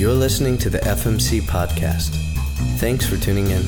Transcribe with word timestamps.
You're 0.00 0.14
listening 0.14 0.56
to 0.58 0.70
the 0.70 0.78
FMC 0.78 1.42
podcast. 1.42 2.14
Thanks 2.78 3.04
for 3.06 3.18
tuning 3.18 3.50
in. 3.50 3.62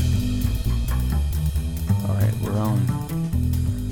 All 2.08 2.14
right, 2.14 2.32
we're 2.42 2.58
on. 2.58 2.78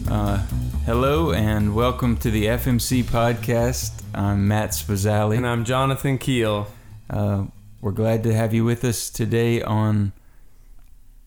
Uh, 0.08 0.46
hello 0.86 1.32
and 1.32 1.74
welcome 1.74 2.16
to 2.16 2.30
the 2.30 2.46
FMC 2.46 3.04
podcast. 3.04 4.02
I'm 4.14 4.48
Matt 4.48 4.70
Spazzali. 4.70 5.36
And 5.36 5.46
I'm 5.46 5.66
Jonathan 5.66 6.16
Keel. 6.16 6.68
Uh, 7.10 7.44
we're 7.82 7.92
glad 7.92 8.22
to 8.22 8.32
have 8.32 8.54
you 8.54 8.64
with 8.64 8.84
us 8.84 9.10
today 9.10 9.60
on 9.60 10.12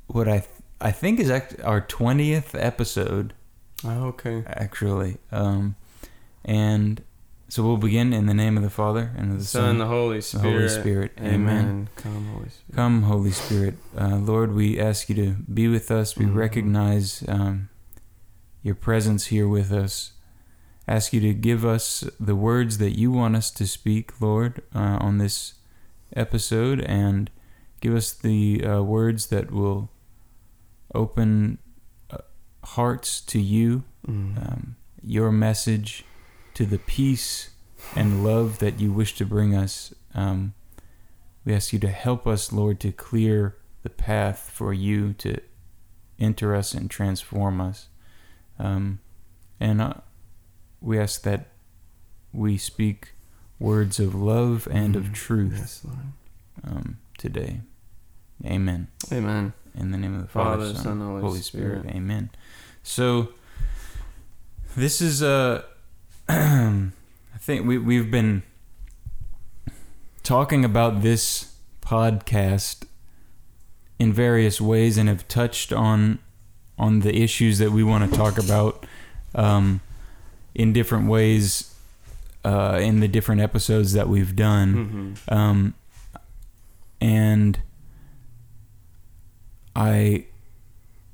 what 0.08 0.28
I 0.28 0.40
th- 0.40 0.50
I 0.82 0.90
think 0.92 1.20
is 1.20 1.30
act- 1.30 1.62
our 1.64 1.82
twentieth 1.82 2.56
episode, 2.56 3.36
Oh, 3.86 4.06
okay. 4.08 4.44
actually. 4.48 5.18
Um, 5.32 5.76
and 6.44 7.04
so 7.54 7.62
we'll 7.62 7.78
begin 7.78 8.14
in 8.14 8.26
the 8.26 8.34
name 8.34 8.58
of 8.58 8.64
the 8.64 8.70
Father 8.72 9.12
and 9.16 9.32
of 9.34 9.38
the 9.38 9.46
Son, 9.46 9.62
Son, 9.62 9.78
the 9.78 9.86
Holy 9.86 10.18
the 10.18 10.22
Spirit. 10.24 10.44
Holy 10.44 10.70
Spirit. 10.70 11.12
Amen. 11.20 11.36
Amen. 11.36 11.90
Come, 11.96 12.26
Holy 12.34 12.50
Spirit. 12.50 12.76
Come, 12.76 13.02
Holy 13.04 13.32
Spirit. 13.32 13.76
Uh, 13.96 14.16
Lord, 14.18 14.56
we 14.56 14.80
ask 14.80 15.08
you 15.08 15.14
to 15.16 15.30
be 15.54 15.68
with 15.68 15.92
us. 15.92 16.18
We 16.18 16.26
Mhm. 16.26 16.34
recognize 16.36 17.24
um, 17.28 17.70
your 18.64 18.74
presence 18.74 19.28
here 19.28 19.48
with 19.48 19.72
us. 19.72 20.14
Ask 20.88 21.14
you 21.14 21.20
to 21.22 21.34
give 21.36 21.64
us 21.64 22.04
the 22.20 22.36
words 22.36 22.80
that 22.80 22.98
you 22.98 23.12
want 23.12 23.36
us 23.36 23.52
to 23.52 23.68
speak, 23.68 24.20
Lord, 24.20 24.64
uh, 24.74 24.98
on 25.00 25.20
this 25.20 25.54
episode, 26.16 26.82
and 26.82 27.30
give 27.82 27.94
us 27.94 28.14
the 28.14 28.66
uh, 28.66 28.82
words 28.82 29.28
that 29.28 29.52
will 29.52 29.92
open 30.96 31.60
uh, 32.10 32.18
hearts 32.64 33.22
to 33.22 33.40
you, 33.40 33.84
Mm. 34.08 34.38
um, 34.38 34.76
your 35.04 35.32
message, 35.32 36.04
to 36.56 36.66
the 36.66 36.78
peace 36.78 37.50
and 37.96 38.24
love 38.24 38.60
that 38.60 38.80
you 38.80 38.92
wish 38.92 39.16
to 39.16 39.26
bring 39.26 39.56
us. 39.56 39.94
Um, 40.16 40.54
we 41.46 41.54
ask 41.54 41.74
you 41.74 41.80
to 41.80 41.90
help 41.90 42.26
us, 42.26 42.52
Lord, 42.52 42.80
to 42.82 42.92
clear 42.92 43.56
the 43.84 43.90
path 43.90 44.50
for 44.54 44.74
you 44.74 45.14
to 45.16 45.38
enter 46.20 46.56
us 46.56 46.74
and 46.74 46.90
transform 46.90 47.60
us. 47.60 47.88
Um, 48.58 49.00
and 49.60 49.82
uh, 49.82 49.96
we 50.82 50.98
ask 51.00 51.22
that 51.24 51.48
we 52.32 52.58
speak 52.58 53.14
words 53.60 54.00
of 54.00 54.16
love 54.16 54.68
and 54.72 54.96
of 54.96 55.04
Mhm. 55.06 55.14
truth 55.14 55.54
Yes, 55.58 55.86
um, 56.64 56.98
today. 57.18 57.62
Amen. 58.46 58.88
Amen. 59.12 59.54
In 59.76 59.92
the 59.92 59.98
name 59.98 60.16
of 60.16 60.22
the 60.22 60.28
Father, 60.28 60.64
Father, 60.66 60.76
Son, 60.76 60.84
Son, 60.84 61.22
Holy, 61.22 61.40
Spirit. 61.42 61.86
Amen. 61.88 62.30
So 62.84 63.30
this 64.76 65.02
is 65.02 65.22
a. 65.22 65.66
I 67.44 67.46
think 67.46 67.68
we 67.68 67.78
we've 67.78 68.10
been 68.10 68.42
talking 70.24 70.64
about 70.64 71.02
this 71.02 71.56
podcast 71.82 72.86
in 74.00 74.14
various 74.14 74.62
ways 74.62 74.98
and 74.98 75.10
have 75.10 75.28
touched 75.28 75.74
on 75.74 76.20
on 76.80 77.02
the 77.02 77.14
issues 77.14 77.58
that 77.58 77.72
we 77.74 77.84
want 77.84 78.10
to 78.10 78.18
talk 78.18 78.38
about 78.38 78.86
um, 79.36 79.82
in 80.56 80.72
different 80.72 81.10
ways 81.10 81.76
uh, 82.46 82.80
in 82.82 83.02
the 83.02 83.10
different 83.10 83.42
episodes 83.42 83.92
that 83.92 84.08
we've 84.08 84.38
done. 84.38 85.18
hmm 85.28 85.34
Um, 85.34 85.74
and 87.02 87.60
I, 89.76 90.28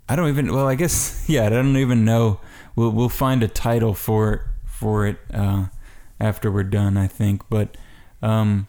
I 0.07 0.15
don't 0.15 0.29
even. 0.29 0.53
Well, 0.53 0.67
I 0.67 0.75
guess 0.75 1.25
yeah. 1.27 1.47
I 1.47 1.49
don't 1.49 1.75
even 1.77 2.05
know. 2.05 2.39
We'll 2.75 2.91
we'll 2.91 3.09
find 3.09 3.41
a 3.41 3.47
title 3.47 3.95
for 3.95 4.45
for 4.67 5.07
it 5.07 5.17
uh, 5.33 5.65
after 6.19 6.51
we're 6.51 6.63
done. 6.63 6.97
I 6.97 7.07
think, 7.07 7.43
but 7.49 7.75
um, 8.21 8.67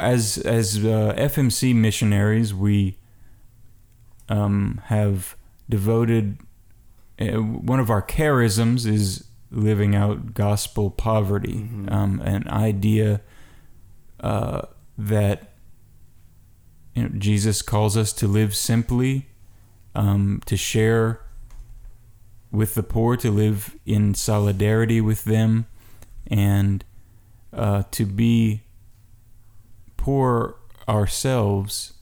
as 0.00 0.38
as 0.38 0.78
uh, 0.78 1.14
FMC 1.16 1.74
missionaries, 1.74 2.54
we 2.54 2.96
um, 4.28 4.80
have 4.86 5.36
devoted. 5.68 6.38
Uh, 7.20 7.26
one 7.40 7.78
of 7.78 7.90
our 7.90 8.02
charisms 8.02 8.86
is 8.86 9.24
living 9.50 9.94
out 9.94 10.34
gospel 10.34 10.90
poverty, 10.90 11.68
Mhm. 11.72 11.92
um, 11.92 12.20
an 12.24 12.48
idea 12.48 13.20
uh, 14.20 14.62
that 14.98 15.52
you 16.94 17.02
know, 17.04 17.08
Jesus 17.18 17.62
calls 17.62 17.96
us 17.96 18.12
to 18.14 18.26
live 18.26 18.54
simply, 18.56 19.28
um, 19.94 20.40
to 20.46 20.56
share 20.56 21.20
with 22.54 22.74
the 22.74 22.82
poor, 22.82 23.16
to 23.16 23.30
live 23.30 23.76
in 23.84 24.14
solidarity 24.14 25.00
with 25.00 25.24
them, 25.24 25.66
and 26.26 26.84
uh, 27.52 27.82
to 27.90 28.06
be 28.06 28.62
poor 29.96 30.56
ourselves. 30.88 31.94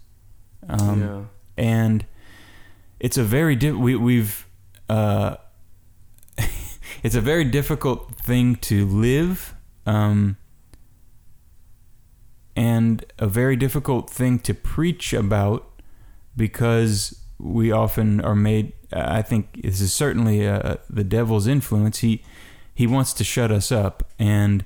Um, 0.68 1.02
yeah. 1.02 1.22
and 1.56 2.06
it's 3.00 3.18
a 3.18 3.24
very 3.24 3.56
di- 3.56 3.72
we 3.72 3.96
we've 3.96 4.46
uh, 4.88 5.36
it's 7.02 7.16
a 7.16 7.20
very 7.20 7.44
difficult 7.44 8.14
thing 8.14 8.56
to 8.56 8.86
live 8.86 9.54
um, 9.86 10.36
and 12.54 13.04
a 13.18 13.26
very 13.26 13.56
difficult 13.56 14.08
thing 14.08 14.38
to 14.40 14.54
preach 14.54 15.12
about 15.12 15.68
because 16.36 17.20
we 17.38 17.72
often 17.72 18.20
are 18.20 18.36
made 18.36 18.72
I 18.94 19.22
think 19.22 19.62
this 19.62 19.80
is 19.80 19.92
certainly 19.92 20.46
uh, 20.46 20.76
the 20.88 21.04
devil's 21.04 21.46
influence 21.46 21.98
he 21.98 22.22
he 22.74 22.86
wants 22.86 23.12
to 23.14 23.24
shut 23.24 23.50
us 23.50 23.70
up 23.70 24.08
and 24.18 24.64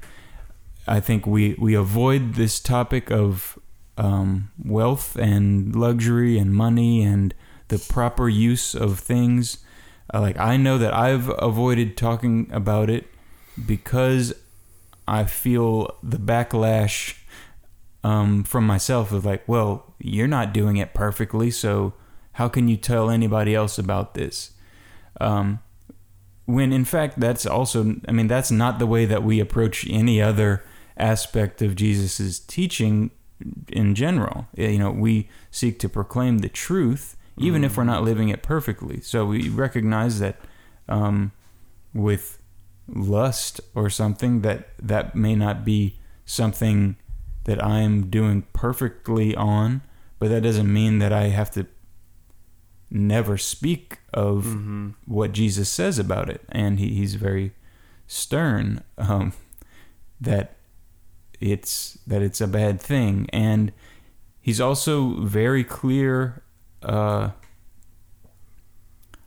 I 0.88 1.00
think 1.00 1.26
we 1.26 1.54
we 1.58 1.74
avoid 1.74 2.34
this 2.34 2.60
topic 2.60 3.10
of 3.10 3.58
um, 3.98 4.50
wealth 4.62 5.16
and 5.16 5.74
luxury 5.74 6.38
and 6.38 6.54
money 6.54 7.02
and 7.02 7.34
the 7.68 7.78
proper 7.78 8.28
use 8.28 8.74
of 8.74 8.98
things. 9.00 9.58
Uh, 10.12 10.20
like 10.20 10.38
I 10.38 10.56
know 10.56 10.78
that 10.78 10.94
I've 10.94 11.28
avoided 11.38 11.96
talking 11.96 12.48
about 12.52 12.88
it 12.88 13.06
because 13.64 14.32
I 15.08 15.24
feel 15.24 15.96
the 16.02 16.18
backlash 16.18 17.16
um, 18.04 18.44
from 18.44 18.66
myself 18.66 19.10
of 19.10 19.24
like, 19.24 19.48
well, 19.48 19.94
you're 19.98 20.28
not 20.28 20.52
doing 20.52 20.76
it 20.76 20.94
perfectly, 20.94 21.50
so 21.50 21.94
how 22.36 22.48
can 22.48 22.68
you 22.68 22.76
tell 22.76 23.08
anybody 23.08 23.54
else 23.54 23.78
about 23.78 24.12
this? 24.12 24.50
Um, 25.22 25.60
when 26.44 26.70
in 26.70 26.84
fact 26.84 27.18
that's 27.18 27.46
also, 27.46 27.96
I 28.06 28.12
mean, 28.12 28.28
that's 28.28 28.50
not 28.50 28.78
the 28.78 28.86
way 28.86 29.06
that 29.06 29.22
we 29.22 29.40
approach 29.40 29.88
any 29.88 30.20
other 30.20 30.62
aspect 30.98 31.62
of 31.62 31.76
Jesus's 31.76 32.38
teaching 32.38 33.10
in 33.70 33.94
general. 33.94 34.48
You 34.54 34.78
know, 34.78 34.90
we 34.90 35.30
seek 35.50 35.78
to 35.78 35.88
proclaim 35.88 36.38
the 36.38 36.50
truth, 36.50 37.16
even 37.38 37.64
if 37.64 37.78
we're 37.78 37.84
not 37.84 38.04
living 38.04 38.28
it 38.28 38.42
perfectly. 38.42 39.00
So 39.00 39.24
we 39.24 39.48
recognize 39.48 40.18
that 40.20 40.36
um, 40.90 41.32
with 41.94 42.38
lust 42.86 43.62
or 43.74 43.88
something 43.88 44.42
that 44.42 44.68
that 44.78 45.16
may 45.16 45.34
not 45.34 45.64
be 45.64 45.96
something 46.26 46.96
that 47.44 47.64
I'm 47.64 48.10
doing 48.10 48.42
perfectly 48.52 49.34
on, 49.34 49.80
but 50.18 50.28
that 50.28 50.42
doesn't 50.42 50.70
mean 50.70 50.98
that 50.98 51.14
I 51.14 51.28
have 51.28 51.50
to 51.52 51.66
never 52.90 53.36
speak 53.36 53.98
of 54.14 54.44
hmm 54.44 54.90
what 55.04 55.32
Jesus 55.32 55.68
says 55.68 55.98
about 55.98 56.28
it, 56.30 56.42
and 56.48 56.78
he, 56.78 56.94
he's 56.94 57.14
very 57.14 57.52
stern 58.06 58.82
um, 58.98 59.32
that 60.20 60.56
it's 61.40 61.98
that 62.06 62.22
it's 62.22 62.40
a 62.40 62.46
bad 62.46 62.80
thing, 62.80 63.28
and 63.32 63.72
he's 64.40 64.60
also 64.60 65.20
very 65.20 65.64
clear 65.64 66.42
uh, 66.82 67.30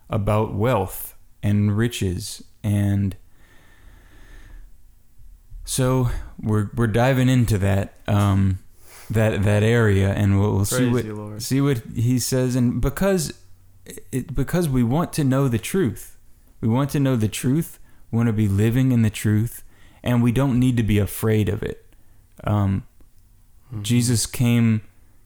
about 0.08 0.54
wealth 0.54 1.14
and 1.42 1.76
riches, 1.76 2.42
and 2.62 3.16
so 5.64 6.10
we're 6.40 6.70
we're 6.74 6.86
diving 6.86 7.28
into 7.28 7.58
that 7.58 7.94
um, 8.08 8.58
that 9.10 9.42
that 9.42 9.62
area, 9.62 10.10
and 10.12 10.40
we'll, 10.40 10.56
we'll 10.56 10.64
see 10.64 10.88
what 10.88 11.04
Lord. 11.04 11.42
see 11.42 11.60
what 11.60 11.82
he 11.94 12.18
says. 12.18 12.56
And 12.56 12.80
because 12.80 13.32
it, 13.86 14.34
because 14.34 14.68
we 14.68 14.82
want 14.82 15.12
to 15.14 15.24
know 15.24 15.48
the 15.48 15.58
truth. 15.58 16.16
We 16.60 16.68
want 16.68 16.90
to 16.90 17.00
know 17.00 17.16
the 17.16 17.28
truth 17.28 17.78
we 18.10 18.16
want 18.16 18.26
to 18.26 18.32
be 18.32 18.48
living 18.48 18.92
in 18.92 19.02
the 19.02 19.10
truth 19.10 19.62
and 20.02 20.22
we 20.22 20.32
don't 20.32 20.58
need 20.58 20.76
to 20.76 20.82
be 20.82 20.98
afraid 20.98 21.48
of 21.48 21.62
it. 21.62 21.86
Um, 22.44 22.84
Mhm. 23.72 23.82
jesus 23.82 24.26
came 24.26 24.80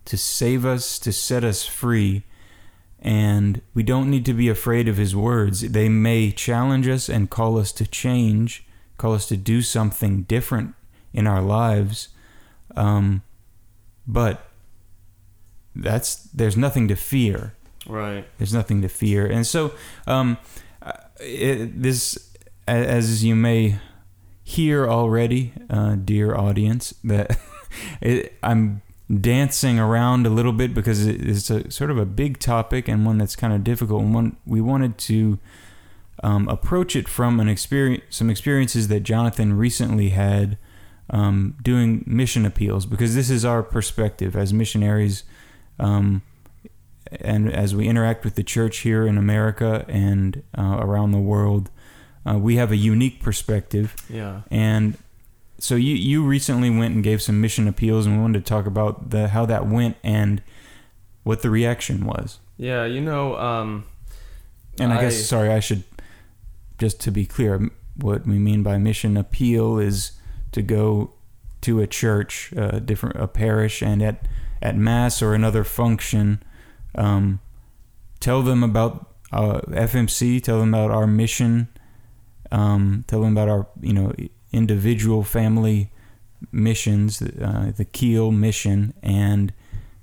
to 0.05 0.19
save 0.19 0.67
us 0.67 0.99
to 0.99 1.13
set 1.13 1.45
us 1.45 1.65
free 1.65 2.25
and 2.99 3.63
we 3.73 3.83
don't 3.83 4.11
need 4.11 4.25
to 4.27 4.35
be 4.35 4.49
afraid 4.49 4.89
of 4.89 4.97
his 4.99 5.15
words. 5.15 5.61
They 5.61 5.89
may 5.89 6.31
challenge 6.31 6.89
us 6.89 7.09
and 7.09 7.31
call 7.31 7.59
us 7.59 7.73
to 7.73 7.87
change 7.87 8.67
call 8.99 9.15
us 9.15 9.27
to 9.29 9.37
do 9.37 9.63
something 9.63 10.23
different 10.25 10.75
in 11.13 11.27
our 11.27 11.41
lives 11.43 12.09
um, 12.77 13.23
but 14.07 14.51
that's 15.75 16.17
there's 16.35 16.57
nothing 16.57 16.87
to 16.89 16.97
fear 16.97 17.55
Right. 17.87 18.27
there's 18.39 18.55
nothing 18.55 18.83
to 18.83 18.89
fear 18.89 19.27
and 19.27 19.47
so 19.47 19.73
um, 20.07 20.39
uh, 20.83 20.93
it, 21.21 21.83
this 21.83 22.31
as 22.67 23.25
you 23.25 23.35
may 23.35 23.79
hear 24.43 24.87
already 24.87 25.53
uh, 25.69 25.97
dear 25.97 26.35
audience 26.35 26.95
that 27.05 27.39
it, 28.01 28.35
I'm 28.43 28.83
dancing 29.21 29.79
around 29.79 30.27
a 30.27 30.31
little 30.31 30.53
bit 30.53 30.75
because 30.75 31.07
it 31.07 31.21
is 31.21 31.51
a 31.51 31.71
sort 31.71 31.91
of 31.91 31.99
a 31.99 32.07
big 32.07 32.39
topic 32.39 32.89
and 32.89 33.05
one 33.05 33.19
that's 33.19 33.37
kind 33.37 33.53
of 33.53 33.65
difficult. 33.65 34.03
And 34.03 34.15
one 34.15 34.37
we 34.47 34.61
wanted 34.61 34.99
to 34.99 35.39
um, 36.23 36.49
approach 36.49 36.97
it 36.97 37.09
from 37.09 37.41
an 37.41 37.49
experience, 37.49 38.05
some 38.11 38.31
experiences 38.31 38.89
that 38.89 39.01
Jonathan 39.01 39.57
recently 39.57 40.11
had 40.11 40.57
um, 41.11 41.57
doing 41.63 42.03
mission 42.07 42.47
appeals, 42.47 42.87
because 42.87 43.15
this 43.15 43.29
is 43.29 43.45
our 43.45 43.63
perspective 43.63 44.35
as 44.35 44.53
missionaries, 44.53 45.25
um, 45.79 46.23
and 47.13 47.53
as 47.53 47.75
we 47.75 47.87
interact 47.89 48.25
with 48.25 48.35
the 48.35 48.43
church 48.43 48.79
here 48.79 49.07
in 49.07 49.17
America 49.19 49.85
and 49.89 50.43
uh, 50.57 50.79
around 50.81 51.13
the 51.13 51.19
world. 51.19 51.71
Uh, 52.27 52.39
we 52.39 52.57
have 52.57 52.73
a 52.73 52.77
unique 52.77 53.21
perspective, 53.23 53.95
Yeah. 54.09 54.41
and 54.51 54.97
so 55.59 55.75
you 55.75 55.95
you 55.95 56.25
recently 56.25 56.71
went 56.71 56.95
and 56.95 57.05
gave 57.05 57.21
some 57.21 57.39
mission 57.39 57.69
appeals, 57.69 58.07
and 58.07 58.17
we 58.17 58.23
wanted 58.23 58.39
to 58.43 58.49
talk 58.49 58.65
about 58.65 59.11
the 59.11 59.29
how 59.29 59.45
that 59.45 59.67
went 59.67 59.99
and 60.03 60.41
what 61.23 61.43
the 61.43 61.51
reaction 61.51 62.07
was. 62.07 62.39
Yeah, 62.57 62.87
you 62.87 63.03
know, 63.03 63.37
um, 63.37 63.85
And 64.81 64.91
I, 64.91 64.97
I- 64.97 65.01
guess 65.03 65.23
sorry, 65.27 65.51
I 65.51 65.61
should 65.61 65.85
just 66.79 66.99
to 67.03 67.11
be 67.11 67.27
clear, 67.27 67.71
what 67.97 68.27
we 68.27 68.39
mean 68.39 68.63
by 68.63 68.79
mission 68.79 69.19
appeal 69.19 69.79
is 69.79 70.13
to 70.53 70.63
go 70.63 71.13
to 71.61 71.81
a 71.81 71.87
church, 71.87 72.53
a 72.57 72.81
different 72.81 73.17
a 73.21 73.29
parish, 73.29 73.83
and 73.83 74.03
at 74.03 74.27
at 74.63 74.77
mass 74.79 75.21
or 75.21 75.35
another 75.35 75.63
function, 75.63 76.43
um, 76.95 77.41
tell 78.21 78.43
them 78.43 78.63
about 78.63 79.11
uh, 79.33 79.61
FMC, 79.69 80.43
tell 80.43 80.61
them 80.61 80.73
about 80.75 80.91
our 80.91 81.07
mission, 81.07 81.69
um, 82.53 83.05
tell 83.07 83.21
them 83.23 83.33
about 83.37 83.49
our 83.49 83.67
you 83.81 83.93
know 83.93 84.13
individual 84.53 85.23
family 85.25 85.91
missions, 86.53 87.21
uh, 87.23 87.73
the 87.77 87.85
Keel 87.85 88.31
mission, 88.31 88.95
and 89.03 89.53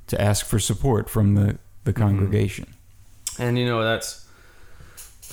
to 0.07 0.19
ask 0.21 0.45
for 0.45 0.59
support 0.59 1.09
from 1.09 1.35
the 1.35 1.57
the 1.83 1.93
Mhm. 1.93 1.97
congregation. 1.97 2.65
and 3.39 3.57
you 3.57 3.65
know 3.65 3.81
that's 3.81 4.25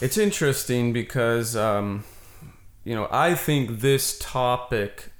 it's 0.01 0.17
interesting 0.17 0.93
because 0.93 1.57
um, 1.57 2.05
you 2.85 2.95
know 2.95 3.09
I 3.11 3.35
think 3.35 3.81
this 3.81 4.17
topic, 4.19 5.11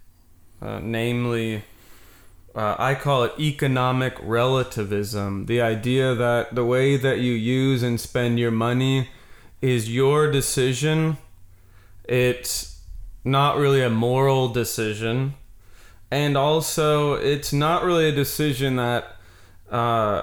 uh, 0.63 0.79
namely, 0.83 1.65
uh, 2.55 2.77
I 2.79 2.95
call 2.95 3.25
it 3.25 3.33
economic 3.39 4.17
relativism. 4.21 5.47
The 5.47 5.61
idea 5.61 6.15
that 6.15 6.55
the 6.55 6.65
way 6.65 6.97
that 6.97 7.19
you 7.21 7.33
use 7.33 7.83
and 7.83 8.01
spend 8.01 8.39
your 8.39 8.51
money 8.51 9.09
is 9.61 9.95
your 9.95 10.31
decision. 10.31 11.19
It's 12.05 12.81
not 13.25 13.57
really 13.57 13.83
a 13.83 13.91
moral 13.91 14.49
decision. 14.49 15.35
And 16.11 16.37
also, 16.37 17.15
it's 17.15 17.53
not 17.53 17.85
really 17.85 18.09
a 18.09 18.13
decision 18.13 18.77
that 18.77 19.17
uh, 19.71 20.23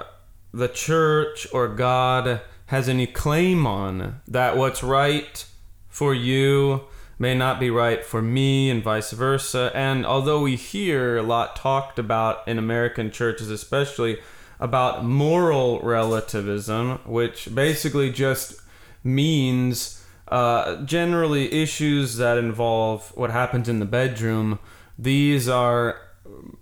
the 0.52 0.68
church 0.68 1.46
or 1.52 1.68
God 1.68 2.40
has 2.66 2.88
any 2.88 3.06
claim 3.06 3.66
on. 3.66 4.20
That 4.26 4.56
what's 4.56 4.82
right 4.82 5.44
for 5.88 6.12
you 6.12 6.82
may 7.18 7.34
not 7.34 7.58
be 7.58 7.70
right 7.70 8.04
for 8.04 8.20
me, 8.20 8.70
and 8.70 8.82
vice 8.82 9.12
versa. 9.12 9.70
And 9.74 10.04
although 10.04 10.42
we 10.42 10.56
hear 10.56 11.16
a 11.16 11.22
lot 11.22 11.56
talked 11.56 11.98
about 11.98 12.46
in 12.46 12.58
American 12.58 13.10
churches, 13.10 13.50
especially 13.50 14.18
about 14.60 15.04
moral 15.04 15.80
relativism, 15.80 16.98
which 17.04 17.54
basically 17.54 18.10
just 18.10 18.60
means 19.04 20.04
uh, 20.28 20.82
generally 20.84 21.52
issues 21.52 22.16
that 22.16 22.38
involve 22.38 23.12
what 23.16 23.30
happens 23.30 23.68
in 23.68 23.78
the 23.78 23.86
bedroom. 23.86 24.58
These 24.98 25.48
are, 25.48 26.00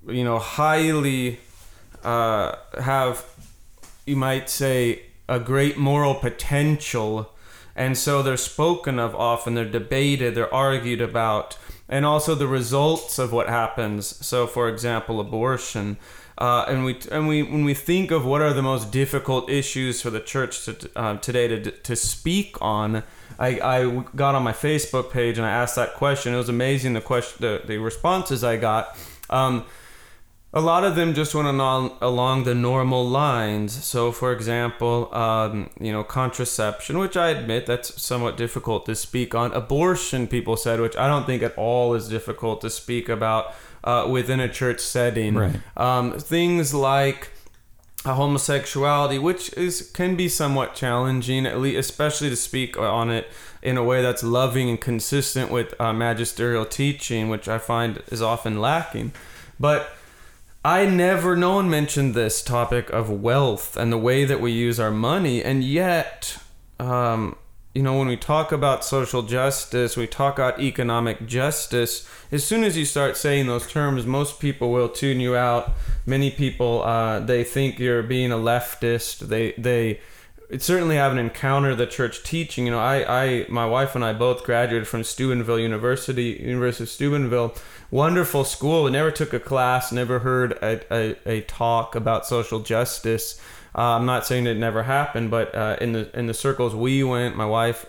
you 0.06 0.24
know, 0.24 0.38
highly 0.38 1.40
uh, 2.02 2.56
have, 2.80 3.24
you 4.06 4.16
might 4.16 4.50
say, 4.50 5.02
a 5.28 5.40
great 5.40 5.78
moral 5.78 6.14
potential. 6.14 7.33
And 7.76 7.98
so 7.98 8.22
they're 8.22 8.36
spoken 8.36 8.98
of 8.98 9.14
often, 9.14 9.54
they're 9.54 9.64
debated, 9.64 10.34
they're 10.34 10.52
argued 10.52 11.00
about, 11.00 11.58
and 11.88 12.04
also 12.04 12.34
the 12.34 12.46
results 12.46 13.18
of 13.18 13.32
what 13.32 13.48
happens. 13.48 14.24
So, 14.24 14.46
for 14.46 14.68
example, 14.68 15.20
abortion. 15.20 15.96
Uh, 16.36 16.64
and 16.66 16.84
we 16.84 16.98
and 17.12 17.28
we 17.28 17.42
when 17.42 17.64
we 17.64 17.74
think 17.74 18.10
of 18.10 18.24
what 18.24 18.40
are 18.40 18.52
the 18.52 18.62
most 18.62 18.90
difficult 18.90 19.48
issues 19.48 20.02
for 20.02 20.10
the 20.10 20.18
church 20.18 20.64
to, 20.64 20.90
uh, 20.96 21.16
today 21.18 21.46
to, 21.46 21.70
to 21.70 21.94
speak 21.94 22.56
on, 22.60 23.04
I, 23.38 23.60
I 23.60 24.04
got 24.16 24.34
on 24.34 24.42
my 24.42 24.52
Facebook 24.52 25.12
page 25.12 25.38
and 25.38 25.46
I 25.46 25.50
asked 25.50 25.76
that 25.76 25.94
question. 25.94 26.34
It 26.34 26.36
was 26.36 26.48
amazing 26.48 26.94
the 26.94 27.00
question 27.00 27.38
the, 27.40 27.62
the 27.64 27.78
responses 27.78 28.42
I 28.42 28.56
got. 28.56 28.96
Um, 29.30 29.64
a 30.54 30.60
lot 30.60 30.84
of 30.84 30.94
them 30.94 31.14
just 31.14 31.34
went 31.34 31.48
along 31.48 31.96
along 32.00 32.44
the 32.44 32.54
normal 32.54 33.06
lines. 33.06 33.84
So, 33.84 34.12
for 34.12 34.32
example, 34.32 35.12
um, 35.12 35.68
you 35.80 35.90
know, 35.90 36.04
contraception, 36.04 36.96
which 36.98 37.16
I 37.16 37.30
admit 37.30 37.66
that's 37.66 38.00
somewhat 38.00 38.36
difficult 38.36 38.86
to 38.86 38.94
speak 38.94 39.34
on. 39.34 39.52
Abortion, 39.52 40.28
people 40.28 40.56
said, 40.56 40.80
which 40.80 40.96
I 40.96 41.08
don't 41.08 41.26
think 41.26 41.42
at 41.42 41.58
all 41.58 41.94
is 41.94 42.08
difficult 42.08 42.60
to 42.60 42.70
speak 42.70 43.08
about 43.08 43.52
uh, 43.82 44.06
within 44.08 44.38
a 44.38 44.48
church 44.48 44.78
setting. 44.78 45.34
Right. 45.34 45.56
Um, 45.76 46.12
things 46.12 46.72
like 46.72 47.32
homosexuality, 48.04 49.18
which 49.18 49.52
is 49.54 49.90
can 49.90 50.14
be 50.14 50.28
somewhat 50.28 50.76
challenging, 50.76 51.46
at 51.46 51.58
least 51.58 51.78
especially 51.78 52.30
to 52.30 52.36
speak 52.36 52.78
on 52.78 53.10
it 53.10 53.26
in 53.60 53.76
a 53.76 53.82
way 53.82 54.02
that's 54.02 54.22
loving 54.22 54.70
and 54.70 54.80
consistent 54.80 55.50
with 55.50 55.74
uh, 55.80 55.92
magisterial 55.92 56.64
teaching, 56.64 57.28
which 57.28 57.48
I 57.48 57.58
find 57.58 58.00
is 58.12 58.22
often 58.22 58.60
lacking. 58.60 59.10
But 59.58 59.90
I 60.66 60.86
never, 60.86 61.36
no 61.36 61.56
one 61.56 61.68
mentioned 61.68 62.14
this 62.14 62.42
topic 62.42 62.88
of 62.88 63.10
wealth 63.10 63.76
and 63.76 63.92
the 63.92 63.98
way 63.98 64.24
that 64.24 64.40
we 64.40 64.50
use 64.52 64.80
our 64.80 64.90
money, 64.90 65.44
and 65.44 65.62
yet, 65.62 66.38
um, 66.80 67.36
you 67.74 67.82
know, 67.82 67.98
when 67.98 68.08
we 68.08 68.16
talk 68.16 68.50
about 68.50 68.82
social 68.82 69.22
justice, 69.22 69.94
we 69.94 70.06
talk 70.06 70.38
about 70.38 70.60
economic 70.60 71.26
justice. 71.26 72.08
As 72.32 72.44
soon 72.44 72.64
as 72.64 72.78
you 72.78 72.86
start 72.86 73.18
saying 73.18 73.46
those 73.46 73.70
terms, 73.70 74.06
most 74.06 74.40
people 74.40 74.72
will 74.72 74.88
tune 74.88 75.20
you 75.20 75.36
out. 75.36 75.72
Many 76.06 76.30
people, 76.30 76.82
uh, 76.82 77.20
they 77.20 77.44
think 77.44 77.78
you're 77.78 78.02
being 78.02 78.32
a 78.32 78.36
leftist. 78.36 79.18
They, 79.28 79.52
they, 79.58 80.00
certainly 80.58 80.96
haven't 80.96 81.18
encountered 81.18 81.76
the 81.76 81.86
church 81.86 82.22
teaching. 82.22 82.66
You 82.66 82.72
know, 82.72 82.80
I, 82.80 83.24
I, 83.24 83.46
my 83.48 83.66
wife 83.66 83.94
and 83.94 84.04
I 84.04 84.12
both 84.12 84.44
graduated 84.44 84.86
from 84.86 85.04
Steubenville 85.04 85.58
University, 85.58 86.38
University 86.40 86.84
of 86.84 86.90
Steubenville. 86.90 87.54
Wonderful 87.90 88.44
school. 88.44 88.84
We 88.84 88.90
never 88.90 89.10
took 89.10 89.32
a 89.32 89.40
class, 89.40 89.92
never 89.92 90.20
heard 90.20 90.52
a, 90.52 90.80
a, 90.92 91.16
a 91.26 91.40
talk 91.42 91.94
about 91.94 92.26
social 92.26 92.60
justice. 92.60 93.40
Uh, 93.76 93.96
I'm 93.96 94.06
not 94.06 94.26
saying 94.26 94.46
it 94.46 94.56
never 94.56 94.84
happened, 94.84 95.30
but 95.30 95.54
uh, 95.54 95.76
in 95.80 95.92
the 95.92 96.16
in 96.16 96.26
the 96.26 96.34
circles 96.34 96.74
we 96.74 97.02
went, 97.02 97.36
my 97.36 97.46
wife 97.46 97.86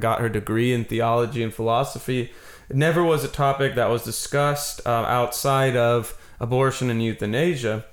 got 0.00 0.20
her 0.20 0.28
degree 0.28 0.72
in 0.72 0.84
theology 0.84 1.42
and 1.42 1.54
philosophy. 1.54 2.32
It 2.68 2.76
never 2.76 3.04
was 3.04 3.24
a 3.24 3.28
topic 3.28 3.74
that 3.74 3.90
was 3.90 4.04
discussed 4.04 4.80
uh, 4.86 4.90
outside 4.90 5.76
of 5.76 6.16
abortion 6.38 6.90
and 6.90 7.02
euthanasia. 7.02 7.84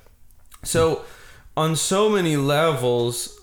So, 0.64 1.04
on 1.56 1.76
so 1.76 2.08
many 2.08 2.36
levels, 2.36 3.37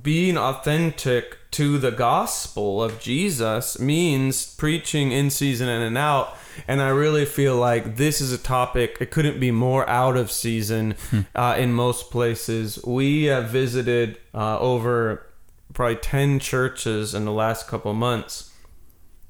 being 0.00 0.38
authentic 0.38 1.38
to 1.52 1.78
the 1.78 1.90
gospel 1.90 2.82
of 2.82 2.98
Jesus 2.98 3.78
means 3.78 4.54
preaching 4.54 5.12
in 5.12 5.28
season 5.28 5.68
and 5.68 5.84
in 5.84 5.96
out. 5.96 6.36
And 6.66 6.80
I 6.80 6.88
really 6.88 7.24
feel 7.24 7.56
like 7.56 7.96
this 7.96 8.20
is 8.20 8.32
a 8.32 8.38
topic, 8.38 8.98
it 9.00 9.10
couldn't 9.10 9.38
be 9.38 9.50
more 9.50 9.88
out 9.88 10.16
of 10.16 10.30
season 10.30 10.96
uh, 11.34 11.56
in 11.58 11.72
most 11.72 12.10
places. 12.10 12.82
We 12.84 13.24
have 13.24 13.50
visited 13.50 14.18
uh, 14.34 14.58
over 14.58 15.26
probably 15.74 15.96
10 15.96 16.38
churches 16.38 17.14
in 17.14 17.24
the 17.24 17.32
last 17.32 17.68
couple 17.68 17.92
months. 17.94 18.50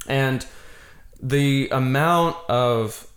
And 0.06 0.46
the 1.20 1.68
amount 1.70 2.36
of 2.48 3.08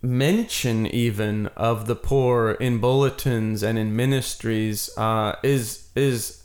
mention 0.00 0.86
even 0.86 1.46
of 1.48 1.86
the 1.86 1.94
poor 1.94 2.52
in 2.52 2.78
bulletins 2.78 3.62
and 3.62 3.78
in 3.78 3.94
ministries 3.94 4.90
uh, 4.98 5.36
is 5.42 5.90
is 5.94 6.41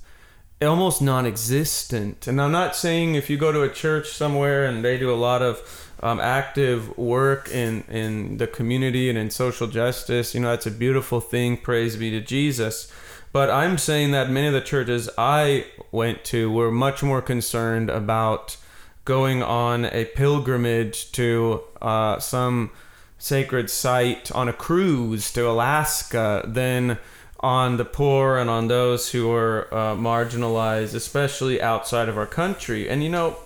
almost 0.62 1.02
non-existent. 1.02 2.28
And 2.28 2.42
I'm 2.42 2.52
not 2.52 2.76
saying 2.76 3.16
if 3.16 3.30
you 3.30 3.38
go 3.38 3.52
to 3.52 3.62
a 3.62 3.70
church 3.70 4.10
somewhere 4.10 4.66
and 4.66 4.84
they 4.84 4.98
do 4.98 5.14
a 5.14 5.16
lot 5.16 5.42
of 5.42 5.88
um, 6.02 6.20
active 6.20 6.96
work 6.98 7.50
in 7.50 7.84
in 7.90 8.38
the 8.38 8.48
community 8.48 9.10
and 9.10 9.18
in 9.18 9.30
social 9.30 9.68
justice, 9.68 10.34
you 10.34 10.42
know, 10.42 10.50
that's 10.50 10.66
a 10.66 10.72
beautiful 10.72 11.20
thing. 11.20 11.58
Praise 11.58 11.96
be 11.96 12.10
to 12.12 12.22
Jesus. 12.22 12.92
But 13.32 13.50
I'm 13.50 13.78
saying 13.78 14.12
that 14.12 14.30
many 14.30 14.48
of 14.48 14.54
the 14.54 14.62
churches 14.62 15.10
I 15.18 15.66
went 15.92 16.24
to 16.26 16.52
were 16.52 16.72
much 16.72 17.04
more 17.04 17.22
concerned 17.22 17.90
about 17.90 18.58
going 19.06 19.44
on 19.44 19.86
a 19.86 20.06
pilgrimage 20.06 21.12
to 21.14 21.62
uh, 21.82 22.20
some 22.20 22.72
sacred 23.18 23.70
site 23.70 24.32
on 24.32 24.48
a 24.48 24.54
cruise 24.54 25.32
to 25.34 25.48
Alaska 25.50 26.44
than 26.48 26.98
on 27.39 27.77
the 27.77 27.86
poor 27.86 28.38
and 28.38 28.50
on 28.50 28.67
those 28.67 29.12
who 29.12 29.32
are 29.32 29.74
uh, 29.74 29.96
marginalized, 29.96 30.96
especially 30.96 31.62
outside 31.62 32.10
of 32.10 32.17
our 32.17 32.25
country. 32.25 32.89
And 32.89 33.03
you 33.03 33.10
know, 33.10 33.38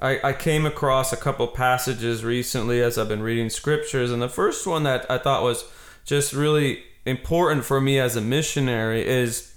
I, 0.00 0.20
I 0.22 0.32
came 0.32 0.66
across 0.66 1.12
a 1.12 1.16
couple 1.16 1.46
passages 1.48 2.24
recently 2.24 2.80
as 2.80 2.98
I've 2.98 3.08
been 3.08 3.22
reading 3.22 3.50
scriptures, 3.50 4.10
and 4.10 4.22
the 4.22 4.28
first 4.28 4.66
one 4.66 4.82
that 4.84 5.10
I 5.10 5.18
thought 5.18 5.42
was 5.42 5.64
just 6.04 6.32
really 6.32 6.84
important 7.06 7.64
for 7.64 7.80
me 7.80 7.98
as 7.98 8.16
a 8.16 8.20
missionary 8.20 9.06
is 9.06 9.54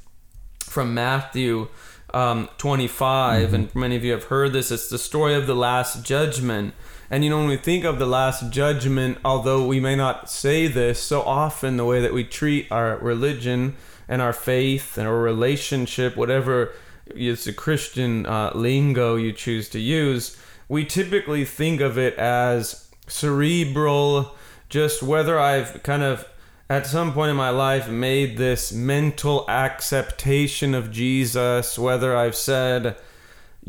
from 0.59 0.93
Matthew 0.93 1.67
um, 2.13 2.49
25, 2.57 3.53
and 3.53 3.75
many 3.75 3.95
of 3.95 4.03
you 4.03 4.11
have 4.13 4.25
heard 4.25 4.53
this. 4.53 4.71
It's 4.71 4.89
the 4.89 4.97
story 4.97 5.33
of 5.33 5.47
the 5.47 5.55
Last 5.55 6.03
Judgment. 6.03 6.73
And 7.09 7.23
you 7.23 7.29
know, 7.29 7.37
when 7.37 7.47
we 7.47 7.57
think 7.57 7.85
of 7.85 7.99
the 7.99 8.05
Last 8.05 8.51
Judgment, 8.51 9.17
although 9.23 9.65
we 9.65 9.79
may 9.79 9.95
not 9.95 10.29
say 10.29 10.67
this, 10.67 11.01
so 11.01 11.21
often 11.21 11.77
the 11.77 11.85
way 11.85 12.01
that 12.01 12.13
we 12.13 12.25
treat 12.25 12.69
our 12.69 12.97
religion 12.97 13.77
and 14.09 14.21
our 14.21 14.33
faith 14.33 14.97
and 14.97 15.07
our 15.07 15.17
relationship, 15.17 16.17
whatever 16.17 16.73
is 17.07 17.45
the 17.45 17.53
Christian 17.53 18.25
uh, 18.25 18.51
lingo 18.53 19.15
you 19.15 19.31
choose 19.31 19.69
to 19.69 19.79
use, 19.79 20.35
we 20.67 20.83
typically 20.83 21.45
think 21.45 21.79
of 21.79 21.97
it 21.97 22.15
as 22.15 22.89
cerebral, 23.07 24.35
just 24.67 25.01
whether 25.01 25.39
I've 25.39 25.81
kind 25.83 26.03
of 26.03 26.27
at 26.69 26.85
some 26.85 27.13
point 27.13 27.31
in 27.31 27.37
my 27.37 27.49
life 27.49 27.87
made 27.87 28.37
this 28.37 28.73
mental 28.73 29.45
acceptation 29.49 30.73
of 30.73 30.91
Jesus, 30.91 31.79
whether 31.79 32.15
I've 32.15 32.35
said, 32.35 32.97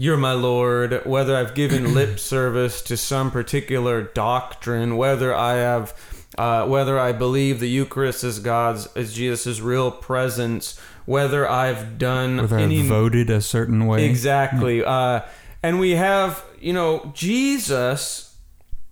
You're 0.00 0.16
my 0.16 0.32
Lord, 0.32 1.04
whether 1.04 1.34
I've 1.34 1.56
given 1.56 1.92
lip 1.94 2.20
service 2.20 2.82
to 2.82 2.96
some 2.96 3.32
particular 3.32 4.00
doctrine, 4.00 4.96
whether 4.96 5.34
I 5.34 5.54
have. 5.54 5.92
Uh, 6.36 6.64
whether 6.66 7.00
I 7.00 7.10
believe 7.10 7.58
the 7.58 7.68
Eucharist 7.68 8.22
is 8.22 8.38
God's, 8.38 8.86
is 8.94 9.12
Jesus' 9.12 9.58
real 9.58 9.90
presence, 9.90 10.78
whether 11.04 11.48
I've 11.50 11.98
done 11.98 12.36
Whether 12.36 12.58
any 12.58 12.82
I 12.82 12.86
voted 12.86 13.28
a 13.28 13.40
certain 13.40 13.86
way. 13.88 14.04
Exactly. 14.04 14.84
Uh, 14.84 15.22
and 15.64 15.80
we 15.80 15.92
have, 15.92 16.44
you 16.60 16.72
know, 16.72 17.10
Jesus 17.12 18.36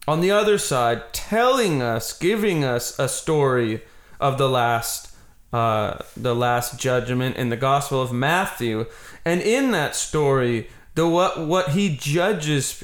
on 0.08 0.22
the 0.22 0.32
other 0.32 0.58
side 0.58 1.12
telling 1.12 1.82
us, 1.82 2.18
giving 2.18 2.64
us 2.64 2.98
a 2.98 3.08
story 3.08 3.82
of 4.18 4.38
the 4.38 4.48
last, 4.48 5.14
uh, 5.52 5.98
the 6.16 6.34
last 6.34 6.80
judgment 6.80 7.36
in 7.36 7.50
the 7.50 7.56
Gospel 7.56 8.02
of 8.02 8.12
Matthew, 8.12 8.86
and 9.25 9.40
in 9.40 9.70
that 9.70 9.94
story, 9.94 10.68
the 10.96 11.06
what 11.06 11.46
what 11.46 11.70
he 11.70 11.94
judges 11.94 12.82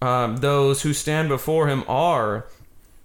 um, 0.00 0.36
those 0.36 0.82
who 0.82 0.92
stand 0.92 1.28
before 1.28 1.66
him 1.68 1.82
are 1.88 2.46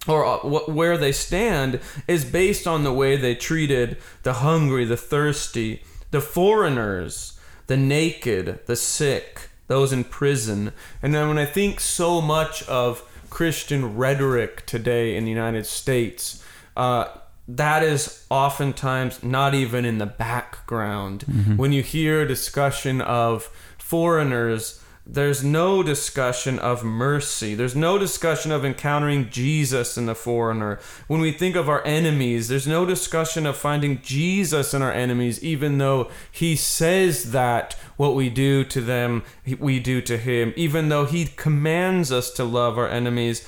or 0.07 0.25
uh, 0.25 0.37
what, 0.39 0.69
where 0.69 0.97
they 0.97 1.11
stand 1.11 1.79
is 2.07 2.23
based 2.23 2.67
on 2.67 2.83
the 2.83 2.93
way 2.93 3.15
they 3.15 3.35
treated 3.35 3.97
the 4.23 4.33
hungry, 4.33 4.85
the 4.85 4.97
thirsty, 4.97 5.83
the 6.11 6.21
foreigners, 6.21 7.39
the 7.67 7.77
naked, 7.77 8.59
the 8.65 8.75
sick, 8.75 9.49
those 9.67 9.93
in 9.93 10.03
prison. 10.03 10.71
And 11.01 11.13
then 11.13 11.27
when 11.27 11.37
I 11.37 11.45
think 11.45 11.79
so 11.79 12.21
much 12.21 12.63
of 12.67 13.03
Christian 13.29 13.95
rhetoric 13.97 14.65
today 14.65 15.15
in 15.15 15.23
the 15.25 15.29
United 15.29 15.65
States, 15.65 16.43
uh, 16.75 17.05
that 17.47 17.83
is 17.83 18.25
oftentimes 18.29 19.23
not 19.23 19.53
even 19.53 19.85
in 19.85 19.97
the 19.97 20.05
background. 20.05 21.23
When 21.57 21.71
you 21.71 21.81
hear 21.81 22.21
a 22.21 22.27
discussion 22.27 23.01
of 23.01 23.49
foreigners, 23.89 24.79
there's 25.03 25.43
no 25.43 25.81
discussion 25.81 26.59
of 26.59 26.83
mercy. 26.83 27.55
There's 27.55 27.75
no 27.75 27.97
discussion 27.97 28.51
of 28.51 28.63
encountering 28.63 29.31
Jesus 29.31 29.97
in 29.97 30.05
the 30.05 30.13
foreigner. 30.13 30.79
When 31.07 31.19
we 31.19 31.31
think 31.31 31.55
of 31.55 31.67
our 31.67 31.83
enemies, 31.87 32.49
there's 32.49 32.67
no 32.67 32.85
discussion 32.85 33.47
of 33.47 33.57
finding 33.57 33.99
Jesus 34.03 34.75
in 34.75 34.83
our 34.83 34.91
enemies, 34.91 35.43
even 35.43 35.79
though 35.79 36.11
he 36.31 36.55
says 36.55 37.31
that 37.31 37.73
what 37.97 38.13
we 38.13 38.29
do 38.29 38.63
to 38.65 38.79
them, 38.79 39.23
we 39.57 39.79
do 39.79 40.01
to 40.01 40.17
him, 40.19 40.53
even 40.55 40.89
though 40.89 41.05
he 41.05 41.25
commands 41.25 42.11
us 42.11 42.29
to 42.33 42.43
love 42.43 42.77
our 42.77 42.87
enemies. 42.87 43.47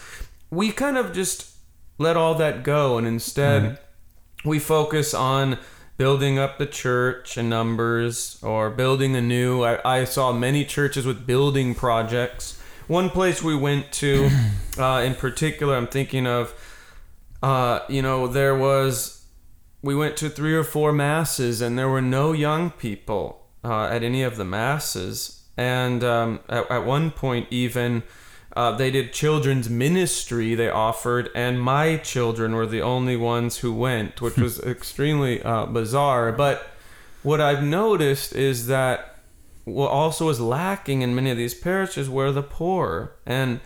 We 0.50 0.72
kind 0.72 0.98
of 0.98 1.14
just 1.14 1.56
let 2.00 2.18
all 2.18 2.34
that 2.36 2.64
go 2.64 2.98
and 2.98 3.06
instead 3.06 3.64
mm-hmm. 3.64 4.50
we 4.50 4.58
focus 4.58 5.14
on 5.14 5.60
building 6.02 6.40
up 6.40 6.58
the 6.58 6.66
church 6.66 7.38
in 7.38 7.48
numbers 7.48 8.40
or 8.42 8.72
building 8.72 9.16
a 9.16 9.22
new 9.22 9.64
I, 9.64 10.00
I 10.00 10.04
saw 10.06 10.34
many 10.34 10.66
churches 10.66 11.06
with 11.06 11.28
building 11.28 11.76
projects. 11.76 12.60
One 12.88 13.12
place 13.12 13.44
we 13.44 13.56
went 13.56 13.92
to 13.94 14.30
uh, 14.80 15.04
in 15.06 15.14
particular 15.14 15.76
i'm 15.76 15.88
thinking 15.88 16.26
of 16.26 16.54
uh, 17.44 17.82
you 17.88 18.02
know 18.02 18.26
there 18.26 18.58
was 18.58 19.22
we 19.84 19.94
went 19.96 20.18
to 20.18 20.30
three 20.30 20.56
or 20.56 20.64
four 20.64 20.92
masses 20.92 21.62
and 21.62 21.78
there 21.78 21.90
were 21.90 22.02
no 22.02 22.32
young 22.32 22.72
people 22.72 23.48
uh, 23.64 23.86
at 23.86 24.04
any 24.04 24.24
of 24.24 24.38
the 24.38 24.46
masses. 24.46 25.44
And 25.58 26.04
um, 26.04 26.40
at, 26.50 26.70
at 26.72 26.86
one 26.86 27.12
point 27.12 27.48
even 27.52 28.04
uh, 28.56 28.76
they 28.76 28.92
did 28.92 29.14
children's 29.14 29.70
ministry 29.70 30.56
they 30.56 30.70
offered 30.70 31.30
and 31.34 31.62
my 31.62 31.98
children 31.98 32.54
were 32.54 32.68
the 32.68 32.82
only 32.82 33.16
ones 33.16 33.60
who 33.60 33.74
went 33.74 34.22
which 34.22 34.38
was 34.38 34.60
extremely 34.62 35.42
uh, 35.44 35.66
bizarre. 35.66 36.32
But 36.32 36.68
what 37.24 37.40
i've 37.40 37.64
noticed 37.64 38.36
is 38.36 38.68
that 38.68 39.12
what 39.66 39.90
also 39.90 40.30
is 40.30 40.40
lacking 40.40 41.02
in 41.02 41.16
many 41.16 41.30
of 41.30 41.38
these 41.38 41.54
parishes 41.54 42.10
were 42.10 42.32
the 42.32 42.44
poor. 42.44 43.14
And 43.26 43.60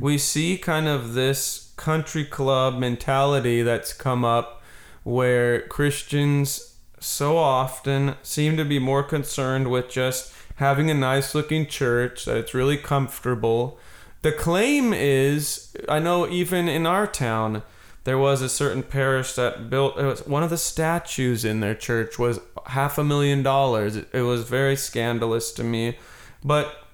we 0.00 0.16
see 0.18 0.56
kind 0.56 0.88
of 0.88 1.14
this 1.14 1.72
country 1.76 2.24
club 2.24 2.78
mentality 2.78 3.62
that's 3.62 3.92
come 3.92 4.24
up 4.24 4.62
where 5.04 5.62
christians 5.62 6.76
so 7.00 7.36
often 7.36 8.14
seem 8.22 8.56
to 8.56 8.64
be 8.64 8.78
more 8.78 9.02
concerned 9.02 9.68
with 9.68 9.90
just 9.90 10.32
having 10.56 10.90
a 10.90 10.94
nice 10.94 11.34
looking 11.34 11.66
church 11.66 12.24
that 12.24 12.36
it's 12.36 12.54
really 12.54 12.76
comfortable 12.76 13.78
the 14.22 14.32
claim 14.32 14.92
is, 14.92 15.76
I 15.88 15.98
know 15.98 16.28
even 16.28 16.68
in 16.68 16.86
our 16.86 17.06
town, 17.06 17.62
there 18.04 18.18
was 18.18 18.42
a 18.42 18.48
certain 18.48 18.82
parish 18.82 19.34
that 19.34 19.70
built 19.70 19.98
it 19.98 20.04
was 20.04 20.26
one 20.26 20.42
of 20.42 20.50
the 20.50 20.58
statues 20.58 21.44
in 21.44 21.60
their 21.60 21.74
church 21.74 22.18
was 22.18 22.40
half 22.66 22.98
a 22.98 23.04
million 23.04 23.42
dollars. 23.42 23.96
It, 23.96 24.22
was 24.22 24.48
very 24.48 24.76
scandalous 24.76 25.52
to 25.52 25.64
me, 25.64 25.98
but 26.42 26.84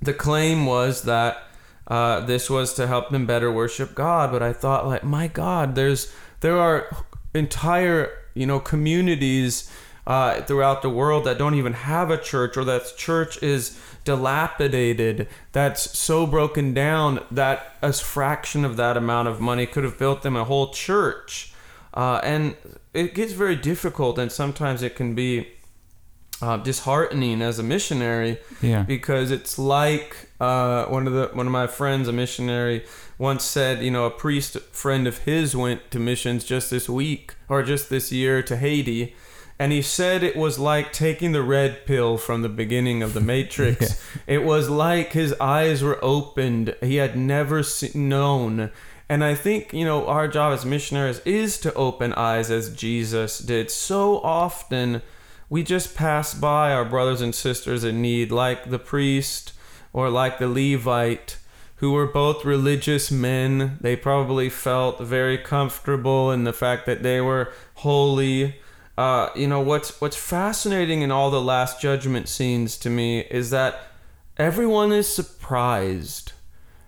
the 0.00 0.14
claim 0.14 0.66
was 0.66 1.02
that 1.02 1.42
uh, 1.88 2.20
this 2.20 2.48
was 2.48 2.74
to 2.74 2.86
help 2.86 3.10
them 3.10 3.26
better 3.26 3.50
worship 3.50 3.94
God. 3.94 4.30
But 4.30 4.42
I 4.42 4.52
thought, 4.52 4.86
like, 4.86 5.02
my 5.02 5.26
God, 5.26 5.74
there's 5.74 6.12
there 6.40 6.58
are 6.58 6.96
entire 7.34 8.10
you 8.34 8.46
know 8.46 8.60
communities 8.60 9.70
uh, 10.06 10.42
throughout 10.42 10.82
the 10.82 10.90
world 10.90 11.24
that 11.24 11.38
don't 11.38 11.54
even 11.54 11.72
have 11.72 12.10
a 12.10 12.18
church 12.18 12.56
or 12.56 12.64
that 12.64 12.96
church 12.96 13.42
is 13.42 13.78
dilapidated 14.04 15.28
that's 15.52 15.96
so 15.98 16.26
broken 16.26 16.74
down 16.74 17.20
that 17.30 17.76
a 17.82 17.92
fraction 17.92 18.64
of 18.64 18.76
that 18.76 18.96
amount 18.96 19.28
of 19.28 19.40
money 19.40 19.66
could 19.66 19.84
have 19.84 19.98
built 19.98 20.22
them 20.22 20.36
a 20.36 20.44
whole 20.44 20.68
church 20.72 21.52
uh, 21.94 22.20
and 22.22 22.56
it 22.94 23.14
gets 23.14 23.32
very 23.32 23.56
difficult 23.56 24.18
and 24.18 24.30
sometimes 24.32 24.82
it 24.82 24.96
can 24.96 25.14
be 25.14 25.48
uh, 26.40 26.56
disheartening 26.56 27.40
as 27.40 27.58
a 27.58 27.62
missionary 27.62 28.38
Yeah. 28.60 28.82
because 28.82 29.30
it's 29.30 29.58
like 29.58 30.28
uh, 30.40 30.86
one 30.86 31.06
of 31.06 31.12
the 31.12 31.30
one 31.34 31.46
of 31.46 31.52
my 31.52 31.68
friends, 31.68 32.08
a 32.08 32.12
missionary, 32.12 32.84
once 33.16 33.44
said, 33.44 33.80
you 33.84 33.92
know, 33.92 34.06
a 34.06 34.10
priest 34.10 34.58
friend 34.72 35.06
of 35.06 35.18
his 35.18 35.54
went 35.54 35.92
to 35.92 36.00
missions 36.00 36.42
just 36.44 36.68
this 36.68 36.88
week 36.88 37.34
or 37.48 37.62
just 37.62 37.90
this 37.90 38.10
year 38.10 38.42
to 38.42 38.56
Haiti, 38.56 39.14
and 39.62 39.70
he 39.70 39.80
said 39.80 40.24
it 40.24 40.34
was 40.34 40.58
like 40.58 40.92
taking 40.92 41.30
the 41.30 41.40
red 41.40 41.86
pill 41.86 42.18
from 42.18 42.42
the 42.42 42.48
beginning 42.48 43.00
of 43.00 43.14
the 43.14 43.20
Matrix. 43.34 44.04
It 44.26 44.42
was 44.42 44.68
like 44.68 45.12
his 45.12 45.34
eyes 45.34 45.84
were 45.84 46.04
opened; 46.04 46.74
he 46.80 46.96
had 46.96 47.16
never 47.16 47.62
se- 47.62 47.92
known. 47.94 48.72
And 49.08 49.22
I 49.22 49.36
think, 49.36 49.72
you 49.72 49.84
know, 49.84 50.08
our 50.08 50.26
job 50.26 50.52
as 50.52 50.64
missionaries 50.64 51.20
is 51.20 51.58
to 51.60 51.72
open 51.74 52.12
eyes 52.14 52.50
as 52.50 52.74
Jesus 52.74 53.38
did. 53.38 53.70
So 53.70 54.18
often 54.22 55.00
we 55.48 55.62
just 55.62 55.94
pass 55.94 56.34
by 56.34 56.72
our 56.72 56.84
brothers 56.84 57.20
and 57.20 57.32
sisters 57.32 57.84
in 57.84 58.02
need, 58.02 58.32
like 58.32 58.68
the 58.68 58.80
priest 58.80 59.52
or 59.92 60.10
like 60.10 60.40
the 60.40 60.48
Levite, 60.48 61.36
who 61.76 61.92
were 61.92 62.08
both 62.08 62.44
religious 62.44 63.12
men. 63.12 63.78
They 63.80 63.94
probably 63.94 64.48
felt 64.48 64.98
very 64.98 65.38
comfortable 65.38 66.32
in 66.32 66.42
the 66.42 66.52
fact 66.52 66.84
that 66.86 67.04
they 67.04 67.20
were 67.20 67.52
holy. 67.74 68.56
Uh, 68.96 69.30
you 69.34 69.46
know 69.46 69.60
what's 69.60 70.00
what's 70.00 70.16
fascinating 70.16 71.02
in 71.02 71.10
all 71.10 71.30
the 71.30 71.40
Last 71.40 71.80
Judgment 71.80 72.28
scenes 72.28 72.76
to 72.78 72.90
me 72.90 73.20
is 73.20 73.50
that 73.50 73.80
everyone 74.36 74.92
is 74.92 75.08
surprised. 75.12 76.32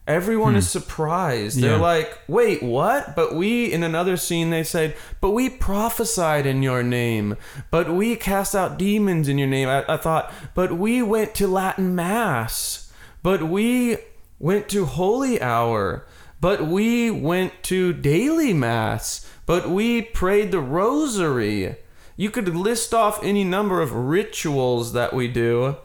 Everyone 0.06 0.54
is 0.54 0.68
surprised. 0.68 1.58
They're 1.62 1.78
like, 1.78 2.18
wait, 2.28 2.62
what? 2.62 3.16
But 3.16 3.34
we, 3.34 3.72
in 3.72 3.82
another 3.82 4.18
scene, 4.18 4.50
they 4.50 4.62
said, 4.62 4.94
but 5.22 5.30
we 5.30 5.48
prophesied 5.48 6.44
in 6.44 6.62
your 6.62 6.82
name. 6.82 7.38
But 7.70 7.90
we 7.90 8.14
cast 8.14 8.54
out 8.54 8.78
demons 8.78 9.28
in 9.28 9.38
your 9.38 9.48
name. 9.48 9.66
I, 9.66 9.82
I 9.88 9.96
thought, 9.96 10.30
but 10.52 10.76
we 10.76 11.00
went 11.00 11.34
to 11.36 11.46
Latin 11.46 11.94
Mass. 11.94 12.92
But 13.22 13.44
we 13.44 13.96
went 14.38 14.68
to 14.68 14.84
Holy 14.84 15.40
Hour. 15.40 16.04
But 16.38 16.66
we 16.66 17.10
went 17.10 17.62
to 17.64 17.94
daily 17.94 18.52
Mass. 18.52 19.26
But 19.46 19.70
we 19.70 20.02
prayed 20.02 20.50
the 20.50 20.60
Rosary. 20.60 21.76
You 22.16 22.30
could 22.30 22.48
list 22.54 22.94
off 22.94 23.22
any 23.22 23.44
number 23.44 23.80
of 23.80 23.92
rituals 23.92 24.92
that 24.92 25.12
we 25.12 25.28
do, 25.28 25.76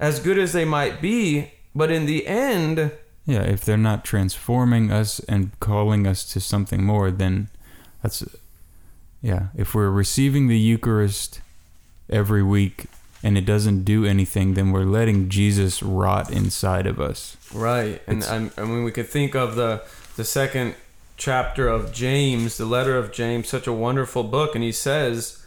as 0.00 0.20
good 0.20 0.38
as 0.38 0.52
they 0.52 0.64
might 0.64 1.00
be. 1.00 1.52
But 1.74 1.90
in 1.90 2.06
the 2.06 2.26
end, 2.26 2.92
Yeah, 3.26 3.42
if 3.42 3.64
they're 3.64 3.76
not 3.76 4.04
transforming 4.04 4.90
us 4.92 5.18
and 5.28 5.50
calling 5.60 6.06
us 6.06 6.24
to 6.32 6.40
something 6.40 6.84
more, 6.84 7.10
then 7.10 7.48
that's 8.02 8.22
Yeah, 9.22 9.48
if 9.56 9.74
we're 9.74 9.90
receiving 9.90 10.46
the 10.48 10.58
Eucharist 10.58 11.40
every 12.08 12.42
week 12.42 12.86
and 13.22 13.36
it 13.36 13.44
doesn't 13.44 13.82
do 13.84 14.04
anything, 14.04 14.54
then 14.54 14.70
we're 14.70 14.84
letting 14.84 15.28
Jesus 15.28 15.82
rot 15.82 16.30
inside 16.30 16.86
of 16.86 17.00
us. 17.00 17.36
Right, 17.52 18.00
and 18.06 18.18
It's- 18.22 18.52
I 18.56 18.62
mean, 18.64 18.84
we 18.84 18.92
could 18.92 19.08
think 19.08 19.34
of 19.34 19.56
the 19.56 19.82
the 20.16 20.24
second 20.24 20.74
chapter 21.18 21.68
of 21.68 21.92
James, 21.92 22.56
the 22.56 22.64
letter 22.64 22.96
of 22.96 23.12
James, 23.12 23.48
such 23.48 23.66
a 23.66 23.72
wonderful 23.72 24.22
book, 24.22 24.54
and 24.54 24.64
he 24.64 24.72
says, 24.72 25.38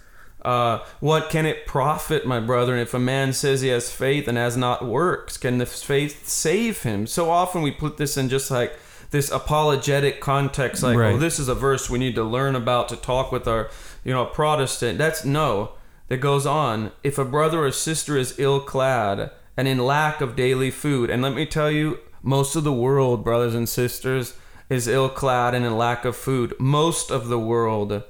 uh, 0.43 0.79
"What 0.99 1.29
can 1.29 1.45
it 1.45 1.65
profit, 1.65 2.25
my 2.25 2.39
brethren, 2.39 2.79
if 2.79 2.93
a 2.93 2.99
man 2.99 3.33
says 3.33 3.61
he 3.61 3.69
has 3.69 3.91
faith 3.91 4.27
and 4.27 4.37
has 4.37 4.55
not 4.55 4.85
works? 4.85 5.37
Can 5.37 5.57
the 5.57 5.65
faith 5.65 6.27
save 6.27 6.83
him?" 6.83 7.07
So 7.07 7.29
often 7.29 7.61
we 7.61 7.71
put 7.71 7.97
this 7.97 8.17
in 8.17 8.29
just 8.29 8.49
like 8.51 8.73
this 9.11 9.31
apologetic 9.31 10.21
context, 10.21 10.83
like, 10.83 10.97
Right. 10.97 11.15
"Oh, 11.15 11.17
this 11.17 11.39
is 11.39 11.47
a 11.47 11.55
verse 11.55 11.89
we 11.89 11.97
need 11.99 12.15
to 12.15 12.23
learn 12.23 12.55
about 12.55 12.89
to 12.89 12.95
talk 12.95 13.31
with 13.31 13.47
our, 13.47 13.69
you 14.03 14.13
know, 14.13 14.25
Protestant." 14.25 14.97
That's 14.97 15.25
no. 15.25 15.71
That 16.09 16.17
goes 16.17 16.45
on. 16.47 16.91
If 17.03 17.17
a 17.19 17.25
brother 17.25 17.63
or 17.63 17.71
sister 17.71 18.17
is 18.17 18.33
ill 18.39 18.59
clad 18.61 19.29
and 19.55 19.67
in 19.67 19.77
lack 19.77 20.21
of 20.21 20.35
daily 20.35 20.71
food, 20.71 21.09
and 21.09 21.21
let 21.21 21.35
me 21.35 21.45
tell 21.45 21.69
you, 21.69 21.99
most 22.23 22.55
of 22.55 22.63
the 22.63 22.73
world, 22.73 23.23
brothers 23.23 23.53
and 23.53 23.69
sisters, 23.69 24.33
is 24.69 24.87
ill 24.87 25.09
clad 25.09 25.53
and 25.53 25.65
in 25.65 25.77
lack 25.77 26.05
of 26.05 26.15
food. 26.15 26.53
Most 26.59 27.11
of 27.11 27.27
the 27.27 27.39
world. 27.39 28.03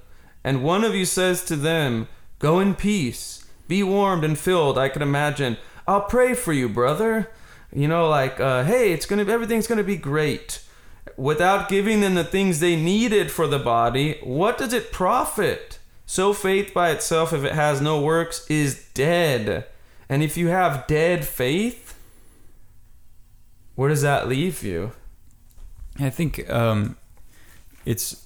And 0.43 0.63
one 0.63 0.83
of 0.85 0.95
you 0.95 1.05
says 1.05 1.43
to 1.45 1.55
them, 1.57 2.07
Go 2.39 2.59
in 2.59 2.73
peace, 2.73 3.45
be 3.67 3.83
warmed 3.83 4.23
and 4.23 4.39
filled. 4.39 4.77
I 4.77 4.89
can 4.89 5.01
imagine, 5.01 5.57
I'll 5.87 6.01
pray 6.01 6.33
for 6.33 6.53
you, 6.53 6.69
brother. 6.69 7.29
You 7.71 7.87
know, 7.87 8.09
like, 8.09 8.39
uh, 8.39 8.63
hey, 8.63 8.93
it's 8.93 9.05
gonna, 9.05 9.25
everything's 9.25 9.67
gonna 9.67 9.83
be 9.83 9.97
great. 9.97 10.63
Without 11.17 11.69
giving 11.69 11.99
them 11.99 12.15
the 12.15 12.23
things 12.23 12.59
they 12.59 12.75
needed 12.75 13.29
for 13.29 13.45
the 13.45 13.59
body, 13.59 14.17
what 14.23 14.57
does 14.57 14.73
it 14.73 14.91
profit? 14.91 15.79
So 16.05 16.33
faith 16.33 16.73
by 16.73 16.89
itself, 16.89 17.33
if 17.33 17.43
it 17.43 17.51
has 17.51 17.81
no 17.81 18.01
works, 18.01 18.49
is 18.49 18.87
dead. 18.93 19.65
And 20.07 20.23
if 20.23 20.37
you 20.37 20.47
have 20.47 20.87
dead 20.87 21.25
faith, 21.25 21.99
where 23.75 23.89
does 23.89 24.01
that 24.01 24.27
leave 24.27 24.63
you? 24.63 24.93
I 25.99 26.09
think 26.09 26.49
um, 26.49 26.97
it's 27.85 28.25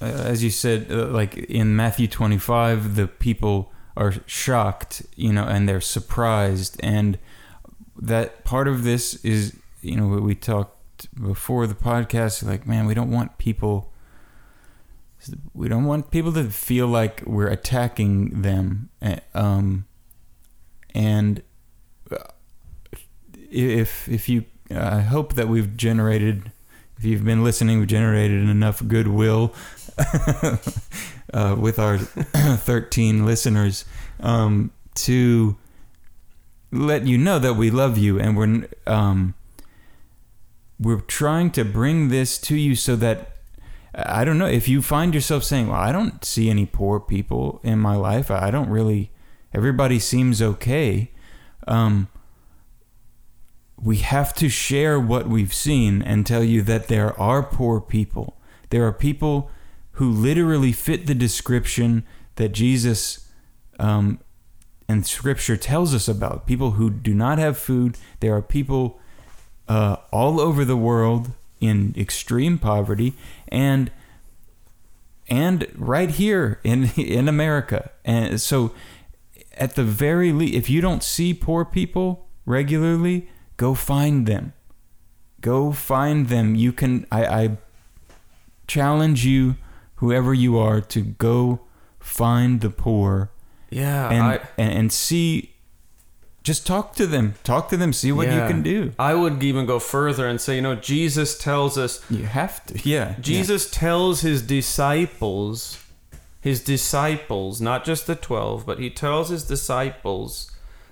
uh, 0.00 0.04
as 0.04 0.44
you 0.44 0.50
said, 0.50 0.86
uh, 0.90 1.06
like 1.06 1.36
in 1.36 1.74
Matthew 1.74 2.06
25, 2.06 2.94
the 2.94 3.08
people 3.08 3.72
are 3.96 4.14
shocked, 4.26 5.02
you 5.16 5.32
know, 5.32 5.44
and 5.44 5.68
they're 5.68 5.80
surprised, 5.80 6.78
and 6.80 7.18
that 8.00 8.44
part 8.44 8.68
of 8.68 8.84
this 8.84 9.24
is, 9.24 9.56
you 9.82 9.96
know, 9.96 10.06
we 10.06 10.34
talked 10.34 11.12
before 11.20 11.66
the 11.66 11.74
podcast, 11.74 12.44
like, 12.44 12.66
man, 12.66 12.86
we 12.86 12.94
don't 12.94 13.10
want 13.10 13.38
people. 13.38 13.92
We 15.52 15.68
don't 15.68 15.84
want 15.84 16.12
people 16.12 16.32
to 16.34 16.44
feel 16.44 16.86
like 16.86 17.22
we're 17.26 17.48
attacking 17.48 18.42
them, 18.42 18.90
uh, 19.02 19.16
um, 19.34 19.86
and 20.94 21.42
uh, 22.08 22.18
if 23.50 24.08
if 24.08 24.28
you, 24.28 24.44
I 24.70 25.00
hope 25.00 25.34
that 25.34 25.48
we've 25.48 25.76
generated 25.76 26.52
if 26.98 27.04
you've 27.04 27.24
been 27.24 27.44
listening, 27.44 27.78
we've 27.78 27.88
generated 27.88 28.48
enough 28.48 28.86
goodwill 28.86 29.54
uh, 31.32 31.56
with 31.58 31.78
our 31.78 31.98
13 31.98 33.24
listeners 33.24 33.84
um, 34.20 34.72
to 34.94 35.56
let 36.72 37.06
you 37.06 37.16
know 37.16 37.38
that 37.38 37.54
we 37.54 37.70
love 37.70 37.96
you 37.96 38.18
and 38.18 38.36
we're 38.36 38.68
um, 38.86 39.34
we're 40.78 41.00
trying 41.00 41.50
to 41.52 41.64
bring 41.64 42.08
this 42.08 42.38
to 42.38 42.56
you 42.56 42.74
so 42.74 42.94
that 42.96 43.36
I 43.94 44.24
don't 44.24 44.38
know 44.38 44.46
if 44.46 44.68
you 44.68 44.82
find 44.82 45.14
yourself 45.14 45.44
saying, 45.44 45.68
"Well, 45.68 45.80
I 45.80 45.92
don't 45.92 46.24
see 46.24 46.50
any 46.50 46.66
poor 46.66 47.00
people 47.00 47.60
in 47.62 47.78
my 47.78 47.96
life. 47.96 48.30
I 48.30 48.50
don't 48.50 48.68
really. 48.68 49.10
Everybody 49.52 49.98
seems 49.98 50.42
okay." 50.42 51.10
Um, 51.66 52.08
we 53.80 53.98
have 53.98 54.34
to 54.34 54.48
share 54.48 54.98
what 54.98 55.28
we've 55.28 55.54
seen 55.54 56.02
and 56.02 56.26
tell 56.26 56.42
you 56.42 56.62
that 56.62 56.88
there 56.88 57.18
are 57.18 57.42
poor 57.42 57.80
people. 57.80 58.36
There 58.70 58.86
are 58.86 58.92
people 58.92 59.50
who 59.92 60.10
literally 60.10 60.72
fit 60.72 61.06
the 61.06 61.14
description 61.14 62.04
that 62.36 62.50
Jesus 62.50 63.28
um, 63.78 64.20
and 64.88 65.06
Scripture 65.06 65.56
tells 65.56 65.94
us 65.94 66.08
about. 66.08 66.46
People 66.46 66.72
who 66.72 66.90
do 66.90 67.14
not 67.14 67.38
have 67.38 67.58
food. 67.58 67.98
There 68.20 68.34
are 68.34 68.42
people 68.42 68.98
uh, 69.68 69.96
all 70.10 70.40
over 70.40 70.64
the 70.64 70.76
world 70.76 71.32
in 71.60 71.94
extreme 71.96 72.58
poverty, 72.58 73.14
and 73.48 73.90
and 75.28 75.66
right 75.74 76.10
here 76.10 76.60
in 76.64 76.84
in 76.96 77.28
America. 77.28 77.90
And 78.04 78.40
so, 78.40 78.72
at 79.54 79.74
the 79.74 79.84
very 79.84 80.32
least, 80.32 80.54
if 80.54 80.70
you 80.70 80.80
don't 80.80 81.02
see 81.02 81.34
poor 81.34 81.64
people 81.64 82.28
regularly, 82.46 83.28
go 83.58 83.74
find 83.74 84.26
them. 84.26 84.54
Go 85.42 85.72
find 85.72 86.28
them. 86.28 86.54
You 86.54 86.72
can. 86.72 87.06
I, 87.12 87.26
I 87.26 87.56
challenge 88.66 89.26
you, 89.26 89.56
whoever 89.96 90.32
you 90.32 90.56
are, 90.56 90.80
to 90.80 91.02
go 91.02 91.60
find 92.00 92.62
the 92.62 92.70
poor 92.70 93.30
Yeah, 93.68 94.08
and 94.08 94.22
I, 94.22 94.40
and, 94.56 94.72
and 94.72 94.92
see. 94.92 95.52
Just 96.42 96.66
talk 96.66 96.94
to 96.94 97.06
them. 97.06 97.34
Talk 97.44 97.68
to 97.68 97.76
them. 97.76 97.92
See 97.92 98.10
what 98.10 98.28
you 98.28 98.40
can 98.46 98.62
do. 98.62 98.94
I 98.98 99.12
would 99.12 99.42
even 99.42 99.66
go 99.66 99.78
further 99.78 100.26
and 100.26 100.40
say, 100.40 100.56
you 100.56 100.62
know, 100.62 100.76
Jesus 100.76 101.36
tells 101.36 101.76
us 101.76 102.02
You 102.10 102.24
have 102.24 102.64
to. 102.66 102.88
Yeah. 102.88 103.16
Jesus 103.20 103.70
tells 103.70 104.22
his 104.22 104.40
disciples, 104.40 105.84
his 106.40 106.64
disciples, 106.64 107.60
not 107.60 107.84
just 107.84 108.06
the 108.06 108.14
12, 108.14 108.64
but 108.64 108.78
he 108.78 108.88
tells 108.88 109.28
his 109.28 109.44
disciples, 109.44 110.50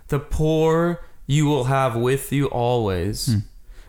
the 0.09 0.19
poor 0.19 1.01
you 1.27 1.47
will 1.47 1.65
have 1.65 1.97
with 1.97 2.33
you 2.33 2.47
always. 2.47 3.27
Hmm. 3.27 3.39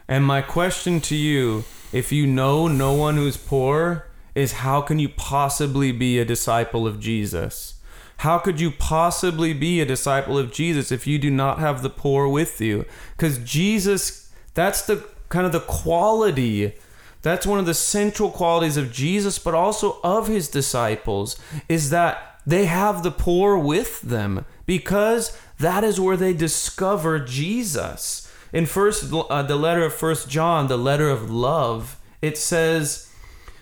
And 0.07 0.25
my 0.25 0.41
question 0.41 1.01
to 1.01 1.15
you, 1.15 1.65
if 1.91 2.11
you 2.11 2.25
know 2.25 2.67
no 2.67 2.93
one 2.93 3.15
who's 3.15 3.37
poor, 3.37 4.07
is 4.35 4.53
how 4.53 4.81
can 4.81 4.99
you 4.99 5.09
possibly 5.09 5.91
be 5.91 6.19
a 6.19 6.25
disciple 6.25 6.87
of 6.87 6.99
Jesus? 6.99 7.75
How 8.17 8.39
could 8.39 8.59
you 8.59 8.71
possibly 8.71 9.53
be 9.53 9.79
a 9.79 9.85
disciple 9.85 10.37
of 10.37 10.51
Jesus 10.51 10.91
if 10.91 11.05
you 11.05 11.19
do 11.19 11.29
not 11.29 11.59
have 11.59 11.81
the 11.81 11.89
poor 11.89 12.27
with 12.27 12.59
you? 12.61 12.85
Because 13.15 13.37
Jesus, 13.39 14.31
that's 14.53 14.85
the 14.85 15.07
kind 15.29 15.45
of 15.45 15.51
the 15.51 15.59
quality 15.59 16.73
that's 17.21 17.45
one 17.45 17.59
of 17.59 17.65
the 17.65 17.73
central 17.73 18.29
qualities 18.29 18.77
of 18.77 18.91
Jesus, 18.91 19.39
but 19.39 19.53
also 19.53 19.99
of 20.03 20.27
his 20.27 20.47
disciples, 20.47 21.37
is 21.67 21.89
that 21.89 22.39
they 22.45 22.65
have 22.65 23.03
the 23.03 23.11
poor 23.11 23.57
with 23.57 24.01
them 24.01 24.45
because 24.65 25.37
that 25.59 25.83
is 25.83 25.99
where 25.99 26.17
they 26.17 26.33
discover 26.33 27.19
Jesus. 27.19 28.31
In 28.53 28.65
first, 28.65 29.11
uh, 29.11 29.43
the 29.43 29.55
letter 29.55 29.83
of 29.83 29.93
First 29.93 30.29
John, 30.29 30.67
the 30.67 30.77
letter 30.77 31.09
of 31.09 31.29
love, 31.29 31.97
it 32.21 32.37
says, 32.37 33.09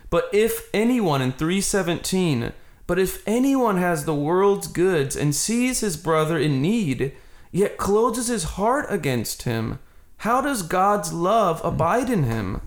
"But 0.09 0.29
if 0.31 0.69
anyone 0.73 1.21
in 1.21 1.31
three 1.31 1.61
seventeen, 1.61 2.53
but 2.87 2.99
if 2.99 3.23
anyone 3.27 3.77
has 3.77 4.05
the 4.05 4.13
world's 4.13 4.67
goods 4.67 5.15
and 5.15 5.33
sees 5.33 5.79
his 5.79 5.97
brother 5.97 6.37
in 6.37 6.61
need, 6.61 7.13
yet 7.51 7.77
closes 7.77 8.27
his 8.27 8.43
heart 8.43 8.85
against 8.89 9.43
him, 9.43 9.79
how 10.17 10.41
does 10.41 10.61
God's 10.61 11.11
love 11.11 11.61
abide 11.63 12.09
in 12.09 12.23
him?" 12.23 12.61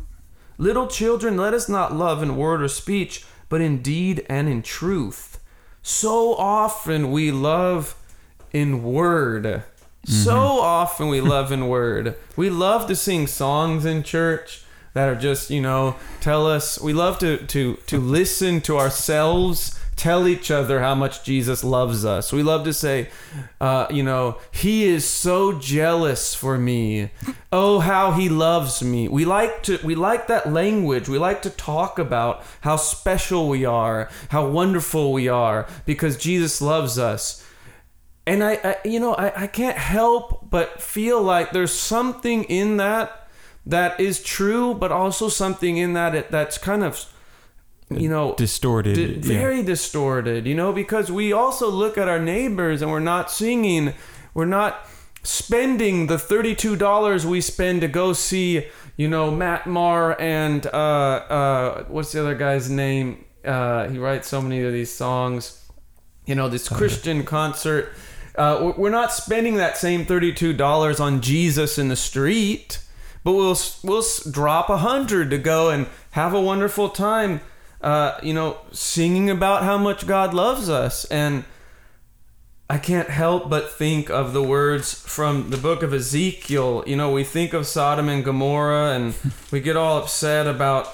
Little 0.59 0.89
children, 0.89 1.37
let 1.37 1.55
us 1.55 1.69
not 1.69 1.95
love 1.95 2.21
in 2.21 2.37
word 2.37 2.61
or 2.63 2.69
speech, 2.69 3.25
but 3.49 3.61
in 3.61 3.81
deed 3.81 4.27
and 4.29 4.49
in 4.49 4.61
truth. 4.61 5.39
So 5.83 6.35
often 6.35 7.13
we 7.13 7.31
love 7.31 7.95
in 8.53 8.83
word. 8.83 9.63
So 10.05 10.39
often 10.39 11.09
we 11.09 11.21
love 11.21 11.53
in 11.53 11.69
word. 11.69 12.17
We 12.37 12.49
love 12.49 12.87
to 12.87 12.97
sing 12.97 13.27
songs 13.27 13.85
in 13.85 14.03
church 14.03 14.63
that 14.95 15.09
are 15.09 15.15
just, 15.15 15.51
you 15.51 15.61
know, 15.61 15.97
tell 16.21 16.47
us 16.47 16.81
we 16.81 16.93
love 16.93 17.19
to 17.19 17.39
to 17.47 17.75
to 17.87 17.99
listen 17.99 18.61
to 18.63 18.79
ourselves 18.79 19.79
tell 19.99 20.29
each 20.29 20.51
other 20.51 20.81
how 20.81 20.95
much 20.95 21.25
Jesus 21.25 21.65
loves 21.65 22.05
us. 22.05 22.33
We 22.33 22.43
love 22.43 22.65
to 22.65 22.73
say, 22.73 23.09
uh, 23.61 23.89
you 23.91 24.05
know, 24.05 24.39
he 24.53 24.85
is 24.85 25.05
so 25.05 25.59
jealous 25.59 26.35
for 26.35 26.57
me. 26.57 27.11
Oh, 27.53 27.81
how 27.81 28.13
he 28.13 28.29
loves 28.29 28.83
me. 28.83 29.09
We 29.09 29.25
like 29.25 29.65
to 29.65 29.79
we 29.85 29.95
like 29.97 30.29
that 30.29 30.53
language. 30.53 31.09
We 31.09 31.19
like 31.19 31.43
to 31.43 31.51
talk 31.51 31.99
about 31.99 32.45
how 32.61 32.77
special 32.77 33.49
we 33.49 33.65
are, 33.65 34.09
how 34.31 34.49
wonderful 34.49 35.13
we 35.13 35.29
are 35.29 35.67
because 35.85 36.17
Jesus 36.17 36.63
loves 36.63 36.99
us. 36.99 37.45
And 38.29 38.45
I, 38.45 38.61
I 38.65 38.77
you 38.85 39.01
know, 39.01 39.15
I, 39.15 39.43
I 39.43 39.47
can't 39.47 39.77
help 39.77 40.51
but 40.51 40.81
feel 40.81 41.23
like 41.23 41.53
there's 41.53 41.73
something 41.73 42.45
in 42.45 42.77
that 42.79 43.29
that 43.67 44.01
is 44.01 44.23
true, 44.23 44.75
but 44.75 44.93
also 44.93 45.29
something 45.29 45.77
in 45.77 45.93
that 45.93 46.15
it, 46.15 46.31
that's 46.31 46.59
kind 46.59 46.83
of 46.83 47.05
you 47.91 48.09
know 48.09 48.35
distorted. 48.37 48.95
di- 48.95 49.15
yeah. 49.15 49.39
very 49.39 49.63
distorted, 49.63 50.47
you 50.47 50.55
know, 50.55 50.73
because 50.73 51.11
we 51.11 51.33
also 51.33 51.71
look 51.71 51.99
at 51.99 52.09
our 52.09 52.21
neighbors 52.21 52.83
and 52.83 52.91
we're 52.91 53.01
not 53.01 53.31
singing, 53.31 53.95
we're 54.35 54.45
not 54.45 54.87
spending 55.23 56.07
the 56.07 56.17
$32 56.17 57.25
we 57.25 57.41
spend 57.41 57.81
to 57.83 57.89
go 57.89 58.13
see, 58.13 58.67
you 58.97 59.09
know, 59.09 59.31
Matt 59.31 59.67
Maher 59.67 60.19
and 60.21 60.67
uh, 60.67 60.71
uh, 60.71 61.85
what's 61.85 62.13
the 62.13 62.21
other 62.21 62.35
guy's 62.35 62.71
name? 62.71 63.25
uh, 63.45 63.89
he 63.89 63.99
writes 63.99 64.29
so 64.29 64.41
many 64.41 64.63
of 64.63 64.73
these 64.73 64.93
songs. 64.93 65.65
You 66.27 66.35
know, 66.35 66.49
this 66.49 66.69
Christian 66.69 67.25
concert. 67.25 67.93
Uh, 68.39 68.73
we're- 68.77 68.93
not 68.93 69.13
spending 69.13 69.57
that 69.57 69.77
same 69.77 70.05
thirty-two 70.07 70.53
dollars 70.53 71.01
on 71.01 71.21
Jesus 71.21 71.77
in 71.79 71.89
the 71.89 71.97
street, 71.97 72.79
but 73.25 73.33
we'll 73.33 73.59
we'll 73.83 74.05
drop 74.31 74.71
a 74.71 74.79
hundred 74.79 75.29
to 75.31 75.39
go 75.39 75.71
and 75.71 75.87
have 76.13 76.33
a 76.33 76.41
wonderful 76.41 76.89
time. 76.89 77.41
Uh, 77.81 78.19
you 78.23 78.33
know, 78.33 78.59
singing 78.73 79.29
about 79.29 79.63
how 79.65 79.77
much 79.77 80.07
God 80.07 80.33
loves 80.35 80.69
us 80.69 81.05
and. 81.07 81.45
I 82.71 82.77
can't 82.77 83.09
help 83.09 83.49
but 83.49 83.73
think 83.73 84.11
of 84.11 84.35
the 84.35 84.43
words 84.43 84.93
from 84.93 85.49
the 85.49 85.57
book 85.57 85.83
of 85.83 85.95
Ezekiel. 85.95 86.85
You 86.87 86.97
know, 86.97 87.11
we 87.11 87.25
think 87.25 87.55
of 87.55 87.67
Sodom 87.67 88.11
and 88.11 88.23
Gomorrah 88.23 88.91
and 88.91 89.15
we 89.51 89.61
get 89.61 89.75
all 89.75 89.97
upset 89.97 90.47
about, 90.47 90.87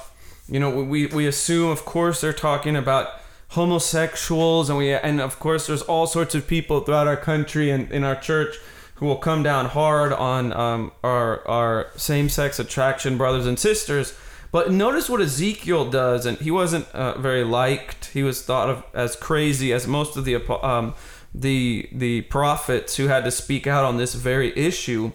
you 0.49 0.61
know, 0.61 0.71
we, 0.71 1.07
we 1.07 1.27
assume, 1.27 1.71
of 1.71 1.85
course, 1.85 2.21
they're 2.21 2.33
talking 2.33 2.77
about 2.77 3.09
homosexuals 3.55 4.69
and 4.69 4.77
we 4.77 4.93
and 4.93 5.21
of 5.21 5.39
course 5.39 5.69
there's 5.69 5.83
all 5.83 6.07
sorts 6.07 6.35
of 6.35 6.47
people 6.47 6.81
throughout 6.81 7.07
our 7.07 7.17
country 7.17 7.71
and 7.71 7.91
in 7.93 8.03
our 8.03 8.17
church 8.17 8.57
who 8.97 9.07
will 9.07 9.17
come 9.17 9.43
down 9.43 9.67
hard 9.67 10.13
on 10.13 10.53
um, 10.53 10.93
our 11.03 11.47
our 11.47 11.89
same-sex 11.97 12.59
attraction 12.59 13.17
brothers 13.17 13.47
and 13.47 13.59
sisters. 13.59 14.17
But 14.51 14.71
notice 14.71 15.09
what 15.09 15.21
Ezekiel 15.21 15.91
does 15.91 16.27
and 16.27 16.39
he 16.39 16.51
wasn't 16.51 16.87
uh, 16.93 17.19
very 17.19 17.45
liked. 17.45 18.07
He 18.07 18.23
was 18.23 18.43
thought 18.43 18.71
of 18.71 18.85
as 18.93 19.17
crazy 19.17 19.73
as 19.73 19.87
most 19.87 20.17
of 20.17 20.25
the 20.25 20.37
um, 20.65 20.95
the 21.33 21.89
the 21.93 22.23
prophets 22.23 22.97
who 22.97 23.07
had 23.07 23.25
to 23.25 23.31
speak 23.31 23.67
out 23.67 23.85
on 23.85 23.99
this 23.99 24.15
very 24.15 24.57
issue. 24.57 25.13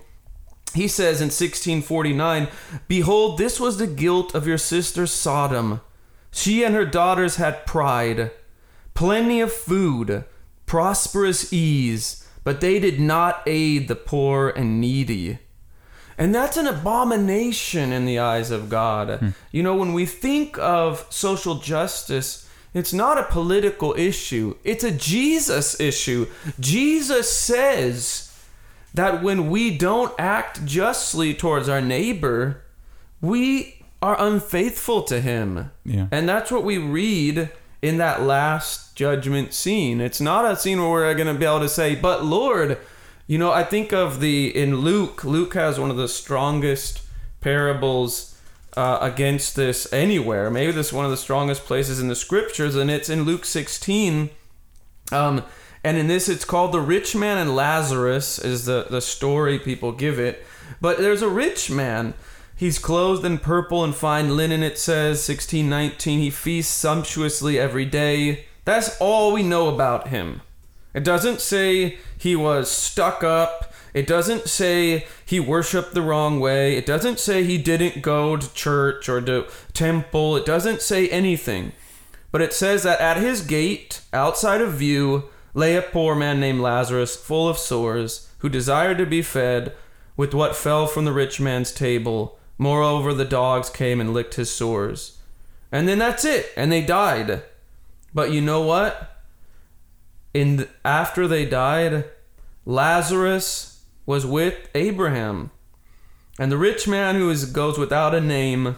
He 0.74 0.88
says 0.88 1.20
in 1.20 1.28
1649 1.28 2.48
behold 2.88 3.38
this 3.38 3.60
was 3.60 3.78
the 3.78 3.88
guilt 3.88 4.34
of 4.34 4.48
your 4.48 4.58
sister 4.58 5.08
sodom 5.08 5.82
she 6.32 6.64
and 6.64 6.76
her 6.76 6.86
daughters 6.86 7.36
had 7.38 7.66
pride 7.66 8.32
plenty 8.94 9.40
of 9.42 9.52
food 9.52 10.24
prosperous 10.66 11.52
ease 11.52 12.28
but 12.44 12.62
they 12.62 12.80
did 12.80 13.00
not 13.00 13.42
aid 13.46 13.88
the 13.88 13.96
poor 13.96 14.50
and 14.50 14.80
needy 14.80 15.40
and 16.20 16.36
that's 16.36 16.58
an 16.58 16.68
abomination 16.68 17.94
in 17.94 18.04
the 18.04 18.20
eyes 18.20 18.52
of 18.52 18.70
God. 18.70 19.20
Hmm. 19.20 19.30
You 19.54 19.64
know, 19.64 19.78
when 19.78 19.94
we 19.94 20.06
think 20.06 20.60
of 20.60 21.08
social 21.10 21.56
justice, 21.56 22.46
it's 22.74 22.92
not 22.92 23.18
a 23.18 23.24
political 23.24 23.96
issue, 23.98 24.58
it's 24.66 24.84
a 24.84 24.92
Jesus 24.92 25.80
issue. 25.80 26.28
Jesus 26.60 27.32
says 27.32 28.38
that 28.94 29.24
when 29.24 29.50
we 29.50 29.76
don't 29.76 30.14
act 30.20 30.66
justly 30.66 31.34
towards 31.34 31.70
our 31.70 31.82
neighbor, 31.82 32.64
we 33.22 33.79
are 34.02 34.16
unfaithful 34.20 35.04
to 35.04 35.22
him. 35.22 35.72
Yeah. 35.84 36.08
And 36.12 36.28
that's 36.28 36.52
what 36.52 36.64
we 36.64 36.78
read 36.78 37.50
in 37.82 37.98
that 37.98 38.22
last 38.22 38.96
judgment 38.96 39.54
scene. 39.54 40.02
It's 40.02 40.22
not 40.22 40.50
a 40.50 40.56
scene 40.56 40.80
where 40.80 40.90
we're 40.90 41.14
going 41.14 41.34
to 41.34 41.40
be 41.40 41.46
able 41.46 41.62
to 41.62 41.70
say, 41.70 41.96
but 41.96 42.26
Lord, 42.26 42.78
you 43.28 43.38
know, 43.38 43.52
I 43.52 43.64
think 43.64 43.94
of 43.94 44.20
the, 44.20 44.56
in 44.56 44.78
Luke, 44.78 45.24
Luke 45.24 45.54
has 45.54 45.80
one 45.80 45.90
of 45.90 45.98
the 45.98 46.08
strongest 46.08 47.02
parables 47.42 48.38
uh, 48.76 49.00
against 49.02 49.56
this 49.56 49.92
anywhere. 49.94 50.50
Maybe 50.50 50.72
this 50.72 50.88
is 50.88 50.94
one 50.94 51.06
of 51.06 51.12
the 51.12 51.18
strongest 51.18 51.66
places 51.66 52.00
in 52.00 52.08
the 52.08 52.16
scriptures, 52.16 52.76
and 52.76 52.90
it's 52.90 53.10
in 53.10 53.24
Luke 53.24 53.46
16. 53.46 54.30
Um, 55.12 55.44
and 55.84 55.98
in 55.98 56.08
this, 56.08 56.28
it's 56.28 56.46
called 56.46 56.72
the 56.72 56.82
rich 56.82 57.16
man 57.16 57.38
and 57.38 57.56
Lazarus, 57.56 58.40
is 58.40 58.66
the, 58.66 58.88
the 58.90 59.02
story 59.02 59.60
people 59.60 59.92
give 59.92 60.20
it. 60.20 60.46
But 60.82 60.98
there's 60.98 61.22
a 61.22 61.30
rich 61.30 61.70
man. 61.72 62.14
He's 62.60 62.78
clothed 62.78 63.24
in 63.24 63.38
purple 63.38 63.86
and 63.86 63.96
fine 63.96 64.36
linen, 64.36 64.64
it 64.64 64.78
says, 64.78 65.26
1619. 65.26 66.20
He 66.20 66.30
feasts 66.30 66.76
sumptuously 66.76 67.58
every 67.58 67.86
day. 67.86 68.48
That's 68.66 68.98
all 69.00 69.32
we 69.32 69.44
know 69.44 69.70
about 69.70 70.10
him. 70.10 70.42
It 70.94 71.06
doesn't 71.06 71.40
say 71.40 72.00
he 72.18 72.36
was 72.36 72.70
stuck 72.70 73.24
up. 73.24 73.72
It 73.94 74.06
doesn't 74.06 74.50
say 74.50 75.08
he 75.26 75.40
worshiped 75.40 75.94
the 75.94 76.02
wrong 76.02 76.42
way. 76.42 76.76
It 76.76 76.86
doesn't 76.86 77.18
say 77.22 77.46
he 77.46 77.58
didn't 77.58 78.02
go 78.02 78.36
to 78.36 78.54
church 78.54 79.08
or 79.08 79.22
to 79.22 79.48
temple. 79.72 80.36
It 80.36 80.46
doesn't 80.46 80.82
say 80.82 81.08
anything. 81.08 81.72
But 82.30 82.42
it 82.42 82.52
says 82.52 82.84
that 82.84 83.00
at 83.00 83.16
his 83.16 83.40
gate, 83.40 84.02
outside 84.12 84.60
of 84.60 84.74
view, 84.74 85.30
lay 85.54 85.78
a 85.78 85.82
poor 85.82 86.14
man 86.14 86.42
named 86.42 86.60
Lazarus, 86.60 87.16
full 87.16 87.48
of 87.48 87.58
sores, 87.58 88.30
who 88.40 88.50
desired 88.50 88.98
to 88.98 89.06
be 89.06 89.22
fed 89.22 89.72
with 90.18 90.34
what 90.34 90.58
fell 90.58 90.88
from 90.88 91.06
the 91.06 91.14
rich 91.14 91.40
man's 91.40 91.72
table. 91.72 92.36
Moreover, 92.60 93.14
the 93.14 93.26
dogs 93.26 93.70
came 93.70 94.02
and 94.02 94.14
licked 94.14 94.36
his 94.36 94.52
sores. 94.52 95.18
And 95.72 95.88
then 95.88 95.98
that's 95.98 96.26
it, 96.26 96.52
and 96.58 96.72
they 96.72 96.82
died. 96.82 97.42
But 98.14 98.32
you 98.32 98.42
know 98.42 98.62
what? 98.62 99.22
In 100.34 100.58
the, 100.58 100.70
after 100.84 101.28
they 101.28 101.46
died, 101.46 102.04
Lazarus 102.66 103.86
was 104.06 104.26
with 104.26 104.70
Abraham. 104.76 105.52
And 106.38 106.52
the 106.52 106.58
rich 106.58 106.88
man 106.88 107.16
who 107.16 107.30
is, 107.30 107.46
goes 107.46 107.78
without 107.78 108.14
a 108.14 108.22
name 108.22 108.76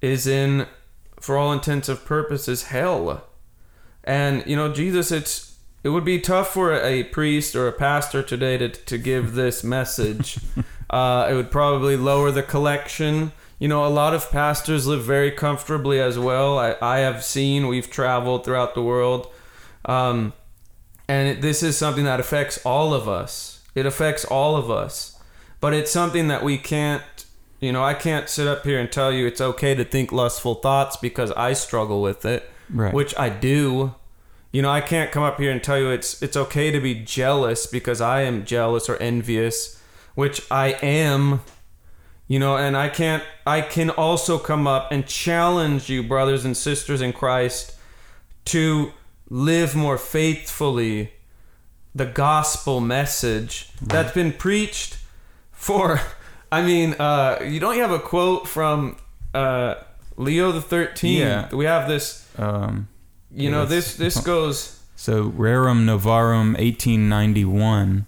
is 0.00 0.26
in, 0.26 0.66
for 1.20 1.36
all 1.36 1.52
intents 1.52 1.88
and 1.88 2.02
purposes, 2.04 2.64
hell. 2.64 3.26
And 4.04 4.42
you 4.46 4.56
know, 4.56 4.72
Jesus, 4.72 5.12
it's 5.12 5.49
it 5.82 5.88
would 5.90 6.04
be 6.04 6.18
tough 6.20 6.52
for 6.52 6.72
a 6.74 7.04
priest 7.04 7.54
or 7.56 7.66
a 7.68 7.72
pastor 7.72 8.22
today 8.22 8.58
to 8.58 8.68
to 8.68 8.98
give 8.98 9.34
this 9.34 9.62
message. 9.76 10.38
uh, 10.90 11.28
it 11.30 11.34
would 11.34 11.50
probably 11.50 11.96
lower 11.96 12.30
the 12.30 12.42
collection. 12.42 13.32
You 13.58 13.68
know, 13.68 13.84
a 13.84 13.88
lot 13.88 14.14
of 14.14 14.30
pastors 14.30 14.86
live 14.86 15.04
very 15.04 15.30
comfortably 15.30 16.00
as 16.00 16.18
well. 16.18 16.58
I, 16.58 16.76
I 16.80 16.98
have 17.00 17.22
seen, 17.22 17.66
we've 17.68 17.90
traveled 17.90 18.44
throughout 18.44 18.74
the 18.74 18.82
world. 18.82 19.26
Um, 19.84 20.32
and 21.06 21.28
it, 21.28 21.42
this 21.42 21.62
is 21.62 21.76
something 21.76 22.04
that 22.04 22.20
affects 22.20 22.58
all 22.64 22.94
of 22.94 23.06
us. 23.06 23.60
It 23.74 23.84
affects 23.84 24.24
all 24.24 24.56
of 24.56 24.70
us. 24.70 25.18
But 25.60 25.74
it's 25.74 25.90
something 25.90 26.28
that 26.28 26.42
we 26.42 26.56
can't, 26.56 27.02
you 27.60 27.70
know, 27.70 27.84
I 27.84 27.92
can't 27.92 28.30
sit 28.30 28.48
up 28.48 28.64
here 28.64 28.78
and 28.80 28.90
tell 28.90 29.12
you 29.12 29.26
it's 29.26 29.42
okay 29.42 29.74
to 29.74 29.84
think 29.84 30.10
lustful 30.10 30.54
thoughts 30.54 30.96
because 30.96 31.30
I 31.32 31.52
struggle 31.52 32.00
with 32.00 32.24
it, 32.24 32.50
Right. 32.70 32.94
which 32.94 33.14
I 33.18 33.28
do. 33.28 33.94
You 34.52 34.62
know, 34.62 34.70
I 34.70 34.80
can't 34.80 35.12
come 35.12 35.22
up 35.22 35.38
here 35.38 35.52
and 35.52 35.62
tell 35.62 35.78
you 35.78 35.90
it's 35.90 36.20
it's 36.22 36.36
okay 36.36 36.70
to 36.70 36.80
be 36.80 36.94
jealous 36.94 37.66
because 37.66 38.00
I 38.00 38.22
am 38.22 38.44
jealous 38.44 38.88
or 38.88 38.96
envious, 38.96 39.80
which 40.14 40.42
I 40.50 40.72
am. 40.82 41.40
You 42.26 42.38
know, 42.38 42.56
and 42.56 42.76
I 42.76 42.88
can't 42.88 43.24
I 43.46 43.60
can 43.60 43.90
also 43.90 44.38
come 44.38 44.66
up 44.66 44.90
and 44.92 45.06
challenge 45.06 45.88
you 45.88 46.02
brothers 46.02 46.44
and 46.44 46.56
sisters 46.56 47.00
in 47.00 47.12
Christ 47.12 47.76
to 48.46 48.92
live 49.28 49.74
more 49.76 49.98
faithfully 49.98 51.12
the 51.94 52.06
gospel 52.06 52.80
message 52.80 53.70
that's 53.82 54.12
been 54.12 54.32
preached 54.32 54.98
for 55.52 56.00
I 56.52 56.62
mean, 56.62 56.94
uh 56.94 57.38
you 57.44 57.60
don't 57.60 57.76
have 57.76 57.90
a 57.90 57.98
quote 57.98 58.46
from 58.48 58.96
uh 59.34 59.74
Leo 60.16 60.52
the 60.52 60.60
13th. 60.60 61.18
Yeah. 61.18 61.54
We 61.54 61.64
have 61.64 61.88
this 61.88 62.28
Um, 62.38 62.88
you 63.34 63.50
know, 63.50 63.64
this 63.66 63.96
this 63.96 64.18
goes 64.20 64.80
so 64.96 65.30
Rerum 65.30 65.84
Novarum, 65.84 66.56
1891. 66.58 68.06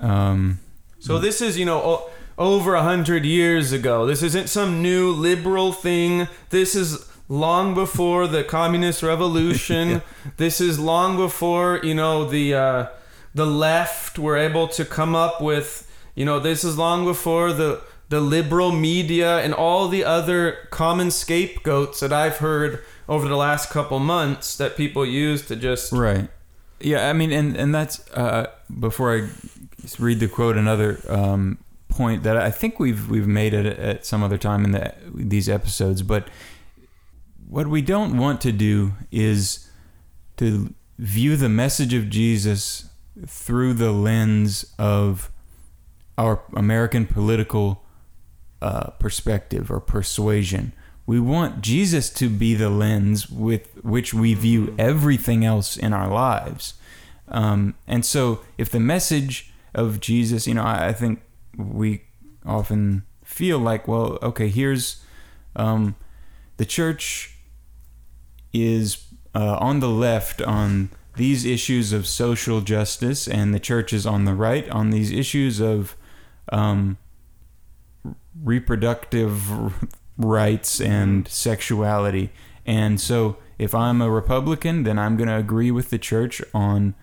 Um, 0.00 0.58
So 1.00 1.18
this 1.18 1.40
is, 1.40 1.58
you 1.58 1.64
know, 1.64 1.80
o- 1.82 2.10
over 2.36 2.74
a 2.74 2.82
hundred 2.82 3.24
years 3.24 3.72
ago. 3.72 4.06
This 4.06 4.22
isn't 4.22 4.48
some 4.48 4.82
new 4.82 5.10
liberal 5.12 5.72
thing. 5.72 6.28
This 6.50 6.74
is 6.74 7.08
long 7.28 7.74
before 7.74 8.26
the 8.26 8.42
communist 8.44 9.02
revolution. 9.02 10.02
This 10.36 10.60
is 10.60 10.78
long 10.78 11.16
before, 11.16 11.80
you 11.82 11.94
know, 11.94 12.24
the 12.28 12.54
uh, 12.54 12.86
the 13.34 13.46
left 13.46 14.18
were 14.18 14.36
able 14.36 14.68
to 14.68 14.84
come 14.84 15.14
up 15.14 15.40
with, 15.40 15.86
you 16.14 16.24
know, 16.24 16.38
this 16.40 16.64
is 16.64 16.76
long 16.76 17.04
before 17.04 17.52
the 17.52 17.80
the 18.08 18.20
liberal 18.20 18.72
media 18.72 19.38
and 19.44 19.52
all 19.52 19.88
the 19.88 20.02
other 20.04 20.56
common 20.70 21.10
scapegoats 21.10 22.00
that 22.00 22.12
I've 22.12 22.38
heard 22.38 22.82
over 23.08 23.26
the 23.26 23.36
last 23.36 23.70
couple 23.70 23.98
months 23.98 24.56
that 24.56 24.76
people 24.76 25.04
use 25.06 25.46
to 25.46 25.56
just 25.56 25.92
Right. 25.92 26.28
Yeah, 26.80 27.08
I 27.08 27.12
mean, 27.12 27.32
and 27.32 27.56
and 27.56 27.74
that's 27.74 28.08
uh, 28.12 28.50
before 28.78 29.16
I 29.16 29.28
read 29.98 30.20
the 30.20 30.28
quote. 30.28 30.56
Another 30.56 31.00
um, 31.08 31.58
point 31.88 32.22
that 32.22 32.36
I 32.36 32.52
think 32.52 32.78
we've 32.78 33.10
we've 33.10 33.26
made 33.26 33.52
it 33.52 33.66
at 33.66 34.06
some 34.06 34.22
other 34.22 34.38
time 34.38 34.64
in 34.64 34.70
the, 34.70 34.94
these 35.12 35.48
episodes, 35.48 36.02
but 36.02 36.28
what 37.48 37.66
we 37.66 37.82
don't 37.82 38.16
want 38.16 38.40
to 38.42 38.52
do 38.52 38.92
is 39.10 39.68
to 40.36 40.72
view 40.98 41.36
the 41.36 41.48
message 41.48 41.94
of 41.94 42.10
Jesus 42.10 42.88
through 43.26 43.74
the 43.74 43.90
lens 43.90 44.72
of 44.78 45.32
our 46.16 46.42
American 46.54 47.06
political 47.06 47.84
uh, 48.60 48.90
perspective 48.90 49.70
or 49.70 49.80
persuasion. 49.80 50.72
We 51.08 51.18
want 51.18 51.62
Jesus 51.62 52.10
to 52.10 52.28
be 52.28 52.54
the 52.54 52.68
lens 52.68 53.30
with 53.30 53.82
which 53.82 54.12
we 54.12 54.34
view 54.34 54.74
everything 54.78 55.42
else 55.42 55.74
in 55.74 55.94
our 55.94 56.06
lives. 56.06 56.74
Um, 57.28 57.76
and 57.86 58.04
so, 58.04 58.40
if 58.58 58.68
the 58.68 58.78
message 58.78 59.50
of 59.74 60.00
Jesus, 60.00 60.46
you 60.46 60.52
know, 60.52 60.64
I, 60.64 60.88
I 60.88 60.92
think 60.92 61.22
we 61.56 62.02
often 62.44 63.04
feel 63.24 63.58
like, 63.58 63.88
well, 63.88 64.18
okay, 64.22 64.48
here's 64.48 65.02
um, 65.56 65.96
the 66.58 66.66
church 66.66 67.38
is 68.52 69.06
uh, 69.34 69.56
on 69.58 69.80
the 69.80 69.88
left 69.88 70.42
on 70.42 70.90
these 71.16 71.46
issues 71.46 71.90
of 71.90 72.06
social 72.06 72.60
justice, 72.60 73.26
and 73.26 73.54
the 73.54 73.60
church 73.60 73.94
is 73.94 74.04
on 74.04 74.26
the 74.26 74.34
right 74.34 74.68
on 74.68 74.90
these 74.90 75.10
issues 75.10 75.58
of 75.58 75.96
um, 76.52 76.98
reproductive 78.44 79.50
rights 80.18 80.80
and 80.80 81.26
sexuality. 81.28 82.30
And 82.66 83.00
so, 83.00 83.38
if 83.58 83.74
I'm 83.74 84.02
a 84.02 84.10
Republican, 84.10 84.82
then 84.82 84.98
I'm 84.98 85.16
going 85.16 85.28
to 85.28 85.36
agree 85.36 85.70
with 85.70 85.90
the 85.90 85.98
church 85.98 86.42
on 86.52 86.94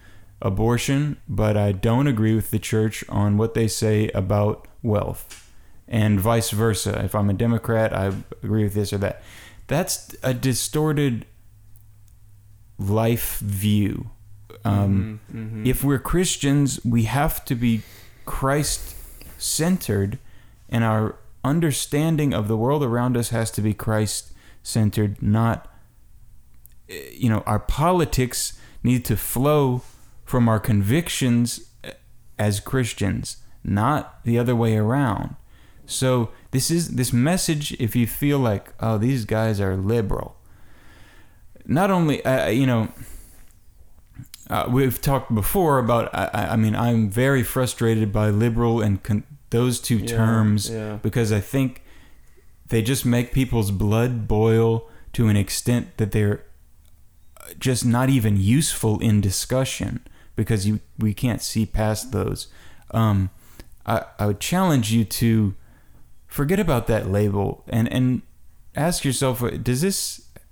abortion, 0.41 1.17
but 1.27 1.57
I 1.57 1.71
don't 1.71 2.07
agree 2.07 2.35
with 2.35 2.51
the 2.51 2.59
church 2.59 3.03
on 3.09 3.37
what 3.37 3.53
they 3.55 3.67
say 3.67 4.09
about 4.09 4.67
wealth, 4.83 5.49
and 5.87 6.19
vice 6.19 6.51
versa. 6.51 7.03
If 7.03 7.15
I'm 7.15 7.29
a 7.29 7.33
Democrat, 7.33 7.95
I 7.95 8.13
agree 8.43 8.63
with 8.63 8.73
this 8.73 8.93
or 8.93 8.99
that. 8.99 9.23
That's 9.67 10.15
a 10.21 10.33
distorted 10.33 11.25
life 12.77 13.39
view. 13.39 14.11
Um, 14.63 15.19
Mhm, 15.33 15.51
mhm. 15.63 15.65
If 15.65 15.83
we're 15.83 15.99
Christians, 15.99 16.79
we 16.83 17.03
have 17.03 17.43
to 17.45 17.55
be 17.55 17.81
Christ 18.25 18.95
centered, 19.37 20.19
and 20.69 20.83
our 20.83 21.15
understanding 21.45 22.33
of 22.33 22.47
the 22.47 22.57
world 22.57 22.83
around 22.83 23.15
us 23.15 23.29
has 23.29 23.51
to 23.51 23.61
be 23.61 23.73
Christ 23.73 24.33
centered, 24.63 25.21
not, 25.21 25.71
you 26.87 27.29
know, 27.29 27.43
our 27.45 27.59
politics 27.59 28.59
need 28.83 29.05
to 29.05 29.15
flow 29.15 29.81
from 30.25 30.49
our 30.49 30.59
convictions 30.59 31.69
as 32.37 32.59
Christians, 32.59 33.37
not 33.63 34.23
the 34.23 34.37
other 34.37 34.55
way 34.55 34.75
around. 34.75 35.35
So 35.85 36.31
this 36.51 36.71
is 36.71 36.95
this 36.95 37.13
message. 37.13 37.73
If 37.73 37.95
you 37.95 38.07
feel 38.07 38.39
like, 38.39 38.73
oh, 38.79 38.97
these 38.97 39.25
guys 39.25 39.61
are 39.61 39.77
liberal, 39.77 40.35
not 41.67 41.91
only 41.91 42.23
uh, 42.23 42.47
you 42.47 42.65
know 42.65 42.89
uh, 44.49 44.67
we've 44.69 45.01
talked 45.01 45.33
before 45.33 45.79
about 45.79 46.13
I, 46.13 46.29
I 46.33 46.53
I 46.53 46.55
mean 46.55 46.75
i'm 46.75 47.09
very 47.09 47.43
frustrated 47.43 48.11
by 48.11 48.29
liberal 48.29 48.81
and 48.81 49.01
con- 49.01 49.23
those 49.55 49.79
two 49.79 49.97
Yeah, 49.97 50.07
terms 50.17 50.69
yeah. 50.69 50.97
because 51.07 51.29
i 51.31 51.39
think 51.53 51.69
they 52.71 52.81
just 52.81 53.05
make 53.05 53.27
people's 53.31 53.71
blood 53.71 54.27
boil 54.27 54.69
to 55.13 55.27
an 55.31 55.37
extent 55.37 55.85
that 55.97 56.11
they're 56.11 56.39
just 57.59 57.85
not 57.85 58.09
even 58.09 58.33
useful 58.37 58.99
in 58.99 59.21
discussion 59.21 59.91
because 60.35 60.67
you 60.67 60.79
we 61.05 61.13
can't 61.13 61.41
see 61.41 61.65
past 61.65 62.11
those 62.11 62.47
um, 62.91 63.29
I, 63.85 63.97
I 64.19 64.25
would 64.27 64.39
challenge 64.39 64.91
you 64.91 65.03
to 65.21 65.55
forget 66.27 66.59
about 66.59 66.87
that 66.87 67.03
label 67.17 67.63
and 67.67 67.87
and 67.91 68.21
ask 68.75 69.05
yourself 69.05 69.41
uh, 69.43 69.51
does 69.69 69.81
this 69.81 69.99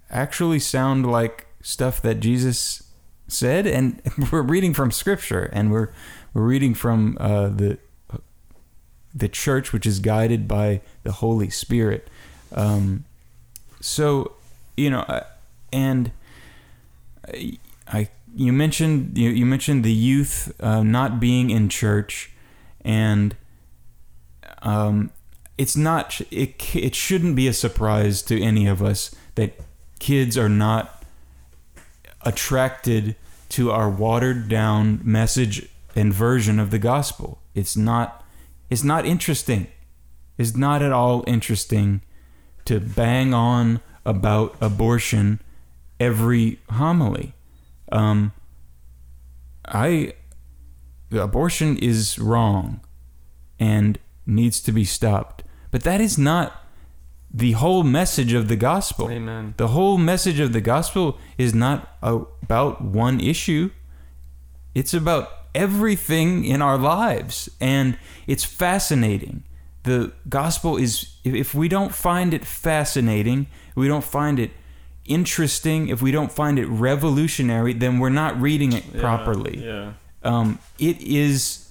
actually 0.10 0.60
sound 0.60 1.06
like 1.18 1.48
stuff 1.62 2.02
that 2.02 2.20
Jesus 2.20 2.84
said 3.28 3.66
and 3.68 4.02
we're 4.32 4.42
reading 4.56 4.74
from 4.74 4.92
scripture 4.92 5.50
and 5.54 5.72
we're 5.72 5.90
we're 6.34 6.46
reading 6.46 6.74
from 6.76 7.18
uh, 7.20 7.48
the 7.50 7.78
the 9.14 9.28
church 9.30 9.72
which 9.74 9.86
is 9.86 10.00
guided 10.00 10.48
by 10.48 10.82
the 11.04 11.12
Holy 11.14 11.50
Spirit. 11.50 12.10
Um, 12.54 13.06
so 13.82 14.34
you 14.78 14.90
know 14.90 15.06
I- 15.08 15.24
and 15.72 16.12
I, 17.28 17.58
I 17.88 18.10
you 18.36 18.54
mentioned 18.54 19.18
you, 19.18 19.30
you 19.30 19.46
mentioned 19.46 19.84
the 19.84 19.92
youth 19.94 20.54
uh, 20.60 20.84
not 20.84 21.20
being 21.20 21.50
in 21.50 21.70
church 21.70 22.32
and 22.82 23.36
um, 24.62 25.12
it's 25.58 25.76
not 25.76 26.22
it, 26.32 26.76
it 26.76 26.96
shouldn't 26.96 27.36
be 27.36 27.48
a 27.48 27.54
surprise 27.54 28.22
to 28.24 28.42
any 28.42 28.68
of 28.68 28.82
us 28.82 29.14
that 29.36 29.54
kids 30.00 30.38
are 30.38 30.50
not 30.50 31.04
attracted 32.22 33.16
to 33.50 33.72
our 33.72 33.90
watered 33.90 34.48
down 34.50 35.00
message 35.04 35.68
and 35.96 36.14
version 36.14 36.60
of 36.60 36.72
the 36.72 36.80
gospel. 36.80 37.40
It's 37.54 37.78
not 37.78 38.23
it's 38.74 38.84
not 38.84 39.06
interesting 39.06 39.68
it's 40.38 40.56
not 40.56 40.82
at 40.82 40.92
all 40.92 41.24
interesting 41.28 42.02
to 42.66 42.80
bang 42.80 43.34
on 43.34 43.80
about 44.06 44.56
abortion 44.60 45.40
every 46.00 46.60
homily 46.70 47.34
um 47.92 48.34
i 49.66 50.14
abortion 51.12 51.78
is 51.78 52.20
wrong 52.20 52.82
and 53.60 54.00
needs 54.26 54.60
to 54.62 54.72
be 54.72 54.84
stopped. 54.84 55.44
But 55.72 55.84
that 55.84 56.02
is 56.02 56.18
not 56.18 56.64
the 57.34 57.54
whole 57.54 57.84
message 57.84 58.34
of 58.34 58.48
the 58.48 58.56
gospel. 58.56 59.10
Amen. 59.10 59.56
The 59.58 59.70
whole 59.70 59.98
message 59.98 60.40
of 60.40 60.54
the 60.54 60.62
gospel 60.62 61.18
is 61.38 61.54
not 61.54 61.98
about 62.02 62.82
one 62.82 63.20
issue. 63.20 63.72
It's 64.76 64.94
about 64.94 65.30
everything 65.56 66.46
in 66.46 66.62
our 66.62 66.78
lives 66.78 67.50
and 67.60 67.98
it's 68.28 68.44
fascinating. 68.44 69.44
The 69.84 70.12
gospel 70.30 70.78
is 70.78 71.16
if- 71.24 71.54
we 71.54 71.68
don't 71.68 71.94
find 71.94 72.34
it 72.34 72.46
fascinating, 72.46 73.48
we 73.76 73.88
don't 73.88 74.04
find 74.04 74.40
it 74.40 74.52
interesting, 75.06 75.90
if 75.90 76.02
we 76.02 76.12
don't 76.12 76.32
find 76.32 76.58
it 76.58 76.66
revolutionary, 76.68 77.74
then 77.74 78.00
we're 78.00 78.10
not 78.24 78.40
reading 78.42 78.72
it 78.74 78.86
Yeah, 78.94 79.02
properly 79.02 79.62
Yeah. 79.66 79.92
um, 80.24 80.60
it 80.80 81.02
is 81.02 81.68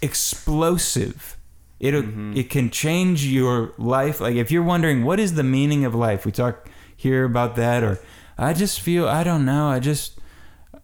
explosive. 0.00 1.36
It 1.80 1.94
Mhm. 1.94 2.36
it 2.36 2.50
can 2.50 2.70
change 2.70 3.24
your 3.24 3.72
life. 3.78 4.20
Like 4.20 4.36
if 4.36 4.50
you're 4.50 4.62
wondering 4.62 5.04
what 5.04 5.20
is 5.20 5.34
the 5.34 5.42
meaning 5.44 5.84
of 5.84 5.94
life, 5.94 6.24
we 6.26 6.32
talk 6.32 6.68
here 6.96 7.24
about 7.24 7.56
that. 7.56 7.82
Or 7.82 7.98
I 8.36 8.52
just 8.52 8.80
feel 8.80 9.08
I 9.08 9.22
don't 9.24 9.44
know. 9.44 9.68
I 9.68 9.78
just 9.78 10.18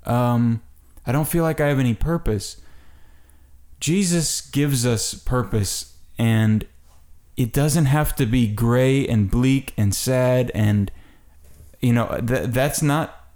um, 0.06 0.60
I 1.06 1.12
don't 1.12 1.28
feel 1.28 1.42
like 1.44 1.60
I 1.60 1.68
have 1.68 1.78
any 1.78 1.94
purpose. 1.94 2.60
Jesus 3.80 4.40
gives 4.40 4.86
us 4.86 5.14
purpose, 5.14 5.96
and 6.18 6.66
it 7.36 7.52
doesn't 7.52 7.86
have 7.86 8.14
to 8.16 8.26
be 8.26 8.46
gray 8.46 9.06
and 9.06 9.30
bleak 9.30 9.74
and 9.76 9.94
sad 9.94 10.50
and 10.54 10.90
you 11.80 11.92
know 11.92 12.06
th- 12.26 12.50
that's 12.50 12.80
not 12.80 13.26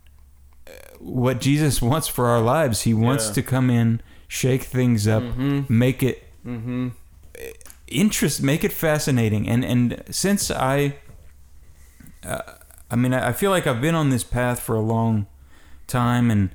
uh, 0.67 0.71
what 1.01 1.41
Jesus 1.41 1.83
wants 1.83 2.09
for 2.09 2.27
our 2.27 2.41
lives. 2.41 2.83
He 2.83 2.95
wants 2.95 3.27
Yeah. 3.29 3.33
to 3.35 3.43
come 3.43 3.69
in, 3.71 4.01
shake 4.29 4.63
things 4.63 5.07
up, 5.07 5.23
Mm-hmm. 5.23 5.63
make 5.69 6.03
it 6.03 6.25
Mm-hmm. 6.47 6.89
interest, 7.89 8.43
make 8.43 8.65
it 8.65 8.73
fascinating. 8.73 9.49
And 9.49 9.65
and 9.65 10.03
since 10.11 10.51
I, 10.51 10.95
uh, 12.25 12.41
I 12.91 12.97
mean, 12.97 13.13
I 13.13 13.29
I 13.29 13.33
feel 13.33 13.51
like 13.51 13.67
I've 13.67 13.83
been 13.83 13.95
on 13.97 14.09
this 14.11 14.25
path 14.25 14.61
for 14.61 14.75
a 14.77 14.81
long 14.81 15.27
time 15.87 16.31
and 16.31 16.51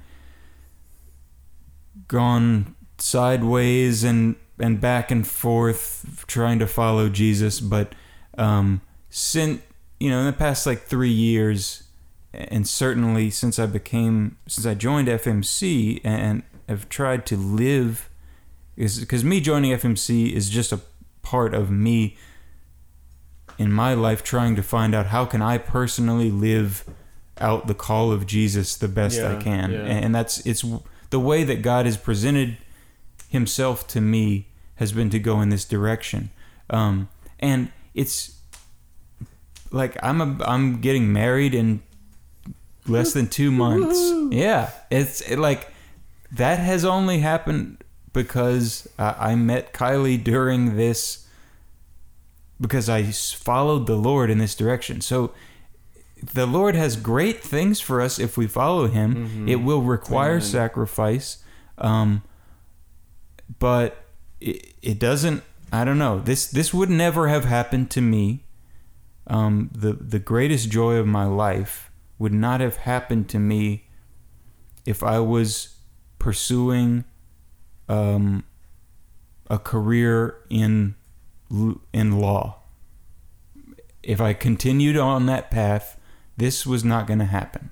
gone 2.14 2.76
sideways 3.00 4.04
and 4.04 4.36
and 4.60 4.80
back 4.80 5.10
and 5.10 5.28
forth 5.28 6.24
trying 6.28 6.60
to 6.60 6.68
follow 6.68 7.10
Jesus, 7.10 7.60
but 7.60 7.94
um, 8.38 8.82
since 9.10 9.62
you 10.00 10.12
know 10.12 10.20
in 10.20 10.28
the 10.28 10.34
past 10.34 10.68
like 10.68 10.84
three 10.84 11.10
years, 11.10 11.84
and 12.32 12.68
certainly 12.68 13.32
since 13.32 13.58
I 13.58 13.66
became 13.66 14.38
since 14.48 14.68
I 14.68 14.76
joined 14.76 15.08
FMC 15.08 16.02
and 16.04 16.44
have 16.70 16.88
tried 16.88 17.26
to 17.26 17.36
live 17.36 18.10
is 18.78 19.00
because 19.00 19.24
me 19.24 19.42
joining 19.42 19.72
FMC 19.72 20.32
is 20.32 20.50
just 20.50 20.72
a 20.72 20.82
part 21.24 21.56
of 21.56 21.72
me 21.72 22.16
in 23.58 23.72
my 23.72 23.96
life 23.96 24.24
trying 24.24 24.56
to 24.56 24.64
find 24.64 24.94
out 24.94 25.08
how 25.08 25.26
can 25.26 25.42
I 25.42 25.58
personally 25.58 26.30
live 26.30 26.86
out 27.40 27.66
the 27.66 27.74
call 27.74 28.12
of 28.12 28.28
Jesus 28.28 28.78
the 28.78 28.88
best 28.88 29.20
I 29.20 29.42
can 29.42 29.72
yeah. 29.72 29.80
and 29.80 30.14
that's 30.14 30.46
it's 30.46 30.64
the 31.14 31.20
way 31.20 31.44
that 31.44 31.62
God 31.62 31.86
has 31.86 31.96
presented 31.96 32.58
himself 33.30 33.88
to 33.90 34.02
me 34.02 34.48
has 34.78 34.92
been 34.92 35.12
to 35.12 35.20
go 35.20 35.42
in 35.42 35.50
this 35.50 35.64
direction. 35.64 36.32
Um, 36.72 37.08
and 37.40 37.72
it's 37.94 38.40
like 39.70 39.96
I'm 40.02 40.20
a, 40.20 40.44
I'm 40.44 40.82
getting 40.82 41.14
married 41.14 41.54
in 41.54 41.84
less 42.88 43.14
than 43.14 43.28
2 43.28 43.52
months. 43.52 44.00
Yeah 44.36 44.72
it's 44.90 45.22
it, 45.22 45.38
like 45.38 45.72
that 46.32 46.58
has 46.58 46.84
only 46.84 47.20
happened 47.20 47.84
because 48.12 48.88
uh, 48.98 49.14
I 49.20 49.36
met 49.36 49.72
Kylie 49.72 50.24
during 50.24 50.78
this 50.78 51.28
because 52.60 52.90
I 52.90 53.04
followed 53.04 53.86
the 53.86 53.96
Lord 53.96 54.32
in 54.32 54.40
this 54.40 54.56
direction. 54.56 55.02
So 55.02 55.32
the 56.34 56.46
Lord 56.46 56.76
has 56.76 56.96
great 56.96 57.44
things 57.44 57.80
for 57.82 58.00
us 58.02 58.18
if 58.20 58.38
we 58.38 58.48
follow 58.48 58.88
Him. 58.88 59.28
Mhm. 59.28 59.50
It 59.50 59.58
will 59.58 59.82
require 59.82 60.34
Amen. 60.36 60.42
sacrifice, 60.42 61.44
um, 61.78 62.24
but 63.60 64.06
it, 64.40 64.74
it 64.82 65.00
doesn't. 65.00 65.44
I 65.72 65.84
don't 65.84 65.98
know. 65.98 66.20
This 66.20 66.48
this 66.48 66.74
would 66.74 66.90
never 66.90 67.28
have 67.28 67.46
happened 67.46 67.90
to 67.92 68.02
me. 68.02 68.46
Um, 69.28 69.70
the 69.74 69.94
the 69.94 70.20
greatest 70.20 70.70
joy 70.70 70.96
of 70.96 71.08
my 71.08 71.26
life 71.26 71.92
would 72.20 72.34
not 72.34 72.62
have 72.62 72.78
happened 72.78 73.28
to 73.30 73.40
me 73.40 73.88
if 74.86 75.02
I 75.04 75.20
was 75.20 75.76
pursuing 76.20 77.04
um, 77.90 78.44
a 79.50 79.58
career 79.58 80.38
in 80.50 80.96
in 81.92 82.20
law. 82.20 82.60
If 84.04 84.20
I 84.22 84.34
continued 84.34 84.98
on 84.98 85.26
that 85.28 85.50
path, 85.50 85.98
this 86.38 86.66
was 86.66 86.84
not 86.84 87.08
going 87.08 87.20
to 87.20 87.26
happen. 87.26 87.70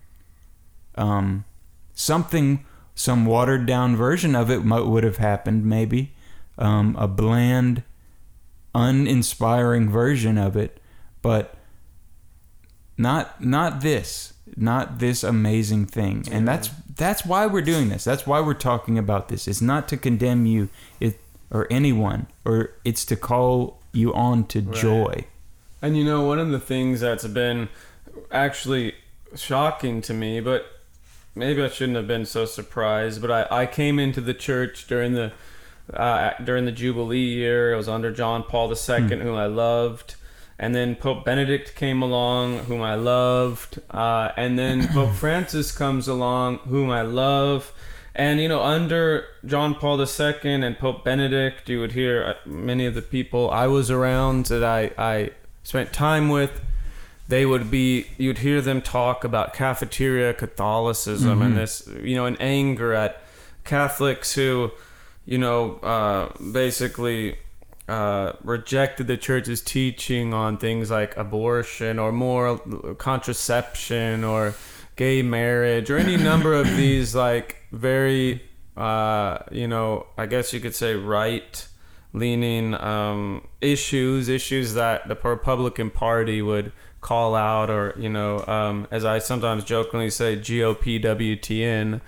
Um, 0.96 1.46
something, 1.94 2.66
some 2.96 3.26
watered 3.26 3.66
down 3.66 3.96
version 3.96 4.36
of 4.36 4.50
it 4.52 4.64
might, 4.64 4.86
would 4.86 5.04
have 5.04 5.18
happened, 5.18 5.66
maybe. 5.66 6.14
Um, 6.58 6.96
a 7.00 7.08
bland, 7.08 7.84
uninspiring 8.76 9.90
version 9.90 10.38
of 10.38 10.56
it, 10.56 10.80
but 11.22 11.56
not 12.98 13.44
not 13.44 13.82
this, 13.82 14.34
not 14.56 15.00
this 15.00 15.24
amazing 15.24 15.86
thing. 15.88 16.26
And 16.32 16.48
that's 16.48 16.70
that's 16.96 17.26
why 17.26 17.48
we're 17.48 17.62
doing 17.62 17.90
this. 17.90 18.04
That's 18.04 18.28
why 18.28 18.42
we're 18.42 18.54
talking 18.54 18.98
about 18.98 19.30
this. 19.30 19.48
It's 19.48 19.62
not 19.62 19.88
to 19.90 19.98
condemn 19.98 20.46
you, 20.46 20.70
it 21.00 21.20
or 21.50 21.68
anyone, 21.72 22.28
or 22.46 22.72
it's 22.86 23.06
to 23.06 23.16
call 23.16 23.82
you 23.92 24.14
on 24.14 24.46
to 24.48 24.62
Right. 24.62 24.76
joy. 24.76 25.26
And 25.82 25.98
you 25.98 26.04
know, 26.04 26.22
one 26.28 26.38
of 26.38 26.50
the 26.52 26.60
things 26.60 27.00
that's 27.00 27.26
been 27.28 27.70
actually 28.32 28.96
shocking 29.36 30.02
to 30.02 30.14
me, 30.14 30.40
but 30.40 30.66
maybe 31.36 31.62
I 31.64 31.70
shouldn't 31.70 31.96
have 31.98 32.08
been 32.08 32.26
so 32.26 32.46
surprised. 32.46 33.22
But 33.22 33.32
I, 33.32 33.62
I 33.62 33.66
came 33.66 34.00
into 34.00 34.22
the 34.22 34.34
church 34.34 34.88
during 34.88 35.14
the 35.14 35.32
uh, 35.94 36.32
during 36.44 36.66
the 36.66 36.72
Jubilee 36.72 37.20
year. 37.20 37.74
It 37.74 37.78
was 37.78 37.90
under 37.90 38.12
John 38.12 38.44
Paul 38.44 38.72
II, 38.72 39.18
whom 39.20 39.36
I 39.36 39.48
loved. 39.48 40.16
And 40.58 40.76
then 40.76 40.96
Pope 40.96 41.26
Benedict 41.26 41.76
came 41.76 42.04
along, 42.04 42.60
whom 42.66 42.82
I 42.82 42.94
loved. 42.94 43.80
Uh, 43.90 44.32
and 44.38 44.60
then 44.60 44.88
Pope 44.94 45.14
Francis 45.14 45.72
comes 45.72 46.08
along, 46.08 46.60
whom 46.60 46.92
I 46.92 47.02
love. 47.02 47.74
And, 48.14 48.40
you 48.40 48.48
know, 48.48 48.62
under 48.62 49.26
John 49.46 49.74
Paul 49.74 50.00
II 50.00 50.36
and 50.44 50.78
Pope 50.78 51.04
Benedict, 51.04 51.68
you 51.70 51.80
would 51.80 51.94
hear 51.94 52.24
uh, 52.24 52.34
many 52.46 52.86
of 52.86 52.94
the 52.94 53.02
people 53.02 53.50
I 53.50 53.68
was 53.68 53.90
around 53.90 54.48
that 54.48 54.64
I, 54.64 54.92
I 54.98 55.32
spent 55.64 55.94
time 55.94 56.30
with 56.30 56.62
they 57.32 57.46
would 57.46 57.72
be 57.72 58.06
you'd 58.18 58.40
hear 58.40 58.60
them 58.60 58.82
talk 58.82 59.24
about 59.24 59.54
cafeteria 59.54 60.34
Catholicism 60.34 61.42
and 61.42 61.56
this 61.56 61.88
you 62.04 62.14
know 62.14 62.26
an 62.26 62.36
anger 62.42 62.94
at 62.94 63.22
Catholics 63.64 64.36
who 64.36 64.70
you 65.26 65.38
know 65.38 65.76
uh, 65.78 66.28
basically 66.52 67.38
uh, 67.88 68.34
rejected 68.44 69.08
the 69.08 69.16
church's 69.16 69.62
teaching 69.62 70.34
on 70.34 70.58
things 70.58 70.92
like 70.92 71.16
abortion 71.16 72.00
or 72.00 72.12
moral 72.12 72.58
contraception 72.96 74.26
or 74.26 74.54
gay 74.98 75.22
marriage 75.22 75.90
or 75.90 75.98
any 75.98 76.18
number 76.18 76.54
of 76.54 76.68
these 76.76 77.16
like 77.16 77.64
very 77.72 78.42
uh, 78.76 79.38
you 79.52 79.70
know 79.70 80.06
I 80.18 80.26
guess 80.26 80.52
you 80.52 80.60
could 80.60 80.76
say 80.76 80.96
right 80.96 81.66
leaning 82.14 82.74
um, 82.74 83.48
issues, 83.62 84.28
issues 84.28 84.74
that 84.74 85.08
the 85.08 85.16
Republican 85.16 85.90
Party 85.90 86.42
would 86.42 86.74
call 87.02 87.36
out, 87.36 87.70
or 87.70 87.94
you 87.98 88.10
know, 88.10 88.46
um, 88.48 88.88
as 88.92 89.04
I 89.04 89.20
sometimes 89.20 89.64
jokingly 89.64 90.10
say, 90.10 90.38
gopwtn 90.38 92.02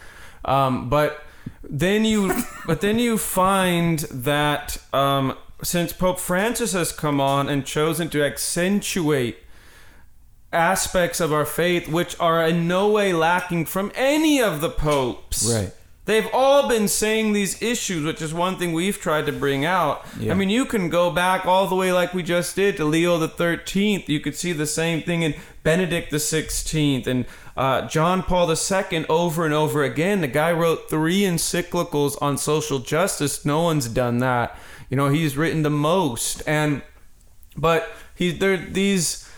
Um, 0.46 0.90
but 0.90 1.24
then 1.64 2.06
you, 2.06 2.34
but 2.66 2.82
then 2.82 3.00
you 3.00 3.18
find 3.18 4.00
that 4.00 4.78
um, 4.94 5.36
since 5.62 5.94
Pope 5.94 6.20
Francis 6.20 6.74
has 6.74 6.92
come 6.92 7.20
on 7.20 7.50
and 7.50 7.66
chosen 7.66 8.10
to 8.10 8.24
accentuate 8.24 9.38
aspects 10.52 11.20
of 11.20 11.34
our 11.34 11.46
faith 11.46 11.88
which 11.88 12.18
are 12.20 12.46
in 12.46 12.68
no 12.68 12.90
way 12.90 13.12
lacking 13.12 13.66
from 13.66 13.92
any 13.96 14.42
of 14.42 14.62
the 14.62 14.70
popes. 14.70 15.52
Right. 15.52 15.74
They've 16.06 16.28
all 16.34 16.68
been 16.68 16.90
saying 16.90 17.32
these 17.32 17.62
issues, 17.62 18.04
which 18.04 18.22
is 18.22 18.34
one 18.34 18.58
thing 18.58 18.74
we've 18.74 19.00
tried 19.00 19.26
to 19.28 19.32
bring 19.32 19.64
out. 19.64 20.06
Yeah. 20.20 20.34
I 20.34 20.36
mean, 20.36 20.50
you 20.50 20.66
can 20.66 20.90
go 20.90 21.10
back 21.10 21.46
all 21.46 21.66
the 21.68 21.76
way, 21.76 21.94
like 21.94 22.14
we 22.14 22.24
just 22.24 22.58
did, 22.58 22.76
to 22.78 22.86
Leo 22.86 23.18
the 23.18 23.30
Thirteenth. 23.30 24.10
You 24.10 24.20
could 24.20 24.36
see 24.36 24.52
the 24.52 24.66
same 24.66 25.02
thing 25.02 25.22
in 25.22 25.34
Benedict 25.64 26.12
the 26.12 26.20
Sixteenth 26.20 27.08
and 27.08 27.26
uh, 27.56 27.88
John 27.88 28.22
Paul 28.22 28.52
II 28.52 29.06
over 29.08 29.46
and 29.46 29.54
over 29.54 29.84
again. 29.84 30.20
The 30.20 30.28
guy 30.28 30.52
wrote 30.52 30.90
three 30.90 31.22
encyclicals 31.22 32.22
on 32.22 32.38
social 32.38 32.80
justice. 32.80 33.46
No 33.46 33.62
one's 33.62 33.88
done 33.88 34.18
that. 34.18 34.58
You 34.90 34.98
know, 34.98 35.08
he's 35.08 35.38
written 35.38 35.64
the 35.64 35.70
most, 35.70 36.44
and 36.46 36.82
but 37.56 37.90
he 38.14 38.32
there 38.32 38.58
these 38.58 39.30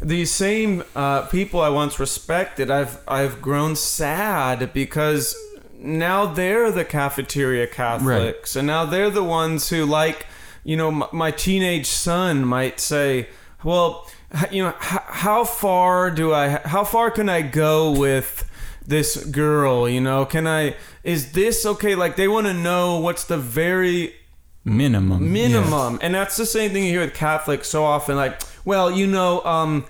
these 0.00 0.30
same 0.30 0.84
uh, 0.94 1.22
people 1.22 1.60
I 1.60 1.70
once 1.70 1.98
respected, 1.98 2.70
I've 2.70 2.98
I've 3.08 3.42
grown 3.42 3.74
sad 3.74 4.72
because 4.72 5.36
now 5.84 6.26
they're 6.26 6.70
the 6.70 6.84
cafeteria 6.84 7.66
Catholics, 7.66 8.56
and 8.56 8.66
now 8.66 8.84
they're 8.84 9.10
the 9.10 9.22
ones 9.24 9.68
who 9.68 9.84
like, 9.84 10.26
you 10.64 10.76
know, 10.76 10.90
my, 10.90 11.08
my 11.12 11.30
teenage 11.30 11.86
son 11.86 12.44
might 12.44 12.80
say, 12.80 13.28
well, 13.62 14.08
you 14.50 14.62
know, 14.62 14.70
h- 14.70 15.00
how 15.06 15.44
far 15.44 16.10
do 16.10 16.32
I, 16.32 16.48
how 16.64 16.84
far 16.84 17.10
can 17.10 17.28
I 17.28 17.42
go 17.42 17.90
with 17.92 18.50
this 18.86 19.24
girl? 19.26 19.88
You 19.88 20.00
know, 20.00 20.24
can 20.24 20.46
I? 20.46 20.74
Is 21.02 21.32
this 21.32 21.64
okay? 21.66 21.94
Like 21.94 22.16
they 22.16 22.28
want 22.28 22.46
to 22.46 22.54
know 22.54 22.98
what's 22.98 23.24
the 23.24 23.38
very 23.38 24.14
Minimum. 24.66 25.30
minimum 25.30 25.98
and 26.00 26.14
that's 26.14 26.38
the 26.38 26.46
same 26.46 26.70
thing 26.70 26.84
you 26.84 26.90
hear 26.92 27.02
with 27.02 27.12
catholics 27.12 27.68
so 27.68 27.84
often 27.84 28.16
like 28.16 28.40
well 28.64 28.90
you 28.90 29.06
know 29.06 29.44
um 29.44 29.84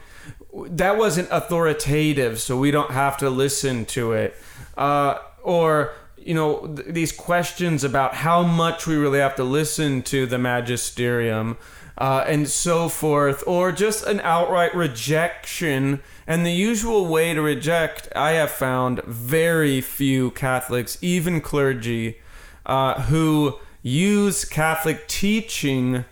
that 0.71 0.99
wasn't 0.99 1.29
authoritative 1.31 2.41
so 2.41 2.59
we 2.59 2.73
don't 2.73 2.91
have 2.91 3.17
to 3.19 3.31
listen 3.31 3.85
to 3.85 4.15
it 4.15 4.35
uh 4.77 5.19
or 5.45 5.93
you 6.17 6.35
know 6.35 6.67
th- 6.67 6.89
these 6.89 7.13
questions 7.13 7.85
about 7.85 8.15
how 8.15 8.43
much 8.43 8.87
we 8.87 8.97
really 8.97 9.21
have 9.21 9.37
to 9.37 9.45
listen 9.45 10.03
to 10.03 10.27
the 10.27 10.39
magisterium 10.39 11.57
uh, 11.97 12.25
and 12.27 12.49
so 12.49 12.89
forth, 12.89 13.45
or 13.47 13.71
just 13.71 14.05
an 14.05 14.21
outright 14.21 14.75
rejection. 14.75 16.03
And 16.27 16.45
the 16.45 16.53
usual 16.53 17.07
way 17.07 17.35
to 17.35 17.41
reject, 17.41 18.09
I 18.17 18.33
have 18.33 18.51
found 18.51 19.03
very 19.05 19.81
few 19.81 20.33
Catholics, 20.33 20.99
even 21.01 21.41
clergy, 21.41 22.19
uh, 22.67 23.03
who 23.03 23.59
use 23.83 24.45
Catholic 24.45 25.07
teaching 25.07 26.05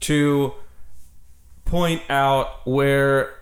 to 0.00 0.54
point 1.64 2.02
out 2.08 2.66
where 2.66 3.34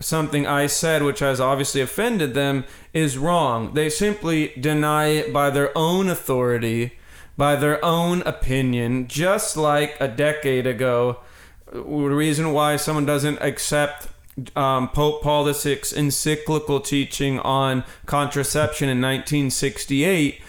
something 0.00 0.46
I 0.46 0.66
said, 0.66 1.02
which 1.02 1.20
has 1.20 1.40
obviously 1.40 1.80
offended 1.80 2.34
them, 2.34 2.64
is 2.92 3.18
wrong. 3.18 3.74
They 3.74 3.88
simply 3.88 4.52
deny 4.58 5.06
it 5.06 5.32
by 5.32 5.50
their 5.50 5.76
own 5.76 6.08
authority, 6.08 6.98
by 7.36 7.56
their 7.56 7.84
own 7.84 8.22
opinion, 8.22 9.08
just 9.08 9.56
like 9.56 9.96
a 10.00 10.08
decade 10.08 10.66
ago. 10.66 11.20
Uh, 11.68 11.76
the 11.76 12.14
reason 12.14 12.52
why 12.52 12.76
someone 12.76 13.06
doesn't 13.06 13.38
accept 13.40 14.08
um, 14.56 14.88
Pope 14.88 15.22
Paul 15.22 15.44
VI's 15.44 15.92
encyclical 15.92 16.80
teaching 16.80 17.38
on 17.40 17.84
contraception 18.06 18.88
in 18.88 19.00
1968 19.00 20.40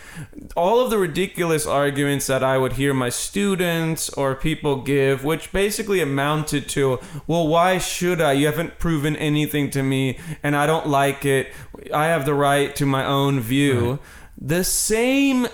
all 0.55 0.79
of 0.79 0.89
the 0.89 0.97
ridiculous 0.97 1.65
arguments 1.65 2.27
that 2.27 2.43
I 2.43 2.57
would 2.57 2.73
hear 2.73 2.93
my 2.93 3.09
students 3.09 4.09
or 4.09 4.35
people 4.35 4.81
give, 4.81 5.23
which 5.23 5.51
basically 5.51 6.01
amounted 6.01 6.67
to, 6.69 6.99
well, 7.27 7.47
why 7.47 7.77
should 7.77 8.21
I? 8.21 8.33
You 8.33 8.47
haven't 8.47 8.77
proven 8.77 9.15
anything 9.15 9.69
to 9.71 9.83
me, 9.83 10.19
and 10.43 10.55
I 10.55 10.65
don't 10.67 10.87
like 10.87 11.25
it. 11.25 11.51
I 11.93 12.07
have 12.07 12.25
the 12.25 12.33
right 12.33 12.75
to 12.75 12.85
my 12.85 13.05
own 13.05 13.39
view. 13.39 13.99
The 14.37 14.63
same 14.63 15.47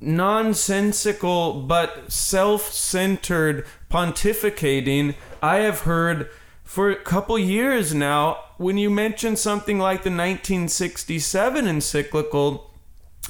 nonsensical 0.00 1.62
but 1.62 2.12
self 2.12 2.72
centered 2.72 3.66
pontificating 3.90 5.14
I 5.42 5.56
have 5.56 5.80
heard 5.80 6.30
for 6.68 6.90
a 6.90 6.96
couple 6.96 7.38
years 7.38 7.94
now 7.94 8.36
when 8.58 8.76
you 8.76 8.90
mention 8.90 9.34
something 9.34 9.78
like 9.78 10.02
the 10.02 10.10
1967 10.10 11.66
encyclical 11.66 12.70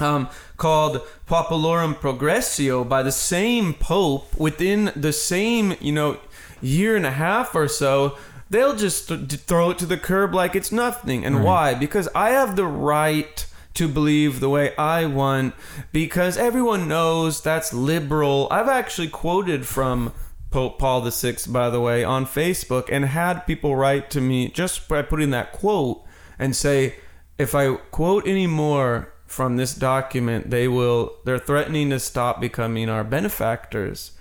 um, 0.01 0.27
called 0.57 1.01
Populorum 1.25 1.95
Progressio 1.95 2.87
by 2.87 3.01
the 3.01 3.13
same 3.13 3.73
pope 3.73 4.37
within 4.37 4.91
the 4.93 5.13
same, 5.13 5.77
you 5.79 5.93
know, 5.93 6.19
year 6.59 6.97
and 6.97 7.05
a 7.05 7.11
half 7.11 7.55
or 7.55 7.69
so, 7.69 8.17
they'll 8.49 8.75
just 8.75 9.07
th- 9.07 9.21
throw 9.21 9.69
it 9.69 9.77
to 9.77 9.85
the 9.85 9.97
curb 9.97 10.35
like 10.35 10.53
it's 10.53 10.73
nothing. 10.73 11.23
And 11.23 11.41
why? 11.41 11.73
Because 11.73 12.09
I 12.13 12.31
have 12.31 12.57
the 12.57 12.65
right 12.67 13.45
to 13.75 13.87
believe 13.87 14.41
the 14.41 14.49
way 14.49 14.75
I 14.75 15.05
want 15.05 15.53
because 15.93 16.35
everyone 16.35 16.89
knows 16.89 17.41
that's 17.41 17.71
liberal. 17.71 18.49
I've 18.51 18.67
actually 18.67 19.07
quoted 19.07 19.65
from 19.65 20.11
Pope 20.51 20.79
Paul 20.79 21.01
VI, 21.01 21.35
by 21.49 21.69
the 21.69 21.79
way, 21.79 22.03
on 22.03 22.25
Facebook 22.25 22.89
and 22.91 23.05
had 23.05 23.41
people 23.41 23.75
write 23.75 24.09
to 24.11 24.21
me 24.21 24.49
just 24.49 24.87
by 24.87 25.01
putting 25.01 25.29
that 25.29 25.51
quote 25.51 26.03
and 26.39 26.55
say, 26.55 26.95
if 27.37 27.53
I 27.53 27.75
quote 27.75 28.27
any 28.27 28.47
more 28.47 29.13
from 29.25 29.57
this 29.57 29.75
document, 29.75 30.49
they 30.49 30.67
will, 30.67 31.15
they're 31.23 31.37
threatening 31.37 31.91
to 31.91 31.99
stop 31.99 32.41
becoming 32.41 32.89
our 32.89 33.03
benefactors. 33.03 34.11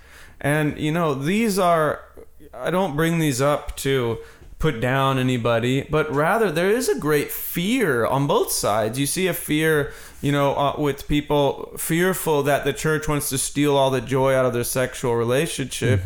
And, 0.41 0.79
you 0.79 0.93
know, 0.93 1.14
these 1.14 1.59
are, 1.59 2.05
I 2.53 2.70
don't 2.70 2.95
bring 2.95 3.18
these 3.18 3.41
up 3.41 3.76
to 3.79 4.18
put 4.59 4.81
down 4.81 5.18
anybody, 5.18 5.87
but 5.89 6.12
rather 6.12 6.51
there 6.51 6.70
is 6.70 6.89
a 6.89 6.99
great 6.99 7.31
fear 7.31 8.05
on 8.05 8.26
both 8.26 8.51
sides. 8.51 8.99
You 8.99 9.07
see 9.07 9.29
a 9.29 9.35
fear 9.35 9.93
you 10.21 10.33
know, 10.33 10.55
uh, 10.57 10.75
with 10.77 11.07
people 11.07 11.73
fearful 11.77 12.43
that 12.43 12.64
the 12.64 12.73
church 12.73 13.07
wants 13.07 13.29
to 13.29 13.39
steal 13.39 13.77
all 13.77 13.91
the 13.91 14.01
joy 14.01 14.35
out 14.35 14.45
of 14.45 14.53
their 14.53 14.64
sexual 14.64 15.14
relationship. 15.14 16.01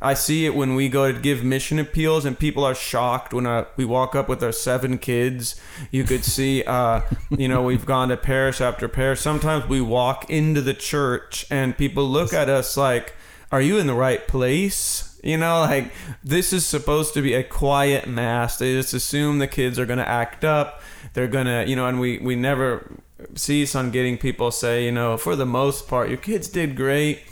I 0.00 0.14
see 0.14 0.46
it 0.46 0.54
when 0.54 0.74
we 0.74 0.88
go 0.88 1.12
to 1.12 1.18
give 1.18 1.44
mission 1.44 1.78
appeals, 1.78 2.24
and 2.24 2.38
people 2.38 2.64
are 2.64 2.74
shocked 2.74 3.34
when 3.34 3.46
uh, 3.46 3.66
we 3.76 3.84
walk 3.84 4.14
up 4.14 4.28
with 4.28 4.42
our 4.42 4.52
seven 4.52 4.96
kids. 4.96 5.60
You 5.90 6.04
could 6.04 6.24
see, 6.36 6.64
uh, 6.64 7.02
you 7.30 7.46
know, 7.48 7.62
we've 7.62 7.84
gone 7.84 8.08
to 8.08 8.16
parish 8.16 8.60
after 8.60 8.88
parish. 8.88 9.20
Sometimes 9.20 9.68
we 9.68 9.82
walk 9.82 10.30
into 10.30 10.62
the 10.62 10.74
church, 10.74 11.46
and 11.50 11.76
people 11.76 12.04
look 12.08 12.32
at 12.32 12.48
us 12.48 12.76
like, 12.76 13.14
"Are 13.52 13.60
you 13.60 13.78
in 13.78 13.86
the 13.86 13.94
right 13.94 14.26
place?" 14.26 15.20
You 15.22 15.36
know, 15.36 15.60
like 15.60 15.92
this 16.24 16.54
is 16.54 16.64
supposed 16.64 17.12
to 17.14 17.22
be 17.22 17.34
a 17.34 17.42
quiet 17.42 18.08
mass. 18.08 18.56
They 18.58 18.74
just 18.74 18.94
assume 18.94 19.40
the 19.40 19.46
kids 19.46 19.78
are 19.78 19.84
going 19.84 19.98
to 19.98 20.08
act 20.08 20.42
up. 20.44 20.80
They're 21.12 21.26
going 21.26 21.46
to, 21.46 21.64
you 21.66 21.76
know, 21.76 21.86
and 21.86 22.00
we 22.00 22.18
we 22.18 22.36
never 22.36 22.98
cease 23.34 23.74
on 23.74 23.90
getting 23.90 24.18
people 24.18 24.50
say, 24.50 24.84
you 24.84 24.92
know, 24.92 25.16
for 25.16 25.36
the 25.36 25.46
most 25.46 25.88
part, 25.88 26.08
your 26.08 26.18
kids 26.18 26.48
did 26.48 26.76
great. 26.76 27.22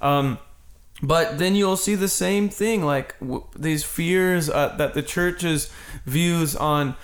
Um, 0.00 0.38
but 1.02 1.38
then 1.38 1.54
you'll 1.54 1.76
see 1.76 1.94
the 1.94 2.08
same 2.08 2.48
thing, 2.48 2.84
like 2.84 3.18
w- 3.20 3.44
these 3.56 3.84
fears 3.84 4.48
uh, 4.48 4.74
that 4.78 4.94
the 4.94 5.02
church's 5.02 5.70
views 6.06 6.54
on, 6.56 6.94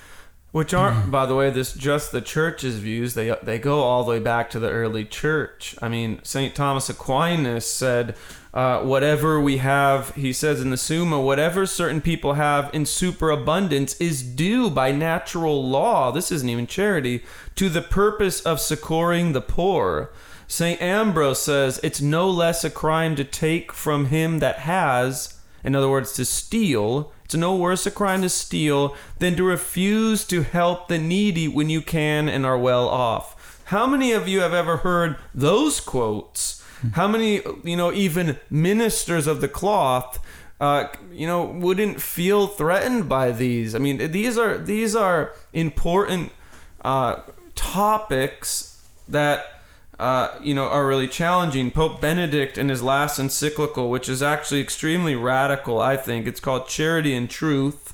which 0.53 0.73
aren't, 0.73 1.11
by 1.11 1.27
the 1.27 1.35
way, 1.35 1.51
this 1.51 1.73
just 1.73 2.13
the 2.13 2.21
church's 2.21 2.77
views. 2.77 3.15
They 3.15 3.35
they 3.43 3.59
go 3.59 3.81
all 3.81 4.05
the 4.05 4.11
way 4.11 4.19
back 4.21 4.49
to 4.51 4.59
the 4.59 4.71
early 4.71 5.05
church. 5.05 5.77
I 5.83 5.89
mean, 5.89 6.21
Saint 6.23 6.55
Thomas 6.55 6.89
Aquinas 6.89 7.67
said, 7.67 8.17
uh, 8.53 8.81
"Whatever 8.81 9.41
we 9.41 9.59
have," 9.59 10.15
he 10.15 10.33
says 10.33 10.61
in 10.61 10.71
the 10.71 10.77
Summa, 10.77 11.21
"whatever 11.21 11.67
certain 11.67 12.01
people 12.01 12.35
have 12.35 12.71
in 12.73 12.87
superabundance 12.87 13.95
is 14.01 14.23
due 14.23 14.71
by 14.71 14.93
natural 14.93 15.69
law. 15.69 16.11
This 16.11 16.33
isn't 16.33 16.49
even 16.49 16.67
charity 16.67 17.23
to 17.57 17.69
the 17.69 17.83
purpose 17.83 18.41
of 18.41 18.61
succoring 18.61 19.33
the 19.33 19.41
poor." 19.41 20.11
St. 20.49 20.83
Ambrose 20.83 21.41
says 21.41 21.79
it's 21.85 22.01
no 22.01 22.29
less 22.29 22.65
a 22.65 22.71
crime 22.71 23.15
to 23.15 23.23
take 23.23 23.73
from 23.73 24.07
him 24.07 24.41
that 24.41 24.59
has, 24.59 25.39
in 25.63 25.77
other 25.77 25.89
words, 25.89 26.13
to 26.15 26.25
steal. 26.25 27.13
It's 27.25 27.37
no 27.37 27.55
worse 27.55 27.87
a 27.87 27.91
crime 27.93 28.23
to 28.23 28.29
steal 28.29 28.97
than 29.21 29.37
to 29.37 29.45
refuse 29.45 30.25
to 30.25 30.43
help 30.43 30.89
the 30.89 30.99
needy 30.99 31.47
when 31.47 31.71
you 31.71 31.81
can 31.81 32.29
and 32.29 32.45
are 32.45 32.59
well 32.59 32.89
off. 32.89 33.63
How 33.67 33.87
many 33.87 34.11
of 34.11 34.27
you 34.27 34.41
have 34.41 34.53
ever 34.53 34.79
heard 34.79 35.15
those 35.33 35.79
quotes? 35.79 36.60
How 36.93 37.09
many, 37.09 37.43
you 37.65 37.77
know, 37.77 37.93
even 37.93 38.39
ministers 38.51 39.27
of 39.27 39.41
the 39.41 39.49
cloth, 39.49 40.19
uh, 40.61 40.89
you 41.13 41.27
know, 41.27 41.45
wouldn't 41.45 42.01
feel 42.01 42.47
threatened 42.47 43.09
by 43.09 43.33
these? 43.33 43.75
I 43.75 43.79
mean, 43.79 44.11
these 44.13 44.37
are 44.39 44.59
these 44.59 44.95
are 44.97 45.33
important 45.53 46.33
uh, 46.83 47.21
topics 47.55 48.85
that 49.09 49.61
uh, 50.01 50.35
you 50.43 50.55
know, 50.55 50.65
are 50.65 50.87
really 50.87 51.07
challenging. 51.07 51.71
Pope 51.71 52.01
Benedict, 52.01 52.57
in 52.57 52.71
his 52.71 52.83
last 52.83 53.19
encyclical, 53.19 53.91
which 53.91 54.09
is 54.09 54.23
actually 54.23 54.63
extremely 54.63 55.15
radical, 55.15 55.79
I 55.79 55.99
think, 55.99 56.27
it's 56.27 56.41
called 56.41 56.67
Charity 56.67 57.15
and 57.15 57.29
Truth. 57.29 57.93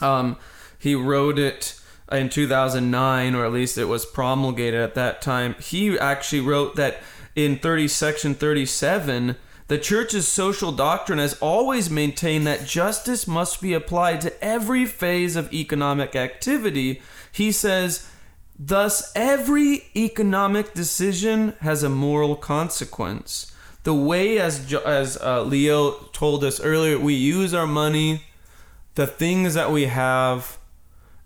Um, 0.00 0.36
he 0.76 0.96
wrote 0.96 1.38
it 1.38 1.78
in 2.10 2.30
2009, 2.30 3.34
or 3.36 3.44
at 3.44 3.52
least 3.52 3.78
it 3.78 3.84
was 3.84 4.04
promulgated 4.04 4.80
at 4.80 4.96
that 4.96 5.22
time. 5.22 5.54
He 5.60 5.96
actually 5.96 6.40
wrote 6.40 6.74
that 6.74 7.00
in 7.34 7.58
30 7.58 7.88
section 7.88 8.34
37. 8.34 9.36
The 9.66 9.78
church's 9.78 10.28
social 10.28 10.72
doctrine 10.72 11.18
has 11.18 11.34
always 11.40 11.88
maintained 11.88 12.46
that 12.46 12.66
justice 12.66 13.26
must 13.26 13.62
be 13.62 13.72
applied 13.72 14.20
to 14.20 14.44
every 14.44 14.84
phase 14.84 15.36
of 15.36 15.52
economic 15.52 16.14
activity. 16.14 17.00
He 17.32 17.50
says, 17.50 18.06
Thus, 18.58 19.10
every 19.16 19.84
economic 19.96 20.74
decision 20.74 21.54
has 21.60 21.82
a 21.82 21.88
moral 21.88 22.36
consequence. 22.36 23.52
The 23.82 23.94
way, 23.94 24.38
as 24.38 24.72
as 24.72 25.16
uh, 25.16 25.42
Leo 25.42 25.92
told 26.12 26.44
us 26.44 26.60
earlier, 26.60 26.98
we 26.98 27.14
use 27.14 27.52
our 27.52 27.66
money, 27.66 28.22
the 28.94 29.06
things 29.06 29.54
that 29.54 29.72
we 29.72 29.86
have, 29.86 30.58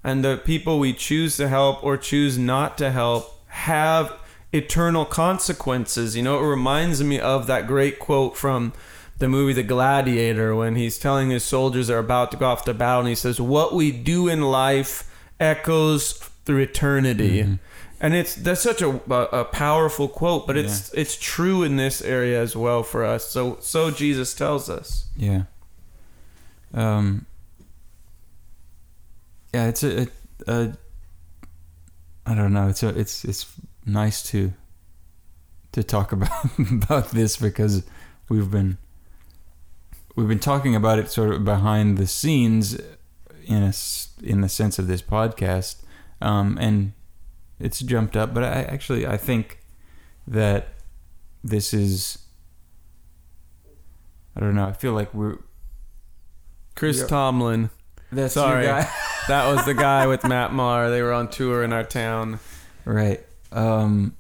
and 0.03 0.25
the 0.25 0.41
people 0.43 0.79
we 0.79 0.93
choose 0.93 1.37
to 1.37 1.49
help 1.49 1.85
or 1.85 1.97
choose 1.97 2.39
not 2.39 2.79
to 2.79 2.91
help 2.91 3.43
have 3.49 4.13
eternal 4.53 5.05
consequences. 5.05 6.17
You 6.17 6.23
know, 6.23 6.43
it 6.43 6.49
reminds 6.49 7.03
me 7.03 7.21
of 7.21 7.47
that 7.47 7.67
great 7.67 7.99
quote 7.99 8.37
from 8.37 8.73
the 9.19 9.29
movie 9.29 9.53
The 9.53 9.63
Gladiator 9.63 10.55
when 10.55 10.77
he's 10.77 10.99
telling 10.99 11.31
his 11.31 11.45
soldiers 11.45 11.89
they're 11.89 11.99
about 11.99 12.31
to 12.33 12.37
go 12.37 12.47
off 12.47 12.65
to 12.65 12.75
battle, 12.75 13.01
and 13.01 13.09
he 13.09 13.15
says, 13.15 13.41
"What 13.41 13.75
we 13.75 13.91
do 13.91 14.29
in 14.29 14.43
life 14.43 15.11
echoes 15.41 16.13
through 16.45 16.59
eternity." 16.59 17.59
And 18.01 18.15
it's 18.15 18.37
that's 18.37 18.61
such 18.61 18.81
a, 18.81 19.01
a, 19.11 19.45
powerful 19.45 20.07
quote, 20.07 20.47
but 20.47 20.57
it's 20.57 20.93
it's 20.93 21.17
true 21.17 21.65
in 21.65 21.77
this 21.77 22.01
area 22.01 22.41
as 22.41 22.55
well 22.55 22.85
for 22.85 23.05
us. 23.05 23.29
So 23.29 23.59
so 23.61 23.91
Jesus 23.91 24.35
tells 24.35 24.71
us. 24.71 25.09
Yeah. 25.17 25.43
Um. 26.73 27.27
Yeah, 29.53 29.67
it's 29.67 29.83
a, 29.83 30.03
a, 30.03 30.09
a. 30.47 30.73
I 32.25 32.35
don't 32.37 32.53
know. 32.53 32.69
It's 32.69 32.85
a. 32.85 32.89
It's 32.91 33.25
it's 33.25 33.47
nice 33.89 34.23
to. 34.31 34.53
To 35.73 35.83
talk 35.83 36.13
about 36.13 36.31
about 36.59 37.11
this 37.11 37.37
because 37.37 37.85
we've 38.29 38.51
been. 38.51 38.79
We've 40.17 40.27
been 40.29 40.39
talking 40.41 40.75
about 40.75 40.99
it 40.99 41.11
sort 41.11 41.31
of 41.33 41.45
behind 41.45 41.97
the 41.99 42.07
scenes, 42.07 42.75
in 43.47 43.63
a 43.63 43.69
s- 43.69 44.09
in 44.23 44.41
the 44.41 44.49
sense 44.49 44.79
of 44.79 44.87
this 44.89 45.01
podcast, 45.03 45.83
um, 46.21 46.59
and 46.61 46.93
it's 47.61 47.81
jumped 47.81 48.17
up. 48.17 48.33
But 48.35 48.45
I 48.45 48.63
actually 48.63 49.07
I 49.07 49.17
think 49.17 49.61
that 50.27 50.69
this 51.45 51.73
is. 51.75 52.19
I 54.37 54.41
don't 54.41 54.55
know. 54.55 54.65
I 54.67 54.73
feel 54.73 54.93
like 54.93 55.13
we're 55.13 55.37
Chris 56.77 57.01
Yeah. 57.01 57.07
Tomlin. 57.07 57.71
That's 58.11 58.35
Sorry. 58.35 58.65
guy. 58.65 58.89
That 59.29 59.55
was 59.55 59.67
the 59.67 59.75
guy 59.75 60.07
with 60.07 60.25
Matt 60.25 60.53
Maher. 60.55 60.89
They 60.89 61.03
were 61.03 61.13
on 61.13 61.29
tour 61.29 61.63
in 61.63 61.71
our 61.75 61.85
town. 61.85 62.41
right. 62.87 63.23
Um, 63.53 64.17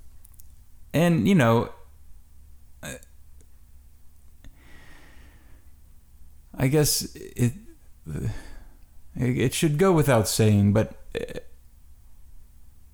and 0.93 1.29
you 1.29 1.35
know, 1.35 1.71
I- 2.83 2.99
guess 6.69 7.15
it 7.15 7.53
it 9.15 9.55
should 9.55 9.79
go 9.79 9.93
without 9.93 10.29
saying, 10.29 10.73
but 10.73 10.95
uh, 11.15 11.41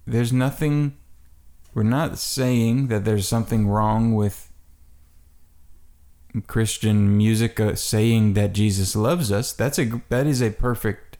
there's 0.07 0.32
nothing. 0.32 0.97
We're 1.74 1.82
not 1.82 2.18
saying 2.18 2.89
that 2.89 3.05
there's 3.05 3.26
something 3.26 3.66
wrong 3.66 4.14
with 4.14 4.53
Christian 6.47 7.16
music 7.16 7.61
uh, 7.61 7.74
saying 7.74 8.35
that 8.35 8.53
Jesus 8.53 8.97
loves 8.97 9.30
us. 9.30 9.53
That's 9.53 9.78
a 9.78 10.03
that 10.09 10.26
is 10.26 10.43
a 10.43 10.51
perfect, 10.51 11.18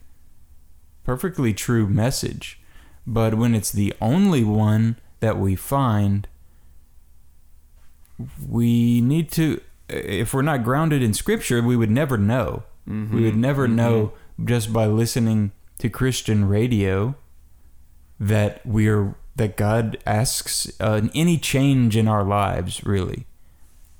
perfectly 1.03 1.53
true 1.53 1.87
message. 1.87 2.59
But 3.07 3.35
when 3.35 3.53
it's 3.53 3.71
the 3.71 3.93
only 4.01 4.43
one 4.43 4.97
that 5.25 5.39
we 5.39 5.55
find, 5.55 6.27
we 8.47 9.01
need 9.01 9.31
to. 9.31 9.59
If 9.89 10.35
we're 10.35 10.43
not 10.43 10.63
grounded 10.63 11.01
in 11.01 11.15
Scripture, 11.15 11.63
we 11.63 11.75
would 11.75 11.89
never 11.89 12.15
know. 12.15 12.61
We 13.15 13.23
would 13.23 13.35
never 13.35 13.67
know 13.67 14.13
just 14.43 14.71
by 14.71 14.85
listening 14.85 15.51
to 15.79 15.89
Christian 15.89 16.47
radio 16.47 17.15
that 18.19 18.63
we're 18.63 19.15
that 19.35 19.57
God 19.57 19.97
asks 20.05 20.71
uh, 20.79 21.01
any 21.15 21.39
change 21.39 21.97
in 21.97 22.07
our 22.07 22.23
lives, 22.23 22.85
really. 22.85 23.25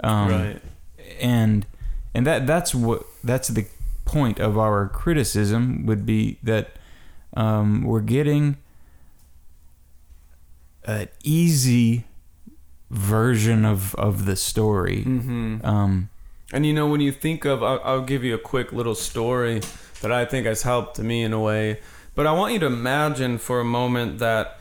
Um, 0.04 0.30
right. 0.30 0.62
and 1.20 1.66
and 2.14 2.28
that 2.28 2.46
that's 2.46 2.76
what 2.76 3.04
that's 3.24 3.48
the 3.48 3.66
point 4.06 4.40
of 4.40 4.60
our 4.60 4.88
criticism 4.90 5.88
would 5.88 6.06
be 6.06 6.38
that 6.44 6.76
um, 7.34 7.82
we're 7.82 8.02
getting 8.02 8.58
an 10.86 11.08
easy 11.24 12.06
version 12.92 13.66
of 13.66 13.96
of 13.96 14.26
the 14.26 14.36
story. 14.36 15.04
Mm-hmm. 15.06 15.66
Um, 15.66 16.10
And 16.54 16.66
you 16.66 16.74
know, 16.74 16.88
when 16.88 17.02
you 17.02 17.12
think 17.12 17.46
of, 17.46 17.64
I'll, 17.64 17.82
I'll 17.84 18.02
give 18.04 18.24
you 18.24 18.36
a 18.36 18.40
quick 18.40 18.72
little 18.72 18.96
story 18.96 19.62
that 20.02 20.12
I 20.12 20.26
think 20.26 20.46
has 20.46 20.62
helped 20.62 21.00
me 21.00 21.24
in 21.24 21.34
a 21.34 21.40
way. 21.40 21.80
But 22.14 22.28
I 22.28 22.32
want 22.32 22.54
you 22.54 22.60
to 22.60 22.68
imagine 22.68 23.40
for 23.40 23.60
a 23.60 23.66
moment 23.66 24.20
that, 24.20 24.60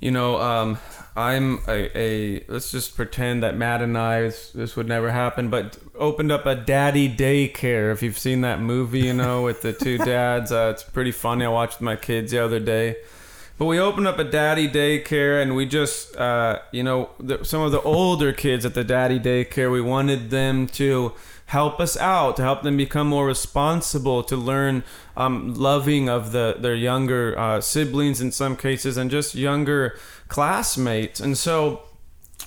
you 0.00 0.10
know, 0.10 0.36
um, 0.40 0.78
I'm 1.16 1.60
a, 1.68 1.96
a, 1.96 2.44
let's 2.48 2.70
just 2.72 2.96
pretend 2.96 3.42
that 3.44 3.56
Matt 3.56 3.80
and 3.82 3.96
I, 3.96 4.22
this, 4.22 4.50
this 4.50 4.76
would 4.76 4.88
never 4.88 5.10
happen, 5.10 5.48
but 5.48 5.78
opened 5.94 6.32
up 6.32 6.44
a 6.44 6.54
daddy 6.54 7.08
daycare. 7.08 7.92
If 7.92 8.02
you've 8.02 8.18
seen 8.18 8.40
that 8.42 8.60
movie, 8.60 9.00
you 9.00 9.14
know, 9.14 9.42
with 9.42 9.62
the 9.62 9.72
two 9.72 9.96
dads, 10.14 10.50
uh, 10.52 10.72
it's 10.74 10.82
pretty 10.82 11.12
funny. 11.12 11.44
I 11.44 11.48
watched 11.48 11.78
with 11.78 11.84
my 11.84 11.96
kids 11.96 12.32
the 12.32 12.38
other 12.44 12.60
day. 12.60 12.96
But 13.62 13.66
we 13.66 13.78
opened 13.78 14.08
up 14.08 14.18
a 14.18 14.24
daddy 14.24 14.68
daycare, 14.68 15.40
and 15.40 15.54
we 15.54 15.66
just, 15.66 16.16
uh, 16.16 16.58
you 16.72 16.82
know, 16.82 17.10
the, 17.20 17.44
some 17.44 17.62
of 17.62 17.70
the 17.70 17.80
older 17.82 18.32
kids 18.32 18.66
at 18.66 18.74
the 18.74 18.82
daddy 18.82 19.20
daycare, 19.20 19.70
we 19.70 19.80
wanted 19.80 20.30
them 20.30 20.66
to 20.82 21.12
help 21.46 21.78
us 21.78 21.96
out, 21.96 22.34
to 22.38 22.42
help 22.42 22.62
them 22.62 22.76
become 22.76 23.06
more 23.06 23.24
responsible, 23.24 24.24
to 24.24 24.36
learn 24.36 24.82
um, 25.16 25.54
loving 25.54 26.08
of 26.08 26.32
the 26.32 26.56
their 26.58 26.74
younger 26.74 27.38
uh, 27.38 27.60
siblings 27.60 28.20
in 28.20 28.32
some 28.32 28.56
cases, 28.56 28.96
and 28.96 29.12
just 29.12 29.36
younger 29.36 29.96
classmates. 30.26 31.20
And 31.20 31.38
so 31.38 31.82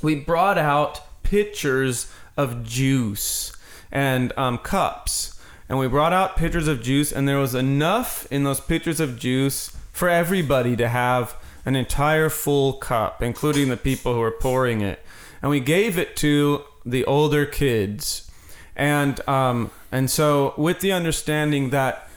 we 0.02 0.16
brought 0.16 0.58
out 0.58 1.00
pitchers 1.24 2.12
of 2.36 2.66
juice 2.66 3.56
and 3.90 4.38
um, 4.38 4.58
cups. 4.58 5.40
And 5.70 5.80
we 5.80 5.88
brought 5.88 6.12
out 6.12 6.36
pitchers 6.36 6.68
of 6.68 6.84
juice, 6.84 7.14
and 7.14 7.26
there 7.26 7.40
was 7.40 7.56
enough 7.56 8.28
in 8.30 8.44
those 8.44 8.60
pitchers 8.60 9.00
of 9.00 9.18
juice 9.18 9.75
for 9.96 10.10
everybody 10.10 10.76
to 10.76 10.90
have 10.90 11.38
an 11.66 11.74
entire 11.74 12.30
full 12.30 12.74
cup, 12.74 13.22
including 13.24 13.70
the 13.70 13.78
people 13.78 14.14
who 14.14 14.22
are 14.22 14.30
pouring 14.30 14.82
it. 14.82 15.00
And 15.42 15.50
we 15.50 15.62
gave 15.62 15.98
it 15.98 16.18
to 16.18 16.66
the 16.86 17.06
older 17.06 17.46
kids. 17.46 18.30
And 18.76 19.26
um, 19.26 19.72
and 19.94 20.12
so 20.12 20.54
with 20.58 20.82
the 20.82 20.92
understanding 20.92 21.70
that 21.70 22.10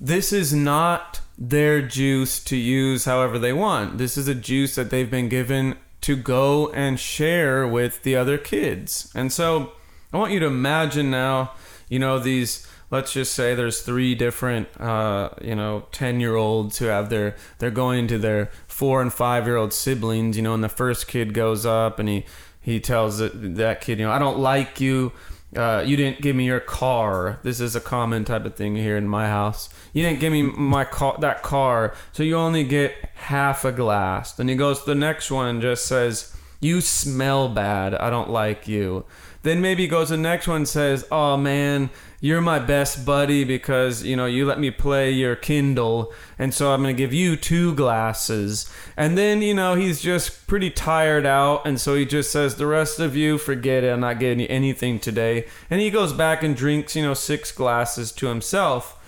this 0.00 0.32
is 0.32 0.52
not 0.52 1.20
their 1.38 1.80
juice 1.80 2.42
to 2.42 2.56
use 2.56 3.04
however 3.04 3.38
they 3.38 3.52
want. 3.52 3.98
This 3.98 4.18
is 4.18 4.26
a 4.26 4.34
juice 4.34 4.74
that 4.74 4.90
they've 4.90 5.10
been 5.10 5.28
given 5.28 5.76
to 6.00 6.16
go 6.16 6.72
and 6.72 6.98
share 6.98 7.68
with 7.68 8.02
the 8.02 8.16
other 8.16 8.36
kids. 8.36 9.12
And 9.14 9.32
so 9.32 9.72
I 10.12 10.16
want 10.16 10.32
you 10.32 10.40
to 10.40 10.46
imagine 10.46 11.08
now, 11.08 11.52
you 11.88 12.00
know, 12.00 12.18
these 12.18 12.65
let's 12.90 13.12
just 13.12 13.32
say 13.32 13.54
there's 13.54 13.80
three 13.82 14.14
different 14.14 14.68
uh, 14.80 15.30
you 15.40 15.54
know 15.54 15.86
10 15.92 16.20
year 16.20 16.36
olds 16.36 16.78
who 16.78 16.86
have 16.86 17.10
their 17.10 17.36
they're 17.58 17.70
going 17.70 18.06
to 18.08 18.18
their 18.18 18.50
four 18.66 19.02
and 19.02 19.12
five 19.12 19.46
year 19.46 19.56
old 19.56 19.72
siblings 19.72 20.36
you 20.36 20.42
know 20.42 20.54
and 20.54 20.64
the 20.64 20.68
first 20.68 21.08
kid 21.08 21.34
goes 21.34 21.66
up 21.66 21.98
and 21.98 22.08
he 22.08 22.24
he 22.60 22.80
tells 22.80 23.18
that, 23.18 23.80
kid 23.80 23.98
you 23.98 24.04
know 24.04 24.12
i 24.12 24.18
don't 24.18 24.38
like 24.38 24.80
you 24.80 25.12
uh, 25.54 25.82
you 25.86 25.96
didn't 25.96 26.20
give 26.20 26.36
me 26.36 26.44
your 26.44 26.60
car. 26.60 27.38
This 27.42 27.60
is 27.60 27.76
a 27.76 27.80
common 27.80 28.24
type 28.24 28.44
of 28.44 28.56
thing 28.56 28.76
here 28.76 28.96
in 28.96 29.08
my 29.08 29.28
house. 29.28 29.68
You 29.92 30.02
didn't 30.02 30.20
give 30.20 30.32
me 30.32 30.42
my 30.42 30.84
car, 30.84 31.16
that 31.20 31.42
car, 31.42 31.94
so 32.12 32.22
you 32.22 32.36
only 32.36 32.64
get 32.64 32.94
half 33.14 33.64
a 33.64 33.72
glass. 33.72 34.32
Then 34.32 34.48
he 34.48 34.54
goes 34.54 34.80
to 34.80 34.86
the 34.86 34.94
next 34.94 35.30
one 35.30 35.48
and 35.48 35.62
just 35.62 35.86
says, 35.86 36.36
"You 36.60 36.80
smell 36.80 37.48
bad. 37.48 37.94
I 37.94 38.10
don't 38.10 38.28
like 38.28 38.68
you." 38.68 39.06
Then 39.46 39.60
maybe 39.60 39.86
goes 39.86 40.08
to 40.08 40.16
the 40.16 40.22
next 40.22 40.48
one 40.48 40.56
and 40.56 40.68
says, 40.68 41.06
"Oh 41.08 41.36
man, 41.36 41.90
you're 42.20 42.40
my 42.40 42.58
best 42.58 43.06
buddy 43.06 43.44
because 43.44 44.02
you 44.02 44.16
know 44.16 44.26
you 44.26 44.44
let 44.44 44.58
me 44.58 44.72
play 44.72 45.12
your 45.12 45.36
Kindle, 45.36 46.12
and 46.36 46.52
so 46.52 46.72
I'm 46.72 46.82
gonna 46.82 46.94
give 46.94 47.14
you 47.14 47.36
two 47.36 47.72
glasses." 47.76 48.68
And 48.96 49.16
then 49.16 49.42
you 49.42 49.54
know 49.54 49.76
he's 49.76 50.02
just 50.02 50.48
pretty 50.48 50.70
tired 50.70 51.26
out, 51.26 51.64
and 51.64 51.80
so 51.80 51.94
he 51.94 52.04
just 52.04 52.32
says, 52.32 52.56
"The 52.56 52.66
rest 52.66 52.98
of 52.98 53.14
you, 53.14 53.38
forget 53.38 53.84
it. 53.84 53.92
I'm 53.92 54.00
not 54.00 54.18
getting 54.18 54.40
you 54.40 54.48
anything 54.50 54.98
today." 54.98 55.46
And 55.70 55.80
he 55.80 55.90
goes 55.90 56.12
back 56.12 56.42
and 56.42 56.56
drinks 56.56 56.96
you 56.96 57.04
know 57.04 57.14
six 57.14 57.52
glasses 57.52 58.10
to 58.18 58.26
himself. 58.26 58.98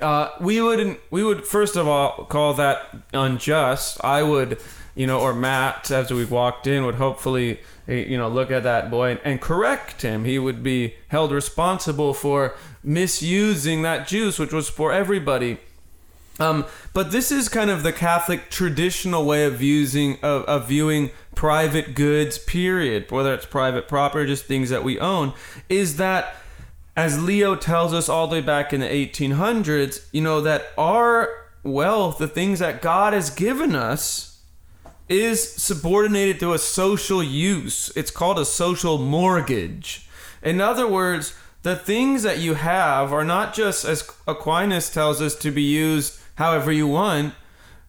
Uh, 0.00 0.30
we 0.40 0.60
wouldn't. 0.60 1.00
We 1.10 1.24
would 1.24 1.44
first 1.44 1.74
of 1.74 1.88
all 1.88 2.26
call 2.26 2.54
that 2.54 2.94
unjust. 3.12 3.98
I 4.04 4.22
would, 4.22 4.58
you 5.00 5.06
know, 5.06 5.18
or 5.18 5.32
Matt, 5.32 5.90
as 5.90 6.12
we 6.12 6.26
walked 6.26 6.66
in, 6.66 6.84
would 6.84 6.96
hopefully 6.96 7.58
you 7.86 8.18
know, 8.18 8.28
look 8.28 8.50
at 8.50 8.64
that 8.64 8.90
boy 8.90 9.12
and, 9.12 9.20
and, 9.24 9.40
correct 9.40 10.02
him. 10.02 10.26
He 10.26 10.38
would 10.38 10.62
be 10.62 10.94
held 11.08 11.32
responsible 11.32 12.12
for 12.12 12.54
misusing 12.84 13.80
that 13.80 14.06
juice, 14.06 14.38
which 14.38 14.52
was 14.52 14.68
for 14.68 14.92
everybody. 14.92 15.56
Um, 16.38 16.66
but 16.92 17.12
this 17.12 17.32
is 17.32 17.48
kind 17.48 17.70
of 17.70 17.82
the 17.82 17.94
Catholic 17.94 18.50
traditional 18.50 19.24
way 19.24 19.46
of 19.46 19.62
using 19.62 20.18
of, 20.22 20.42
of 20.44 20.68
viewing 20.68 21.12
private 21.34 21.94
goods. 21.94 22.36
Period. 22.36 23.10
Whether 23.10 23.32
it's 23.32 23.46
private 23.46 23.88
property, 23.88 24.26
just 24.26 24.44
things 24.44 24.68
that 24.68 24.84
we 24.84 25.00
own, 25.00 25.32
is 25.70 25.96
that 25.96 26.34
as 26.94 27.22
Leo 27.22 27.56
tells 27.56 27.94
us 27.94 28.10
all 28.10 28.26
the 28.26 28.34
way 28.34 28.42
back 28.42 28.74
in 28.74 28.80
the 28.80 28.86
1800s, 28.86 30.04
you 30.12 30.20
know 30.20 30.42
that 30.42 30.66
our 30.76 31.46
wealth, 31.62 32.18
the 32.18 32.28
things 32.28 32.58
that 32.58 32.82
God 32.82 33.14
has 33.14 33.30
given 33.30 33.74
us, 33.74 34.29
is 35.10 35.52
subordinated 35.54 36.38
to 36.40 36.54
a 36.54 36.58
social 36.58 37.22
use. 37.22 37.92
It's 37.96 38.12
called 38.12 38.38
a 38.38 38.44
social 38.44 38.96
mortgage. 38.96 40.08
In 40.42 40.60
other 40.60 40.86
words, 40.86 41.34
the 41.62 41.76
things 41.76 42.22
that 42.22 42.38
you 42.38 42.54
have 42.54 43.12
are 43.12 43.24
not 43.24 43.52
just, 43.52 43.84
as 43.84 44.08
Aquinas 44.26 44.88
tells 44.88 45.20
us, 45.20 45.34
to 45.36 45.50
be 45.50 45.62
used 45.62 46.18
however 46.36 46.72
you 46.72 46.86
want, 46.86 47.34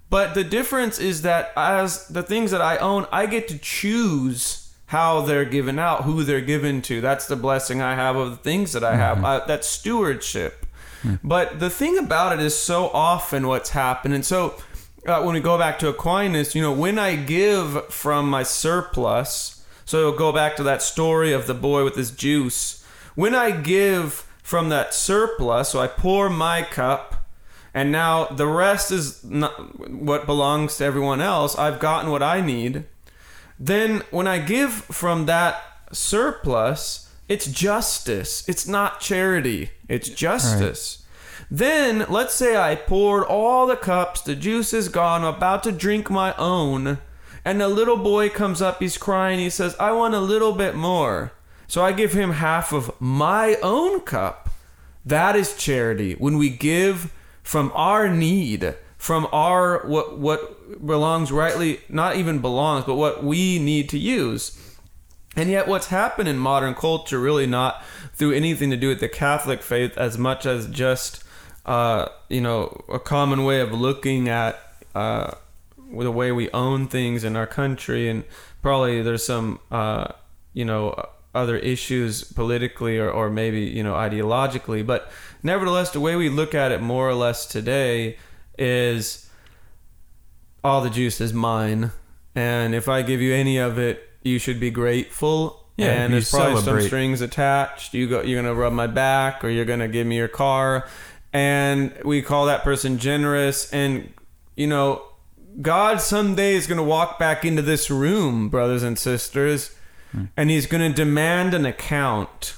but 0.10 0.34
the 0.34 0.44
difference 0.44 1.00
is 1.00 1.22
that 1.22 1.54
as 1.56 2.08
the 2.10 2.24
things 2.24 2.52
that 2.52 2.60
I 2.60 2.76
own, 2.78 3.06
I 3.14 3.28
get 3.28 3.48
to 3.48 3.58
choose 3.58 4.74
how 4.88 5.22
they're 5.22 5.46
given 5.46 5.80
out, 5.80 6.04
who 6.04 6.24
they're 6.24 6.42
given 6.42 6.82
to. 6.82 7.00
That's 7.00 7.28
the 7.28 7.38
blessing 7.38 7.82
I 7.82 7.96
have 7.96 8.18
of 8.18 8.32
the 8.32 8.38
things 8.38 8.74
that 8.74 8.84
I 8.84 8.98
have. 8.98 9.18
Mm-hmm. 9.18 9.26
I, 9.26 9.42
that's 9.48 9.70
stewardship. 9.70 10.66
Mm-hmm. 11.04 11.26
But 11.26 11.62
the 11.62 11.70
thing 11.70 11.98
about 11.98 12.34
it 12.34 12.44
is 12.44 12.56
so 12.58 12.90
often 12.90 13.48
what's 13.48 13.70
happened, 13.70 14.14
and 14.14 14.26
so 14.26 14.56
uh, 15.06 15.22
when 15.24 15.34
we 15.34 15.40
go 15.40 15.58
back 15.58 15.80
to 15.80 15.90
Aquinas, 15.90 16.54
you 16.56 16.62
know, 16.62 16.72
when 16.72 17.00
I 17.00 17.16
give 17.16 17.86
from 17.92 18.30
my 18.30 18.44
surplus, 18.44 19.66
so 19.86 20.12
go 20.12 20.32
back 20.32 20.56
to 20.58 20.64
that 20.64 20.82
story 20.82 21.34
of 21.34 21.48
the 21.48 21.54
boy 21.54 21.84
with 21.84 21.96
his 21.96 22.12
juice. 22.12 22.86
When 23.16 23.36
I 23.36 23.52
give 23.52 24.28
from 24.44 24.70
that 24.70 24.94
surplus, 24.94 25.70
so 25.70 25.80
I 25.80 25.88
pour 25.88 26.30
my 26.30 26.62
cup, 26.62 27.26
and 27.74 27.92
now 27.92 28.26
the 28.26 28.48
rest 28.48 28.92
is 28.92 29.24
what 29.24 30.26
belongs 30.26 30.78
to 30.78 30.86
everyone 30.86 31.22
else. 31.22 31.58
I've 31.58 31.80
gotten 31.80 32.12
what 32.12 32.22
I 32.24 32.42
need. 32.42 32.86
Then 33.60 34.04
when 34.12 34.28
I 34.28 34.40
give 34.40 34.74
from 34.74 35.26
that 35.28 35.64
surplus, 35.92 37.10
it's 37.30 37.48
justice. 37.48 38.48
It's 38.48 38.68
not 38.68 39.00
charity. 39.00 39.72
It's 39.88 40.10
justice. 40.10 41.01
Then, 41.54 42.06
let's 42.08 42.34
say 42.34 42.56
I 42.56 42.76
poured 42.76 43.26
all 43.26 43.68
the 43.68 43.76
cups, 43.76 44.22
the 44.22 44.38
juice 44.38 44.74
is 44.74 44.88
gone, 44.88 45.26
I'm 45.26 45.36
about 45.36 45.64
to 45.64 45.74
drink 45.74 46.10
my 46.10 46.34
own, 46.38 47.00
and 47.44 47.62
a 47.62 47.68
little 47.68 47.98
boy 47.98 48.30
comes 48.30 48.62
up, 48.62 48.80
he's 48.80 48.98
crying, 48.98 49.38
he 49.38 49.50
says, 49.50 49.76
I 49.78 49.92
want 49.92 50.14
a 50.14 50.22
little 50.22 50.54
bit 50.54 50.76
more. 50.76 51.34
So 51.68 51.84
I 51.84 51.92
give 51.92 52.14
him 52.14 52.32
half 52.32 52.72
of 52.72 52.90
my 53.02 53.58
own 53.62 54.00
cup. 54.02 54.50
That 55.06 55.36
is 55.36 55.58
charity. 55.58 56.14
When 56.14 56.38
we 56.38 56.50
give 56.50 57.14
from 57.44 57.72
our 57.76 58.08
need, 58.08 58.76
from 58.98 59.28
our 59.32 59.86
what 59.88 60.20
what 60.20 60.86
belongs 60.86 61.32
rightly, 61.32 61.80
not 61.90 62.18
even 62.18 62.40
belongs, 62.40 62.86
but 62.86 62.96
what 62.96 63.24
we 63.24 63.58
need 63.58 63.90
to 63.90 63.98
use. 63.98 64.78
And 65.36 65.50
yet, 65.50 65.68
what's 65.68 65.88
happened 65.88 66.28
in 66.28 66.38
modern 66.38 66.76
culture 66.76 67.20
really 67.20 67.48
not 67.48 67.84
through 68.14 68.34
anything 68.34 68.70
to 68.70 68.78
do 68.78 68.90
with 68.90 69.00
the 69.00 69.10
Catholic 69.10 69.64
faith 69.64 69.98
as 69.98 70.18
much 70.18 70.46
as 70.46 70.68
just 70.68 71.24
uh, 71.66 72.08
you 72.30 72.42
know, 72.42 72.84
a 72.90 73.00
common 73.00 73.44
way 73.44 73.62
of 73.62 73.72
looking 73.72 74.30
at 74.30 74.60
uh, 74.96 75.32
the 75.78 76.12
way 76.12 76.32
we 76.32 76.50
own 76.52 76.88
things 76.88 77.24
in 77.24 77.36
our 77.36 77.48
country, 77.48 78.10
and 78.10 78.24
probably 78.62 79.02
there's 79.02 79.26
some, 79.26 79.60
uh, 79.70 80.08
you 80.54 80.66
know, 80.66 81.10
other 81.34 81.58
issues 81.58 82.24
politically 82.24 82.98
or, 82.98 83.10
or 83.10 83.30
maybe 83.30 83.62
you 83.62 83.84
know 83.84 83.94
ideologically, 83.94 84.86
but 84.86 85.12
nevertheless, 85.44 85.92
the 85.92 86.00
way 86.00 86.16
we 86.16 86.30
look 86.30 86.54
at 86.54 86.72
it 86.72 86.82
more 86.82 87.08
or 87.08 87.14
less 87.14 87.46
today 87.46 88.18
is 88.58 89.30
all 90.64 90.82
the 90.82 90.90
juice 90.90 91.22
is 91.22 91.34
mine, 91.34 91.92
and 92.36 92.76
if 92.76 92.90
I 92.90 93.02
give 93.02 93.22
you 93.22 93.34
any 93.34 93.58
of 93.58 93.78
it, 93.78 94.10
you 94.24 94.40
should 94.40 94.60
be 94.60 94.72
grateful 94.72 95.62
yeah, 95.78 96.04
and 96.04 96.14
there's 96.14 96.30
probably 96.30 96.62
celebrate. 96.62 96.82
some 96.82 96.88
strings 96.88 97.22
attached. 97.22 97.94
You 97.94 98.08
go, 98.08 98.22
you're 98.22 98.42
gonna 98.42 98.54
rub 98.54 98.74
my 98.74 98.88
back, 98.88 99.44
or 99.44 99.50
you're 99.50 99.66
gonna 99.66 99.88
give 99.88 100.06
me 100.06 100.18
your 100.18 100.28
car, 100.28 100.88
and 101.34 101.94
we 102.04 102.22
call 102.22 102.46
that 102.46 102.64
person 102.64 102.98
generous. 102.98 103.72
And 103.72 104.14
you 104.56 104.68
know 104.68 105.04
god 105.62 106.00
someday 106.00 106.54
is 106.54 106.68
going 106.68 106.78
to 106.78 106.84
walk 106.84 107.20
back 107.20 107.44
into 107.44 107.62
this 107.62 107.90
room 107.90 108.48
brothers 108.48 108.84
and 108.84 108.98
sisters 108.98 109.76
hmm. 110.12 110.26
and 110.38 110.50
he's 110.50 110.66
going 110.66 110.88
to 110.88 110.96
demand 110.96 111.54
an 111.54 111.66
account. 111.66 112.56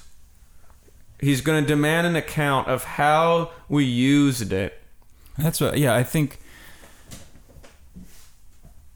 He's 1.19 1.39
going 1.39 1.63
to 1.63 1.67
demand 1.67 2.05
an 2.05 2.17
account 2.17 2.67
of 2.67 2.84
how 2.84 3.51
we 3.69 3.86
used 3.86 4.51
it. 4.51 4.82
That's 5.38 5.61
what 5.61 5.78
yeah 5.78 5.95
i 5.95 6.03
think 6.03 6.39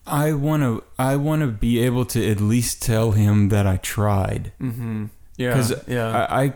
i 0.06 0.32
want 0.34 0.62
to 0.64 0.84
i 1.00 1.16
want 1.16 1.42
to 1.42 1.48
be 1.48 1.80
able 1.80 2.06
to 2.06 2.30
at 2.30 2.40
least 2.40 2.82
tell 2.82 3.12
him 3.12 3.50
that 3.50 3.66
i 3.66 3.78
tried. 3.78 4.52
Mm-hmm. 4.62 5.06
yeah 5.38 5.50
because 5.50 5.74
yeah. 5.88 6.28
I, 6.30 6.44
I 6.44 6.54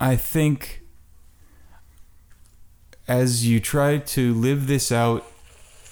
i 0.00 0.16
think 0.16 0.81
as 3.12 3.46
you 3.46 3.60
try 3.60 3.98
to 4.16 4.32
live 4.32 4.66
this 4.66 4.90
out, 4.90 5.22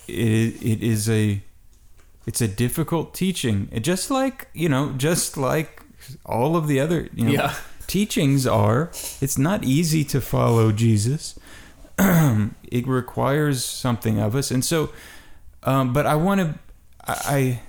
it, 0.08 0.62
it 0.62 0.82
is 0.82 1.08
a 1.08 1.42
it's 2.26 2.40
a 2.40 2.48
difficult 2.48 3.12
teaching. 3.14 3.68
It 3.72 3.80
just 3.80 4.10
like 4.10 4.48
you 4.54 4.68
know, 4.68 4.92
just 4.96 5.36
like 5.36 5.82
all 6.24 6.56
of 6.56 6.66
the 6.66 6.80
other 6.80 7.08
you 7.14 7.24
know, 7.26 7.32
yeah. 7.32 7.54
teachings 7.86 8.46
are. 8.46 8.90
It's 9.20 9.36
not 9.38 9.64
easy 9.64 10.02
to 10.04 10.20
follow 10.20 10.72
Jesus. 10.72 11.38
it 11.98 12.86
requires 12.86 13.64
something 13.64 14.18
of 14.18 14.34
us, 14.34 14.50
and 14.50 14.64
so 14.64 14.88
Um, 15.62 15.92
but 15.92 16.06
I 16.06 16.14
want 16.16 16.40
to, 16.40 16.54
I, 17.04 17.60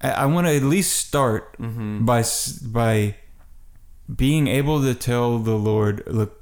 I, 0.00 0.10
I 0.22 0.26
want 0.26 0.46
to 0.46 0.54
at 0.54 0.62
least 0.62 0.94
start 0.94 1.58
Mm-hmm. 1.58 2.04
by 2.06 2.22
by 2.62 3.16
being 4.06 4.46
able 4.46 4.80
to 4.82 4.94
tell 4.94 5.38
the 5.42 5.58
Lord, 5.58 6.02
look, 6.06 6.37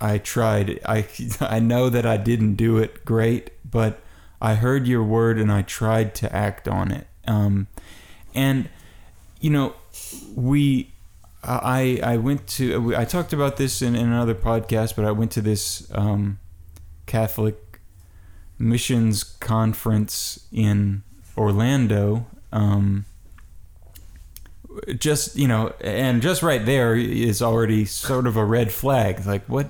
I 0.00 0.18
tried. 0.18 0.80
I 0.84 1.06
I 1.40 1.58
know 1.58 1.88
that 1.88 2.06
I 2.06 2.16
didn't 2.16 2.54
do 2.54 2.78
it 2.78 3.04
great, 3.04 3.50
but 3.68 4.00
I 4.40 4.54
heard 4.54 4.86
your 4.86 5.02
word 5.02 5.38
and 5.38 5.50
I 5.50 5.62
tried 5.62 6.14
to 6.16 6.34
act 6.34 6.68
on 6.68 6.90
it. 6.90 7.06
Um, 7.26 7.66
and 8.34 8.68
you 9.40 9.50
know, 9.50 9.74
we. 10.34 10.92
I 11.48 12.00
I 12.02 12.16
went 12.16 12.48
to 12.48 12.96
I 12.96 13.04
talked 13.04 13.32
about 13.32 13.56
this 13.56 13.80
in, 13.80 13.94
in 13.94 14.06
another 14.06 14.34
podcast, 14.34 14.96
but 14.96 15.04
I 15.04 15.12
went 15.12 15.30
to 15.32 15.40
this 15.40 15.86
um, 15.94 16.40
Catholic 17.06 17.80
missions 18.58 19.22
conference 19.22 20.46
in 20.52 21.02
Orlando. 21.36 22.26
Um, 22.52 23.04
just 24.98 25.36
you 25.36 25.48
know, 25.48 25.72
and 25.80 26.22
just 26.22 26.42
right 26.42 26.64
there 26.64 26.94
is 26.94 27.42
already 27.42 27.84
sort 27.84 28.26
of 28.26 28.36
a 28.36 28.44
red 28.44 28.72
flag. 28.72 29.24
Like, 29.26 29.44
what? 29.46 29.68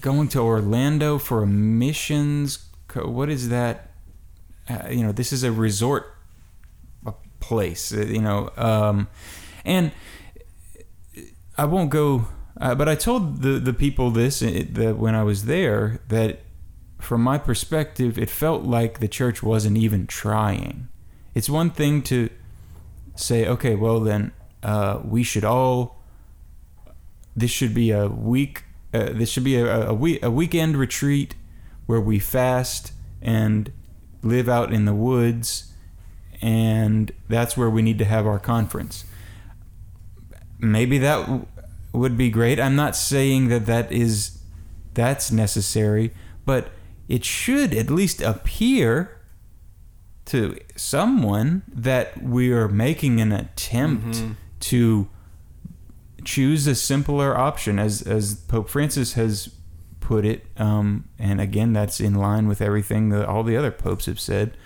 Going 0.00 0.28
to 0.28 0.40
Orlando 0.40 1.18
for 1.18 1.42
a 1.42 1.46
missions? 1.46 2.66
co- 2.88 3.08
What 3.08 3.28
is 3.28 3.48
that? 3.48 3.90
Uh, 4.68 4.88
you 4.90 5.02
know, 5.02 5.12
this 5.12 5.32
is 5.32 5.42
a 5.42 5.52
resort 5.52 6.14
place. 7.40 7.92
uh, 7.92 8.00
You 8.06 8.20
know, 8.20 8.50
um, 8.56 9.08
and 9.64 9.92
I 11.56 11.64
won't 11.64 11.90
go. 11.90 12.26
Uh, 12.60 12.74
but 12.74 12.88
I 12.88 12.94
told 12.94 13.42
the 13.42 13.58
the 13.58 13.72
people 13.72 14.10
this 14.10 14.42
uh, 14.42 14.64
that 14.72 14.96
when 14.98 15.14
I 15.14 15.22
was 15.22 15.44
there 15.44 16.00
that 16.08 16.40
from 16.98 17.22
my 17.22 17.38
perspective, 17.38 18.18
it 18.18 18.28
felt 18.30 18.64
like 18.64 18.98
the 19.00 19.08
church 19.08 19.42
wasn't 19.42 19.76
even 19.78 20.06
trying. 20.06 20.88
It's 21.34 21.48
one 21.48 21.70
thing 21.70 22.02
to 22.02 22.28
say, 23.14 23.46
okay, 23.46 23.74
well 23.74 24.00
then 24.00 24.32
uh, 24.62 25.00
we 25.04 25.22
should 25.22 25.44
all. 25.44 25.96
This 27.36 27.50
should 27.50 27.72
be 27.74 27.90
a 27.92 28.08
week. 28.08 28.64
Uh, 28.92 29.10
this 29.12 29.30
should 29.30 29.44
be 29.44 29.56
a, 29.56 29.88
a 29.88 29.94
week 29.94 30.22
a 30.22 30.30
weekend 30.30 30.76
retreat 30.76 31.34
where 31.86 32.00
we 32.00 32.18
fast 32.18 32.92
and 33.22 33.72
live 34.22 34.48
out 34.48 34.72
in 34.72 34.84
the 34.84 34.94
woods, 34.94 35.72
and 36.42 37.12
that's 37.28 37.56
where 37.56 37.70
we 37.70 37.82
need 37.82 37.98
to 37.98 38.04
have 38.04 38.26
our 38.26 38.38
conference. 38.38 39.04
Maybe 40.58 40.98
that 40.98 41.20
w- 41.26 41.46
would 41.92 42.16
be 42.18 42.30
great. 42.30 42.60
I'm 42.60 42.76
not 42.76 42.94
saying 42.96 43.48
that 43.48 43.66
that 43.66 43.90
is 43.92 44.38
that's 44.94 45.30
necessary, 45.32 46.12
but 46.44 46.70
it 47.08 47.24
should 47.24 47.72
at 47.74 47.90
least 47.90 48.20
appear 48.20 49.16
to 50.26 50.58
someone 50.76 51.62
that 51.68 52.22
we 52.22 52.52
are 52.52 52.68
making 52.68 53.20
an 53.20 53.32
attempt 53.32 54.06
Mm-hmm. 54.16 54.32
to 54.60 55.08
choose 56.24 56.66
a 56.66 56.74
simpler 56.74 57.36
option 57.36 57.78
as 57.78 58.02
as 58.02 58.34
Pope 58.34 58.68
Francis 58.68 59.14
has 59.14 59.54
put 60.00 60.24
it 60.24 60.46
um, 60.56 61.08
and 61.18 61.40
again 61.40 61.72
that's 61.72 62.00
in 62.00 62.14
line 62.14 62.48
with 62.48 62.60
everything 62.60 63.10
that 63.10 63.26
all 63.26 63.42
the 63.44 63.56
other 63.56 63.70
popes 63.70 64.06
have 64.06 64.18
said 64.18 64.56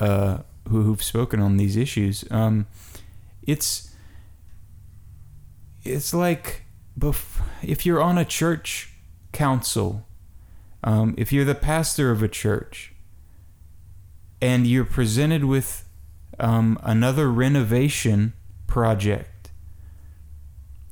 uh, 0.00 0.38
who, 0.68 0.82
who've 0.82 1.02
spoken 1.02 1.40
on 1.40 1.56
these 1.56 1.76
issues. 1.76 2.24
Um, 2.30 2.66
it's 3.46 3.94
it's 5.84 6.14
like 6.14 6.64
if 7.62 7.86
you're 7.86 8.02
on 8.02 8.18
a 8.18 8.24
church 8.24 8.92
council 9.32 10.06
um, 10.84 11.14
if 11.16 11.32
you're 11.32 11.44
the 11.44 11.54
pastor 11.54 12.10
of 12.10 12.22
a 12.22 12.28
church 12.28 12.92
and 14.40 14.66
you're 14.66 14.84
presented 14.84 15.44
with 15.44 15.88
um, 16.40 16.78
another 16.82 17.30
renovation 17.30 18.32
project 18.66 19.31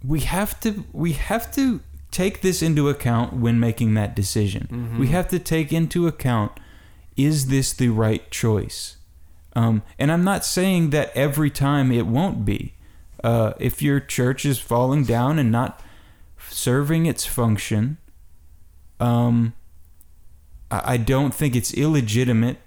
we 0.05 0.21
have 0.21 0.59
to 0.61 0.85
we 0.93 1.13
have 1.13 1.53
to 1.55 1.81
take 2.11 2.41
this 2.41 2.63
into 2.63 2.89
account 2.89 3.35
when 3.35 3.61
making 3.61 3.95
that 3.95 4.17
decision. 4.17 4.67
We 4.99 5.09
have 5.09 5.29
to 5.29 5.39
take 5.39 5.73
into 5.73 6.07
account 6.07 6.53
is 7.17 7.49
this 7.49 7.73
the 7.73 7.89
right 7.89 8.29
choice? 8.31 8.97
Um, 9.57 9.83
and 9.99 10.13
i'm 10.13 10.23
not 10.23 10.45
saying 10.45 10.91
that 10.91 11.11
every 11.15 11.51
time 11.51 11.91
it 11.91 12.07
won't 12.07 12.45
be. 12.45 12.75
Uh, 13.23 13.53
if 13.59 13.83
your 13.83 14.01
church 14.01 14.47
is 14.47 14.59
falling 14.59 15.05
down 15.05 15.39
and 15.39 15.51
not 15.51 15.83
serving 16.49 17.05
its 17.07 17.27
function 17.27 17.99
um, 19.01 19.55
I 20.71 20.95
I 20.95 20.97
don't 20.99 21.35
think 21.35 21.57
it's 21.57 21.75
illegitimate 21.75 22.59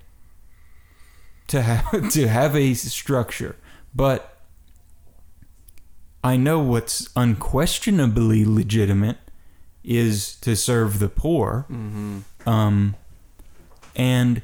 to 1.47 1.61
have 1.61 2.09
to 2.11 2.27
have 2.27 2.55
a 2.55 2.73
structure, 2.73 3.55
but 3.95 4.32
I 6.23 6.37
know 6.37 6.59
what's 6.59 7.09
unquestionably 7.15 8.45
legitimate 8.45 9.17
is 9.83 10.35
to 10.37 10.55
serve 10.55 10.99
the 10.99 11.09
poor. 11.09 11.65
Mm-hmm. 11.69 12.19
Um, 12.47 12.95
and 13.95 14.41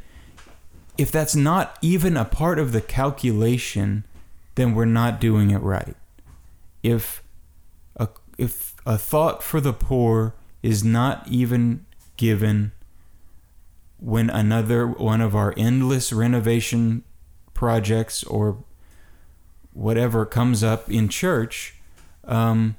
if 0.97 1.11
that's 1.11 1.35
not 1.35 1.77
even 1.81 2.17
a 2.17 2.25
part 2.25 2.59
of 2.59 2.73
the 2.73 2.81
calculation, 2.81 4.03
then 4.55 4.75
we're 4.75 4.85
not 4.85 5.21
doing 5.21 5.51
it 5.51 5.59
right. 5.59 5.95
If 6.83 7.23
a, 7.95 8.09
if 8.37 8.75
a 8.85 8.97
thought 8.97 9.41
for 9.41 9.61
the 9.61 9.73
poor 9.73 10.35
is 10.61 10.83
not 10.83 11.25
even 11.29 11.85
given 12.17 12.73
when 13.97 14.29
another 14.29 14.87
one 14.87 15.21
of 15.21 15.35
our 15.35 15.53
endless 15.55 16.11
renovation 16.11 17.03
projects 17.53 18.23
or 18.25 18.63
whatever 19.73 20.25
comes 20.25 20.63
up 20.63 20.89
in 20.89 21.09
church, 21.09 21.75
um, 22.27 22.75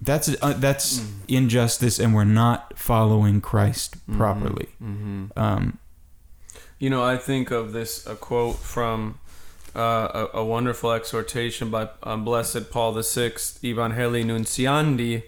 that's 0.00 0.28
uh, 0.42 0.52
that's 0.54 0.98
Mm. 1.00 1.06
injustice, 1.28 1.98
and 1.98 2.14
we're 2.14 2.24
not 2.24 2.78
following 2.78 3.40
Christ 3.40 3.96
Mm-hmm. 4.08 4.16
properly. 4.18 4.68
Um, 5.36 5.78
You 6.78 6.90
know, 6.90 7.02
I 7.02 7.16
think 7.16 7.50
of 7.50 7.72
this 7.72 8.06
a 8.06 8.14
quote 8.14 8.56
from 8.58 9.18
uh, 9.74 10.28
a, 10.34 10.38
a 10.38 10.44
wonderful 10.44 10.92
exhortation 10.92 11.70
by 11.70 11.88
um, 12.02 12.24
Blessed 12.24 12.70
Paul 12.70 12.92
VI, 12.92 13.30
Evangelii 13.62 14.24
Nuntiandi, 14.24 15.22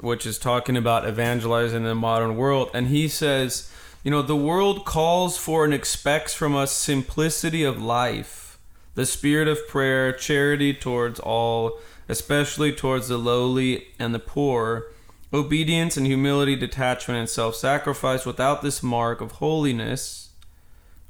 which 0.00 0.24
is 0.26 0.38
talking 0.38 0.76
about 0.76 1.08
evangelizing 1.08 1.78
in 1.78 1.88
the 1.88 1.94
modern 1.94 2.36
world. 2.36 2.70
And 2.74 2.88
he 2.88 3.08
says, 3.08 3.70
you 4.04 4.10
know, 4.12 4.22
the 4.22 4.36
world 4.36 4.84
calls 4.84 5.36
for 5.36 5.64
and 5.64 5.74
expects 5.74 6.32
from 6.34 6.54
us 6.54 6.70
simplicity 6.72 7.64
of 7.64 7.82
life, 7.82 8.47
the 8.94 9.06
spirit 9.06 9.48
of 9.48 9.66
prayer, 9.68 10.12
charity 10.12 10.74
towards 10.74 11.20
all, 11.20 11.78
especially 12.08 12.72
towards 12.72 13.08
the 13.08 13.18
lowly 13.18 13.88
and 13.98 14.14
the 14.14 14.18
poor, 14.18 14.86
obedience 15.32 15.96
and 15.96 16.06
humility, 16.06 16.56
detachment 16.56 17.18
and 17.18 17.28
self 17.28 17.54
sacrifice. 17.54 18.26
Without 18.26 18.62
this 18.62 18.82
mark 18.82 19.20
of 19.20 19.32
holiness, 19.32 20.28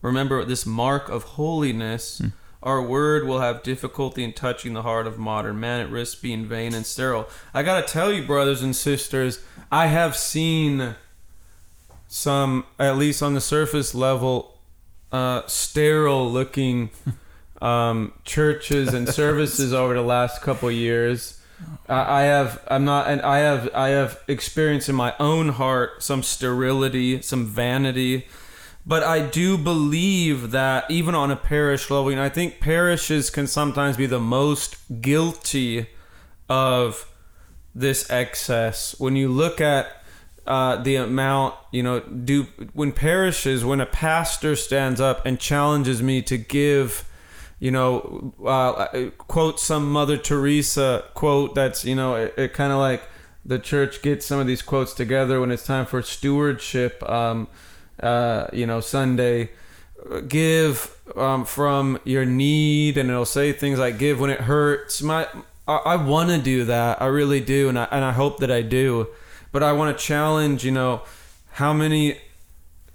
Remember 0.03 0.45
this 0.45 0.65
mark 0.65 1.09
of 1.09 1.25
holiness. 1.25 2.23
Our 2.63 2.83
word 2.83 3.27
will 3.27 3.41
have 3.41 3.63
difficulty 3.63 4.25
in 4.25 4.33
touching 4.33 4.75
the 4.75 4.83
heart 4.83 5.07
of 5.07 5.19
modern 5.19 5.59
man. 5.59 5.81
It 5.81 5.91
risks 5.91 6.21
being 6.21 6.47
vain 6.47 6.75
and 6.75 6.87
sterile. 6.87 7.29
I 7.53 7.63
gotta 7.63 7.87
tell 7.87 8.13
you, 8.13 8.25
brothers 8.25 8.63
and 8.63 8.75
sisters, 8.75 9.41
I 9.71 9.87
have 9.87 10.17
seen 10.17 10.95
some, 12.07 12.65
at 12.79 12.97
least 12.97 13.23
on 13.23 13.35
the 13.35 13.41
surface 13.41 13.95
level, 13.95 14.59
uh, 15.11 15.43
sterile 15.47 16.31
looking 16.31 16.91
um, 17.61 18.13
churches 18.25 18.95
and 18.95 19.09
services 19.09 19.73
over 19.73 19.95
the 19.95 20.03
last 20.03 20.43
couple 20.43 20.71
years. 20.71 21.41
I 21.89 22.21
I 22.21 22.23
have 22.23 22.63
I'm 22.69 22.85
not 22.85 23.09
and 23.09 23.21
I 23.23 23.39
have 23.39 23.71
I 23.75 23.89
have 23.89 24.23
experienced 24.29 24.89
in 24.89 24.95
my 24.95 25.15
own 25.19 25.51
heart 25.51 26.03
some 26.03 26.23
sterility, 26.23 27.21
some 27.23 27.47
vanity. 27.47 28.27
But 28.87 29.03
I 29.03 29.21
do 29.21 29.59
believe 29.59 30.51
that 30.53 30.91
even 30.91 31.15
on 31.15 31.31
a 31.31 31.37
parish 31.37 31.91
level, 31.91 32.09
and 32.09 32.21
I 32.21 32.31
think 32.31 32.59
parishes 32.59 33.29
can 33.29 33.47
sometimes 33.47 33.99
be 33.99 34.07
the 34.07 34.21
most 34.21 34.77
guilty 35.03 35.89
of 36.49 37.07
this 37.75 38.11
excess. 38.11 38.99
When 38.99 39.15
you 39.15 39.29
look 39.29 39.61
at 39.61 39.89
uh, 40.47 40.77
the 40.77 40.97
amount, 40.97 41.55
you 41.71 41.83
know, 41.83 42.01
do 42.01 42.47
when 42.73 42.93
parishes, 42.93 43.65
when 43.65 43.81
a 43.83 43.87
pastor 43.87 44.57
stands 44.57 45.01
up 45.01 45.27
and 45.27 45.39
challenges 45.39 46.03
me 46.03 46.23
to 46.23 46.39
give, 46.39 47.08
you 47.61 47.71
know, 47.71 48.35
uh, 48.45 49.11
quote 49.19 49.59
some 49.59 49.91
Mother 49.91 50.17
Teresa 50.17 51.05
quote 51.15 51.55
that's, 51.55 51.85
you 51.85 51.95
know, 51.95 52.15
it, 52.15 52.35
it 52.37 52.53
kind 52.53 52.73
of 52.73 52.79
like 52.79 53.03
the 53.45 53.59
church 53.59 54.03
gets 54.03 54.27
some 54.27 54.39
of 54.39 54.47
these 54.47 54.63
quotes 54.63 54.93
together 54.93 55.41
when 55.41 55.51
it's 55.51 55.67
time 55.67 55.87
for 55.87 56.03
stewardship. 56.03 57.03
Um, 57.09 57.49
uh, 58.01 58.47
you 58.53 58.67
know, 58.67 58.81
Sunday, 58.81 59.51
give 60.29 60.97
um, 61.17 61.45
from 61.45 61.99
your 62.05 62.25
need, 62.25 62.97
and 62.97 63.11
it'll 63.11 63.25
say 63.25 63.53
things 63.53 63.79
like 63.79 63.99
"give 63.99 64.21
when 64.21 64.31
it 64.31 64.43
hurts." 64.43 65.03
My, 65.03 65.27
I, 65.67 65.77
I 65.77 65.97
want 65.97 66.31
to 66.31 66.39
do 66.39 66.65
that. 66.67 67.03
I 67.03 67.07
really 67.07 67.41
do, 67.41 67.69
and 67.69 67.79
I 67.79 67.89
and 67.91 68.05
I 68.05 68.13
hope 68.13 68.39
that 68.39 68.51
I 68.51 68.63
do. 68.63 69.09
But 69.51 69.63
I 69.63 69.73
want 69.73 69.97
to 69.97 70.05
challenge. 70.05 70.65
You 70.65 70.73
know, 70.73 71.03
how 71.53 71.73
many 71.73 72.19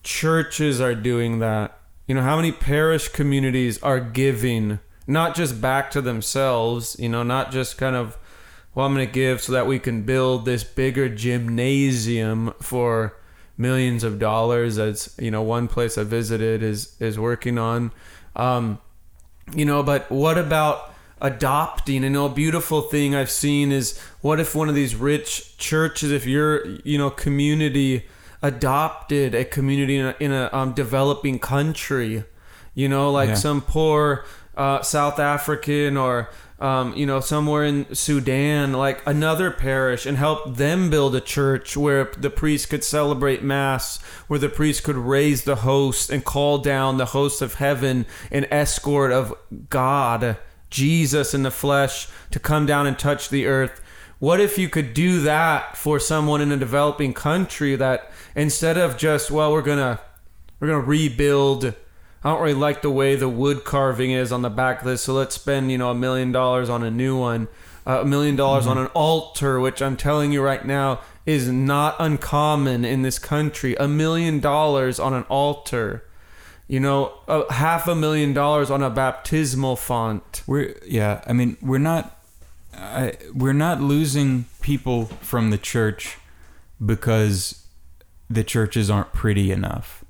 churches 0.03 0.79
are 0.79 0.95
doing 0.95 1.39
that? 1.39 1.77
You 2.13 2.19
know, 2.19 2.25
how 2.25 2.35
many 2.35 2.51
parish 2.51 3.07
communities 3.07 3.81
are 3.81 3.99
giving, 3.99 4.77
not 5.07 5.33
just 5.33 5.59
back 5.59 5.89
to 5.89 5.99
themselves, 5.99 6.95
you 6.99 7.09
know, 7.09 7.23
not 7.23 7.51
just 7.51 7.75
kind 7.79 7.95
of, 7.95 8.19
well, 8.75 8.85
I'm 8.85 8.93
going 8.93 9.07
to 9.07 9.11
give 9.11 9.41
so 9.41 9.51
that 9.53 9.65
we 9.65 9.79
can 9.79 10.03
build 10.03 10.45
this 10.45 10.63
bigger 10.63 11.09
gymnasium 11.09 12.53
for 12.61 13.17
millions 13.57 14.03
of 14.03 14.19
dollars 14.19 14.77
as 14.77 15.15
you 15.17 15.31
know 15.31 15.41
one 15.41 15.67
place 15.67 15.97
i 15.97 16.03
visited 16.03 16.61
is 16.61 16.95
is 16.99 17.17
working 17.17 17.57
on. 17.57 17.91
Um 18.35 18.77
you 19.55 19.65
know 19.65 19.81
but 19.81 20.11
what 20.11 20.37
about 20.37 20.93
adopting? 21.19 22.03
And 22.03 22.15
a 22.15 22.29
beautiful 22.29 22.81
thing 22.81 23.15
i've 23.15 23.31
seen 23.31 23.71
is 23.71 23.99
what 24.21 24.39
if 24.39 24.53
one 24.53 24.69
of 24.69 24.75
these 24.75 24.95
rich 24.95 25.57
churches 25.57 26.11
if 26.11 26.27
your 26.27 26.63
you 26.83 26.99
know 26.99 27.09
community 27.09 28.05
adopted 28.43 29.33
a 29.33 29.43
community 29.43 29.97
in 29.97 30.05
a, 30.05 30.15
in 30.19 30.31
a 30.31 30.49
um, 30.53 30.73
developing 30.73 31.39
country 31.39 32.23
you 32.75 32.87
know 32.87 33.09
like 33.11 33.29
Yeah. 33.29 33.35
some 33.35 33.61
poor 33.61 34.25
uh, 34.55 34.81
south 34.83 35.17
african 35.17 35.97
or 35.97 36.29
um, 36.59 36.93
you 36.95 37.05
know, 37.05 37.19
somewhere 37.19 37.65
in 37.65 37.93
Sudan, 37.93 38.71
like 38.71 39.01
another 39.05 39.51
parish, 39.51 40.05
and 40.05 40.17
help 40.17 40.55
them 40.55 40.89
build 40.89 41.13
a 41.13 41.19
church 41.19 41.75
where 41.75 42.05
the 42.17 42.29
priest 42.29 42.69
could 42.69 42.85
celebrate 42.85 43.43
mass, 43.43 44.01
where 44.29 44.39
the 44.39 44.47
priest 44.47 44.83
could 44.83 44.95
raise 44.95 45.43
the 45.43 45.57
host 45.57 46.09
and 46.09 46.23
call 46.23 46.59
down 46.59 46.95
the 46.97 47.07
host 47.07 47.41
of 47.41 47.55
heaven, 47.55 48.05
an 48.31 48.45
escort 48.49 49.11
of 49.11 49.33
God, 49.69 50.37
Jesus 50.69 51.33
in 51.33 51.43
the 51.43 51.51
flesh, 51.51 52.07
to 52.31 52.39
come 52.39 52.65
down 52.65 52.87
and 52.87 52.97
touch 52.97 53.27
the 53.27 53.45
earth. 53.45 53.81
What 54.19 54.39
if 54.39 54.57
you 54.57 54.69
could 54.69 54.93
do 54.93 55.19
that 55.19 55.75
for 55.75 55.99
someone 55.99 56.39
in 56.39 56.49
a 56.53 56.57
developing 56.57 57.13
country 57.13 57.75
that 57.75 58.09
instead 58.35 58.77
of 58.77 58.97
just, 58.97 59.31
well, 59.31 59.51
we're 59.51 59.61
gonna 59.61 59.99
we're 60.59 60.67
gonna 60.67 60.79
rebuild 60.79 61.73
I 62.23 62.29
don't 62.29 62.41
really 62.41 62.53
like 62.53 62.81
the 62.81 62.89
way 62.89 63.15
the 63.15 63.27
wood 63.27 63.65
carving 63.65 64.11
is 64.11 64.31
on 64.31 64.43
the 64.43 64.49
back 64.49 64.79
of 64.79 64.87
this, 64.87 65.03
so 65.03 65.13
let's 65.13 65.35
spend 65.35 65.71
you 65.71 65.77
know 65.77 65.89
a 65.89 65.95
million 65.95 66.31
dollars 66.31 66.69
on 66.69 66.81
a 66.81 66.89
new 66.89 67.17
one, 67.17 67.49
uh, 67.85 67.99
a 68.01 68.05
million 68.05 68.37
dollars 68.37 68.65
on 68.65 68.77
an 68.77 68.87
altar, 68.87 69.59
which 69.59 69.81
I'm 69.81 69.97
telling 69.97 70.31
you 70.31 70.41
right 70.41 70.63
now 70.65 71.01
is 71.25 71.49
not 71.49 71.97
uncommon 71.99 72.85
in 72.85 73.01
this 73.01 73.19
country. 73.19 73.75
A 73.75 73.89
million 73.89 74.39
dollars 74.39 74.99
on 74.99 75.13
an 75.13 75.23
altar, 75.23 76.05
you 76.69 76.79
know, 76.79 77.11
a 77.27 77.51
half 77.51 77.87
a 77.89 77.95
million 77.95 78.31
dollars 78.33 78.71
on 78.71 78.81
a 78.81 78.89
baptismal 78.89 79.75
font. 79.75 80.43
We're 80.47 80.75
yeah. 80.85 81.21
I 81.27 81.33
mean, 81.33 81.57
we're 81.61 81.77
not. 81.77 82.21
I, 82.73 83.17
we're 83.35 83.53
not 83.53 83.81
losing 83.81 84.45
people 84.61 85.05
from 85.05 85.49
the 85.49 85.57
church 85.57 86.17
because 86.83 87.62
the 88.33 88.43
churches 88.43 88.89
aren't 88.89 89.13
pretty 89.13 89.51
enough. 89.51 90.03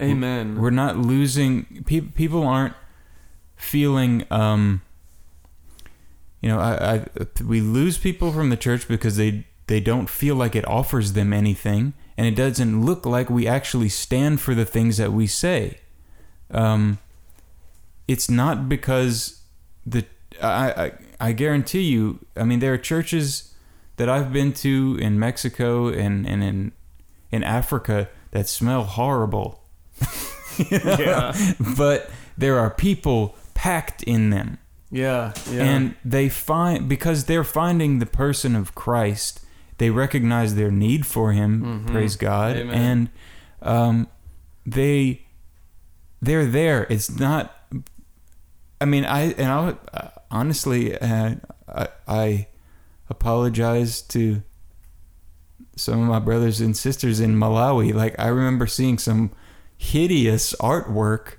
Amen. 0.00 0.60
We're 0.60 0.70
not 0.70 0.96
losing 0.96 1.84
pe- 1.86 2.00
people 2.00 2.46
aren't 2.46 2.74
feeling 3.56 4.24
um 4.30 4.82
you 6.40 6.48
know, 6.48 6.58
I, 6.58 6.94
I 6.94 7.26
we 7.44 7.60
lose 7.60 7.98
people 7.98 8.32
from 8.32 8.50
the 8.50 8.56
church 8.56 8.88
because 8.88 9.16
they 9.16 9.46
they 9.68 9.80
don't 9.80 10.10
feel 10.10 10.34
like 10.34 10.56
it 10.56 10.66
offers 10.66 11.12
them 11.12 11.32
anything 11.32 11.94
and 12.16 12.26
it 12.26 12.34
doesn't 12.34 12.84
look 12.84 13.06
like 13.06 13.30
we 13.30 13.46
actually 13.46 13.88
stand 13.88 14.40
for 14.40 14.54
the 14.54 14.64
things 14.64 14.96
that 14.96 15.12
we 15.12 15.26
say. 15.26 15.78
Um 16.50 16.98
it's 18.08 18.28
not 18.28 18.68
because 18.68 19.42
the 19.86 20.04
I 20.42 20.72
I, 20.84 20.92
I 21.28 21.32
guarantee 21.32 21.82
you, 21.82 22.18
I 22.36 22.44
mean 22.44 22.58
there 22.58 22.72
are 22.72 22.78
churches 22.78 23.54
that 23.96 24.08
I've 24.08 24.32
been 24.32 24.52
to 24.54 24.98
in 25.00 25.18
Mexico 25.18 25.88
and, 25.88 26.26
and 26.26 26.42
in 26.42 26.72
in 27.32 27.42
Africa 27.42 28.08
that 28.30 28.48
smell 28.48 28.84
horrible. 28.84 29.62
Yeah. 30.70 31.34
but 31.78 32.10
there 32.36 32.58
are 32.58 32.68
people 32.68 33.36
packed 33.54 34.02
in 34.02 34.28
them 34.28 34.58
yeah, 34.90 35.32
yeah. 35.50 35.62
and 35.64 35.94
they 36.04 36.28
find 36.28 36.90
because 36.90 37.24
they're 37.24 37.42
finding 37.42 38.00
the 38.00 38.06
person 38.06 38.54
of 38.54 38.74
christ 38.74 39.40
they 39.78 39.88
recognize 39.88 40.54
their 40.54 40.70
need 40.70 41.06
for 41.06 41.32
him 41.32 41.62
Mhm. 41.86 41.90
praise 41.90 42.16
god 42.16 42.56
Amen. 42.58 42.74
and 42.74 43.08
um, 43.62 44.08
they 44.66 45.22
they're 46.20 46.44
there 46.44 46.86
it's 46.90 47.08
not 47.18 47.56
i 48.78 48.84
mean 48.84 49.06
i 49.06 49.32
and 49.32 49.50
i 49.50 50.10
honestly 50.30 50.98
uh, 50.98 51.36
I, 51.66 51.88
I 52.06 52.46
apologize 53.08 54.02
to 54.02 54.42
some 55.82 56.00
of 56.02 56.08
my 56.08 56.18
brothers 56.18 56.60
and 56.60 56.76
sisters 56.76 57.20
in 57.20 57.34
malawi 57.36 57.92
like 57.92 58.14
i 58.18 58.28
remember 58.28 58.66
seeing 58.66 58.98
some 58.98 59.30
hideous 59.76 60.54
artwork 60.60 61.34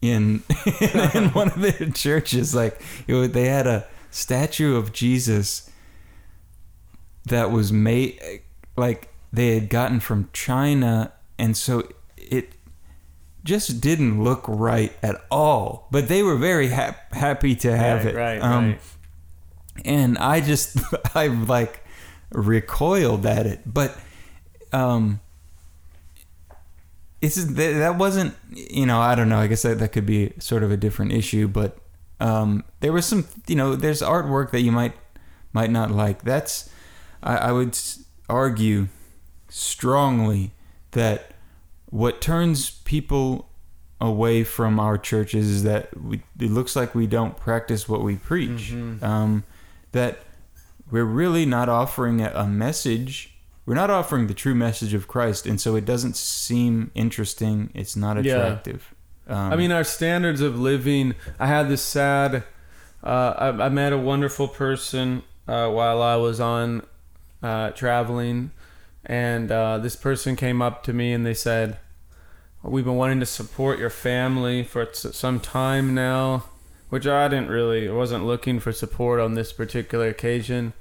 in 0.00 0.42
in 1.14 1.30
one 1.30 1.48
of 1.48 1.60
their 1.60 1.88
churches. 1.90 2.54
Like 2.54 2.80
it 3.08 3.14
was, 3.14 3.30
they 3.32 3.46
had 3.46 3.66
a 3.66 3.86
statue 4.10 4.76
of 4.76 4.92
Jesus 4.92 5.68
that 7.24 7.50
was 7.50 7.72
made 7.72 8.20
like 8.76 9.08
they 9.32 9.54
had 9.54 9.68
gotten 9.68 9.98
from 10.00 10.28
China, 10.32 11.12
and 11.38 11.56
so 11.56 11.88
it 12.16 12.52
just 13.44 13.80
didn't 13.80 14.22
look 14.22 14.44
right 14.46 14.92
at 15.02 15.16
all. 15.30 15.88
But 15.90 16.08
they 16.08 16.22
were 16.22 16.36
very 16.36 16.68
hap- 16.68 17.12
happy 17.14 17.56
to 17.56 17.76
have 17.76 18.04
right, 18.04 18.14
it. 18.14 18.16
right, 18.16 18.38
Um, 18.40 18.68
right. 18.70 18.80
and 19.84 20.16
I 20.18 20.40
just 20.40 20.78
I 21.16 21.26
like 21.26 21.82
recoiled 22.32 23.26
at 23.26 23.46
it, 23.46 23.60
but 23.66 23.96
um, 24.72 25.20
it's 27.20 27.36
that, 27.36 27.54
that 27.54 27.98
wasn't 27.98 28.34
you 28.50 28.86
know 28.86 29.00
I 29.00 29.14
don't 29.14 29.28
know 29.28 29.38
I 29.38 29.46
guess 29.46 29.62
that 29.62 29.78
that 29.78 29.92
could 29.92 30.06
be 30.06 30.32
sort 30.38 30.62
of 30.62 30.70
a 30.70 30.76
different 30.76 31.12
issue, 31.12 31.48
but 31.48 31.78
um, 32.20 32.64
there 32.80 32.92
was 32.92 33.06
some 33.06 33.26
you 33.46 33.56
know 33.56 33.74
there's 33.76 34.02
artwork 34.02 34.50
that 34.50 34.60
you 34.60 34.72
might 34.72 34.94
might 35.52 35.70
not 35.70 35.90
like. 35.90 36.22
That's 36.22 36.70
I, 37.22 37.36
I 37.36 37.52
would 37.52 37.78
argue 38.28 38.88
strongly 39.48 40.52
that 40.92 41.32
what 41.86 42.20
turns 42.20 42.70
people 42.70 43.48
away 44.00 44.44
from 44.44 44.78
our 44.78 44.96
churches 44.96 45.48
is 45.48 45.62
that 45.64 46.00
we, 46.00 46.22
it 46.38 46.50
looks 46.50 46.76
like 46.76 46.94
we 46.94 47.06
don't 47.06 47.36
practice 47.36 47.88
what 47.88 48.02
we 48.02 48.16
preach. 48.16 48.70
Mhm. 48.72 49.02
Um, 49.02 49.44
that 49.92 50.18
we're 50.90 51.04
really 51.04 51.44
not 51.46 51.68
offering 51.68 52.20
a, 52.20 52.46
message. 52.46 53.34
We're 53.66 53.74
not 53.74 53.90
offering 53.90 54.26
the 54.26 54.34
true 54.34 54.54
message 54.54 54.94
of 54.94 55.06
Christ, 55.08 55.46
and 55.46 55.60
so 55.60 55.76
it 55.76 55.84
doesn't 55.84 56.16
seem 56.16 56.90
interesting. 56.94 57.70
It's 57.74 57.96
not 57.96 58.22
Yeah. 58.24 58.34
attractive. 58.36 58.94
Um, 59.28 59.52
I 59.52 59.56
mean, 59.56 59.70
our 59.72 59.84
standards 59.84 60.40
of 60.40 60.58
living. 60.58 61.14
I 61.38 61.46
had 61.48 61.68
this 61.68 61.82
sad. 61.82 62.44
Uh, 63.04 63.34
I, 63.38 63.66
I 63.66 63.68
met 63.68 63.92
a 63.92 63.98
wonderful 63.98 64.48
person 64.48 65.22
uh, 65.46 65.68
while 65.68 66.02
I 66.02 66.16
was 66.16 66.40
on 66.40 66.82
uh, 67.42 67.70
traveling, 67.70 68.50
and 69.04 69.52
uh, 69.52 69.78
this 69.78 69.96
person 69.96 70.34
came 70.34 70.62
up 70.62 70.82
to 70.84 70.92
me 70.94 71.12
and 71.12 71.26
they 71.26 71.34
said, 71.34 71.76
"We've 72.62 72.84
been 72.86 72.96
wanting 72.96 73.20
to 73.20 73.26
support 73.26 73.78
your 73.78 73.90
family 73.90 74.64
for 74.64 74.88
some 74.92 75.40
time 75.40 75.94
now," 75.94 76.44
which 76.88 77.06
I 77.06 77.28
didn't 77.28 77.48
really. 77.48 77.88
I 77.88 77.92
wasn't 77.92 78.26
looking 78.26 78.60
for 78.60 78.72
support 78.72 79.20
on 79.20 79.34
this 79.34 79.52
particular 79.52 80.08
occasion, 80.08 80.72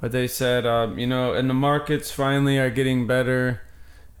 but 0.00 0.12
they 0.12 0.26
said, 0.26 0.66
um, 0.66 0.98
you 0.98 1.06
know, 1.06 1.32
and 1.34 1.48
the 1.48 1.54
markets 1.54 2.10
finally 2.10 2.58
are 2.58 2.70
getting 2.70 3.06
better, 3.06 3.62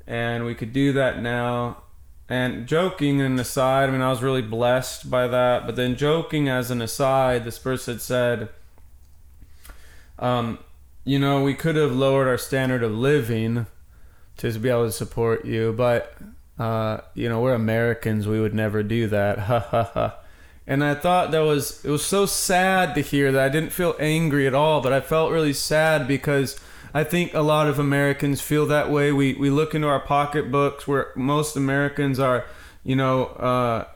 and 0.06 0.44
we 0.44 0.54
could 0.54 0.72
do 0.72 0.92
that 0.92 1.20
now. 1.20 1.78
And 2.28 2.66
joking 2.66 3.20
and 3.20 3.38
aside, 3.38 3.88
I 3.88 3.92
mean, 3.92 4.00
I 4.00 4.08
was 4.08 4.22
really 4.22 4.42
blessed 4.42 5.10
by 5.10 5.26
that. 5.28 5.66
But 5.66 5.76
then 5.76 5.96
joking 5.96 6.48
as 6.48 6.70
an 6.70 6.80
aside, 6.80 7.44
this 7.44 7.58
person 7.58 7.98
said, 7.98 8.48
um, 10.18 10.58
you 11.04 11.18
know, 11.18 11.42
we 11.42 11.52
could 11.52 11.76
have 11.76 11.92
lowered 11.92 12.28
our 12.28 12.38
standard 12.38 12.82
of 12.82 12.92
living 12.92 13.66
to 14.38 14.58
be 14.58 14.68
able 14.68 14.86
to 14.86 14.92
support 14.92 15.44
you, 15.44 15.74
but 15.76 16.16
uh, 16.58 16.98
you 17.14 17.28
know, 17.28 17.40
we're 17.40 17.54
Americans. 17.54 18.26
We 18.26 18.40
would 18.40 18.54
never 18.54 18.82
do 18.82 19.08
that. 19.08 19.38
Ha 19.48 19.58
ha 19.58 19.90
ha. 19.94 20.21
And 20.66 20.84
I 20.84 20.94
thought 20.94 21.32
that 21.32 21.40
was 21.40 21.84
it 21.84 21.90
was 21.90 22.04
so 22.04 22.26
sad 22.26 22.94
to 22.94 23.00
hear 23.00 23.32
that. 23.32 23.44
I 23.44 23.48
didn't 23.48 23.72
feel 23.72 23.96
angry 23.98 24.46
at 24.46 24.54
all, 24.54 24.80
but 24.80 24.92
I 24.92 25.00
felt 25.00 25.32
really 25.32 25.52
sad 25.52 26.06
because 26.06 26.58
I 26.94 27.04
think 27.04 27.34
a 27.34 27.40
lot 27.40 27.68
of 27.68 27.78
Americans 27.78 28.40
feel 28.40 28.66
that 28.66 28.90
way. 28.90 29.12
We 29.12 29.34
we 29.34 29.50
look 29.50 29.74
into 29.74 29.88
our 29.88 30.00
pocketbooks 30.00 30.86
where 30.86 31.08
most 31.16 31.56
Americans 31.56 32.20
are, 32.20 32.44
you 32.84 32.94
know, 32.94 33.26
uh, 33.26 33.86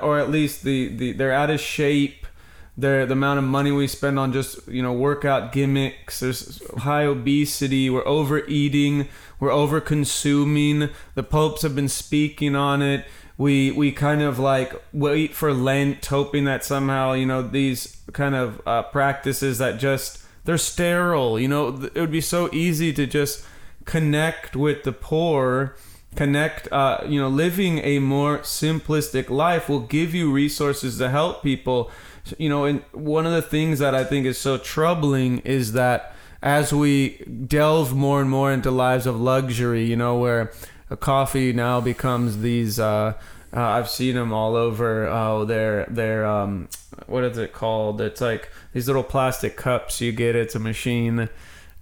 or 0.00 0.18
at 0.18 0.30
least 0.30 0.62
the, 0.62 0.88
the 0.88 1.12
they're 1.12 1.32
out 1.32 1.50
of 1.50 1.60
shape. 1.60 2.26
They're, 2.74 3.04
the 3.04 3.12
amount 3.12 3.38
of 3.38 3.44
money 3.44 3.70
we 3.70 3.86
spend 3.86 4.18
on 4.18 4.32
just 4.32 4.66
you 4.68 4.82
know 4.82 4.92
workout 4.92 5.52
gimmicks. 5.52 6.20
There's 6.20 6.62
high 6.78 7.04
obesity. 7.04 7.90
We're 7.90 8.06
overeating. 8.06 9.08
We're 9.40 9.50
over 9.50 9.80
consuming. 9.80 10.88
The 11.14 11.22
popes 11.22 11.62
have 11.62 11.74
been 11.74 11.88
speaking 11.88 12.54
on 12.54 12.80
it. 12.80 13.06
We 13.38 13.72
we 13.72 13.92
kind 13.92 14.22
of 14.22 14.38
like 14.38 14.74
wait 14.92 15.34
for 15.34 15.52
Lent, 15.52 16.04
hoping 16.04 16.44
that 16.44 16.64
somehow 16.64 17.12
you 17.12 17.26
know 17.26 17.42
these 17.42 17.96
kind 18.12 18.34
of 18.34 18.60
uh, 18.66 18.82
practices 18.84 19.58
that 19.58 19.78
just 19.78 20.24
they're 20.44 20.58
sterile. 20.58 21.38
You 21.38 21.48
know, 21.48 21.68
it 21.94 22.00
would 22.00 22.12
be 22.12 22.20
so 22.20 22.48
easy 22.52 22.92
to 22.92 23.06
just 23.06 23.44
connect 23.84 24.54
with 24.54 24.84
the 24.84 24.92
poor 24.92 25.76
connect 26.14 26.70
uh, 26.70 26.98
you 27.06 27.18
know 27.18 27.28
living 27.28 27.78
a 27.78 27.98
more 27.98 28.38
simplistic 28.40 29.30
life 29.30 29.68
will 29.68 29.80
give 29.80 30.14
you 30.14 30.30
resources 30.30 30.98
to 30.98 31.08
help 31.08 31.42
people 31.42 31.90
you 32.38 32.48
know 32.48 32.64
and 32.64 32.82
one 32.92 33.26
of 33.26 33.32
the 33.32 33.42
things 33.42 33.78
that 33.78 33.94
i 33.94 34.04
think 34.04 34.26
is 34.26 34.38
so 34.38 34.58
troubling 34.58 35.38
is 35.38 35.72
that 35.72 36.14
as 36.42 36.72
we 36.72 37.18
delve 37.46 37.94
more 37.94 38.20
and 38.20 38.28
more 38.28 38.52
into 38.52 38.70
lives 38.70 39.06
of 39.06 39.18
luxury 39.20 39.84
you 39.84 39.96
know 39.96 40.16
where 40.16 40.52
coffee 40.96 41.52
now 41.52 41.80
becomes 41.80 42.38
these 42.40 42.78
uh, 42.78 43.14
uh, 43.54 43.60
I've 43.60 43.88
seen 43.88 44.14
them 44.14 44.32
all 44.32 44.56
over. 44.56 45.06
Oh, 45.06 45.44
they're 45.44 45.86
they're 45.88 46.24
um, 46.26 46.68
what 47.06 47.24
is 47.24 47.38
it 47.38 47.52
called? 47.52 48.00
It's 48.00 48.20
like 48.20 48.50
these 48.72 48.86
little 48.86 49.02
plastic 49.04 49.56
cups 49.56 50.00
you 50.00 50.12
get. 50.12 50.34
It's 50.36 50.54
a 50.54 50.58
machine. 50.58 51.28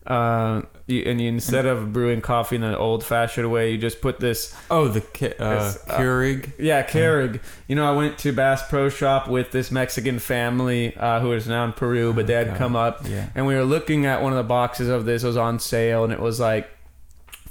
Uh, 0.07 0.63
you, 0.87 1.03
and 1.03 1.21
you, 1.21 1.29
instead 1.29 1.67
of 1.67 1.93
brewing 1.93 2.21
coffee 2.23 2.57
in 2.57 2.65
an 2.65 2.75
old-fashioned 2.75 3.53
way, 3.53 3.71
you 3.71 3.79
just 3.79 4.01
put 4.01 4.19
this. 4.19 4.57
Oh, 4.71 4.89
the 4.89 5.01
uh, 5.39 5.45
uh, 5.45 5.73
Keurig. 5.99 6.53
Yeah, 6.59 6.83
Keurig. 6.83 7.41
You 7.69 7.77
know, 7.77 7.87
I 7.89 7.95
went 7.95 8.19
to 8.21 8.33
Bass 8.33 8.67
Pro 8.69 8.89
Shop 8.89 9.29
with 9.29 9.53
this 9.53 9.71
Mexican 9.71 10.19
family 10.19 10.97
uh, 10.97 11.21
who 11.21 11.33
is 11.33 11.47
now 11.47 11.65
in 11.67 11.75
Peru, 11.75 12.13
but 12.13 12.27
they 12.27 12.33
had 12.33 12.49
God. 12.49 12.57
come 12.57 12.75
up, 12.77 13.07
Yeah. 13.07 13.29
and 13.37 13.47
we 13.47 13.55
were 13.55 13.63
looking 13.63 14.07
at 14.07 14.23
one 14.23 14.33
of 14.33 14.39
the 14.39 14.43
boxes 14.49 14.89
of 14.89 15.05
this. 15.05 15.23
It 15.23 15.29
was 15.29 15.37
on 15.37 15.61
sale, 15.61 16.03
and 16.03 16.13
it 16.13 16.19
was 16.19 16.41
like 16.41 16.69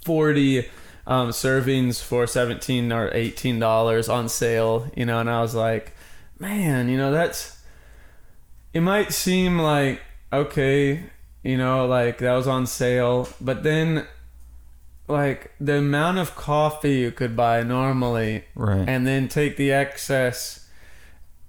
forty 0.03 0.67
um, 1.09 1.29
servings 1.31 2.01
for 2.01 2.25
seventeen 2.25 2.93
or 2.93 3.09
eighteen 3.13 3.59
dollars 3.59 4.07
on 4.07 4.29
sale. 4.29 4.89
You 4.95 5.05
know, 5.05 5.19
and 5.19 5.29
I 5.29 5.41
was 5.41 5.53
like, 5.55 5.91
man, 6.39 6.87
you 6.87 6.95
know, 6.97 7.11
that's. 7.11 7.57
It 8.73 8.81
might 8.81 9.11
seem 9.11 9.59
like 9.59 9.99
okay, 10.31 11.03
you 11.43 11.57
know, 11.57 11.85
like 11.87 12.19
that 12.19 12.33
was 12.35 12.47
on 12.47 12.65
sale, 12.67 13.27
but 13.41 13.63
then. 13.63 14.07
Like 15.07 15.51
the 15.59 15.77
amount 15.79 16.19
of 16.19 16.35
coffee 16.35 16.97
you 16.99 17.09
could 17.11 17.35
buy 17.35 17.63
normally 17.63 18.43
Right. 18.53 18.87
and 18.87 19.07
then 19.07 19.27
take 19.27 19.57
the 19.57 19.71
excess 19.71 20.67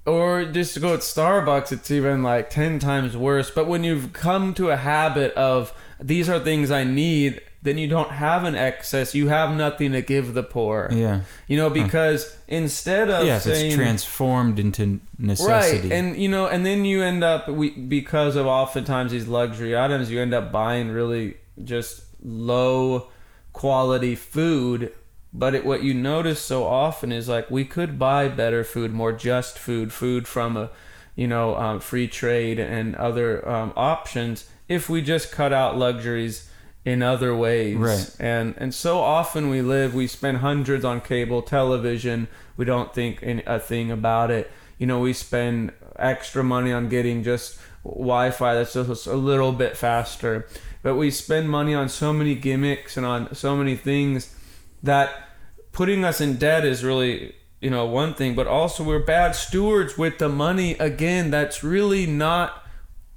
or 0.06 0.46
just 0.46 0.72
to 0.72 0.80
go 0.80 0.94
at 0.94 1.00
Starbucks 1.00 1.70
it's 1.70 1.90
even 1.90 2.22
like 2.22 2.48
10 2.48 2.78
times 2.78 3.18
worse 3.18 3.50
but 3.50 3.66
when 3.66 3.84
you've 3.84 4.14
come 4.14 4.54
to 4.54 4.70
a 4.70 4.78
habit 4.78 5.34
of 5.34 5.74
these 6.00 6.26
are 6.26 6.40
things 6.40 6.70
I 6.70 6.84
need 6.84 7.42
then 7.62 7.76
you 7.76 7.86
don't 7.86 8.10
have 8.10 8.44
an 8.44 8.54
excess 8.54 9.14
you 9.14 9.28
have 9.28 9.54
nothing 9.54 9.92
to 9.92 10.00
give 10.00 10.34
the 10.34 10.42
poor 10.42 10.88
yeah. 10.92 11.20
you 11.46 11.56
know 11.56 11.68
because 11.68 12.36
instead 12.50 13.08
of 13.08 13.24
yes, 13.24 13.44
saying 13.44 13.66
it's 13.66 13.74
transformed 13.76 14.58
into 14.58 15.00
necessity. 15.18 15.88
Right, 15.88 15.92
and 15.92 16.16
you 16.16 16.28
know, 16.28 16.46
and 16.46 16.66
then 16.66 16.84
you 16.84 17.02
end 17.02 17.22
up 17.22 17.48
we 17.48 17.70
because 17.70 18.36
of 18.36 18.46
oftentimes 18.46 19.12
these 19.12 19.28
luxury 19.28 19.76
items, 19.76 20.10
you 20.10 20.20
end 20.20 20.34
up 20.34 20.52
buying 20.52 20.90
really 20.90 21.36
just 21.62 22.02
low 22.22 23.08
quality 23.52 24.14
food. 24.14 24.92
But 25.32 25.54
it, 25.54 25.64
what 25.64 25.84
you 25.84 25.94
notice 25.94 26.40
so 26.40 26.64
often 26.64 27.12
is 27.12 27.28
like 27.28 27.50
we 27.50 27.64
could 27.64 27.98
buy 27.98 28.26
better 28.28 28.64
food, 28.64 28.92
more 28.92 29.12
just 29.12 29.58
food, 29.58 29.92
food 29.92 30.26
from 30.26 30.56
a 30.56 30.70
you 31.14 31.28
know 31.28 31.56
um, 31.56 31.80
free 31.80 32.08
trade 32.08 32.58
and 32.58 32.96
other 32.96 33.48
um, 33.48 33.72
options 33.76 34.50
if 34.68 34.88
we 34.88 35.02
just 35.02 35.30
cut 35.30 35.52
out 35.52 35.76
luxuries 35.76 36.49
in 36.84 37.02
other 37.02 37.34
ways. 37.34 37.76
Right. 37.76 38.16
and 38.18 38.54
and 38.56 38.74
so 38.74 39.00
often 39.00 39.50
we 39.50 39.62
live 39.62 39.94
we 39.94 40.06
spend 40.06 40.38
hundreds 40.38 40.84
on 40.84 41.00
cable 41.00 41.42
television. 41.42 42.28
We 42.56 42.64
don't 42.64 42.94
think 42.94 43.20
any, 43.22 43.42
a 43.46 43.58
thing 43.58 43.90
about 43.90 44.30
it. 44.30 44.50
You 44.78 44.86
know 44.86 45.00
we 45.00 45.12
spend 45.12 45.72
extra 45.98 46.42
money 46.42 46.72
on 46.72 46.88
getting 46.88 47.22
just 47.22 47.58
wi-fi 47.84 48.54
that's 48.54 48.72
just 48.72 49.06
a 49.06 49.14
little 49.14 49.52
bit 49.52 49.76
faster. 49.76 50.46
But 50.82 50.96
we 50.96 51.10
spend 51.10 51.50
money 51.50 51.74
on 51.74 51.88
so 51.90 52.12
many 52.12 52.34
gimmicks 52.34 52.96
and 52.96 53.04
on 53.04 53.34
so 53.34 53.56
many 53.56 53.76
things 53.76 54.34
that 54.82 55.28
putting 55.72 56.04
us 56.04 56.20
in 56.20 56.36
debt 56.36 56.64
is 56.64 56.82
really 56.82 57.34
you 57.60 57.68
know 57.68 57.84
one 57.84 58.14
thing. 58.14 58.34
But 58.34 58.46
also 58.46 58.82
we're 58.84 59.04
bad 59.04 59.32
stewards 59.32 59.98
with 59.98 60.18
the 60.18 60.30
money 60.30 60.72
again 60.78 61.30
that's 61.30 61.62
really 61.62 62.06
not 62.06 62.59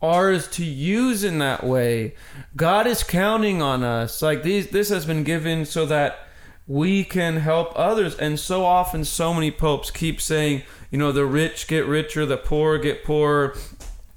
ours 0.03 0.47
to 0.49 0.65
use 0.65 1.23
in 1.23 1.39
that 1.39 1.63
way. 1.63 2.13
God 2.55 2.85
is 2.85 3.03
counting 3.03 3.61
on 3.61 3.83
us. 3.83 4.21
Like 4.21 4.43
these 4.43 4.67
this 4.67 4.89
has 4.89 5.05
been 5.05 5.23
given 5.23 5.65
so 5.65 5.85
that 5.85 6.27
we 6.67 7.03
can 7.03 7.37
help 7.37 7.71
others. 7.75 8.15
And 8.15 8.39
so 8.39 8.65
often 8.65 9.05
so 9.05 9.33
many 9.33 9.49
popes 9.49 9.89
keep 9.89 10.19
saying 10.21 10.63
you 10.91 10.99
know 10.99 11.11
the 11.11 11.25
rich 11.25 11.67
get 11.67 11.87
richer 11.87 12.25
the 12.25 12.37
poor 12.37 12.77
get 12.77 13.03
poorer. 13.03 13.57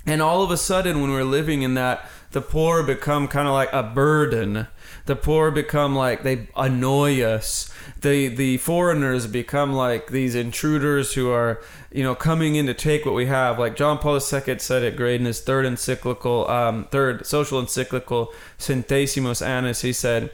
And 0.05 0.21
all 0.21 0.43
of 0.43 0.51
a 0.51 0.57
sudden 0.57 1.01
when 1.01 1.11
we're 1.11 1.25
living 1.25 1.63
in 1.63 1.75
that 1.75 2.09
the 2.33 2.43
poor 2.43 2.83
become 2.83 3.29
kind 3.29 3.49
of 3.49 3.55
like 3.55 3.73
a 3.73 3.83
burden. 3.83 4.67
The 5.07 5.17
poor 5.17 5.51
become 5.51 5.95
like 5.95 6.23
they 6.23 6.49
annoy 6.57 7.23
us. 7.23 7.73
The 8.01 8.29
the 8.29 8.59
foreigners 8.59 9.27
become 9.27 9.73
like 9.73 10.09
these 10.09 10.35
intruders 10.35 11.15
who 11.15 11.31
are 11.31 11.63
you 11.97 12.03
know 12.03 12.15
coming 12.15 12.57
in 12.57 12.67
to 12.67 12.75
take 12.75 13.07
what 13.07 13.15
we 13.15 13.25
have 13.25 13.59
like 13.59 13.75
john 13.75 13.97
paul 13.97 14.17
ii 14.17 14.21
said 14.21 14.83
it 14.83 14.97
great 14.97 15.19
in 15.19 15.27
his 15.27 15.41
third 15.41 15.65
encyclical 15.65 16.49
um, 16.51 16.85
third 16.91 17.25
social 17.25 17.59
encyclical 17.59 18.33
centesimus 18.59 19.45
annus 19.45 19.81
he 19.81 19.93
said 19.93 20.31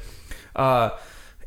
uh, 0.57 0.91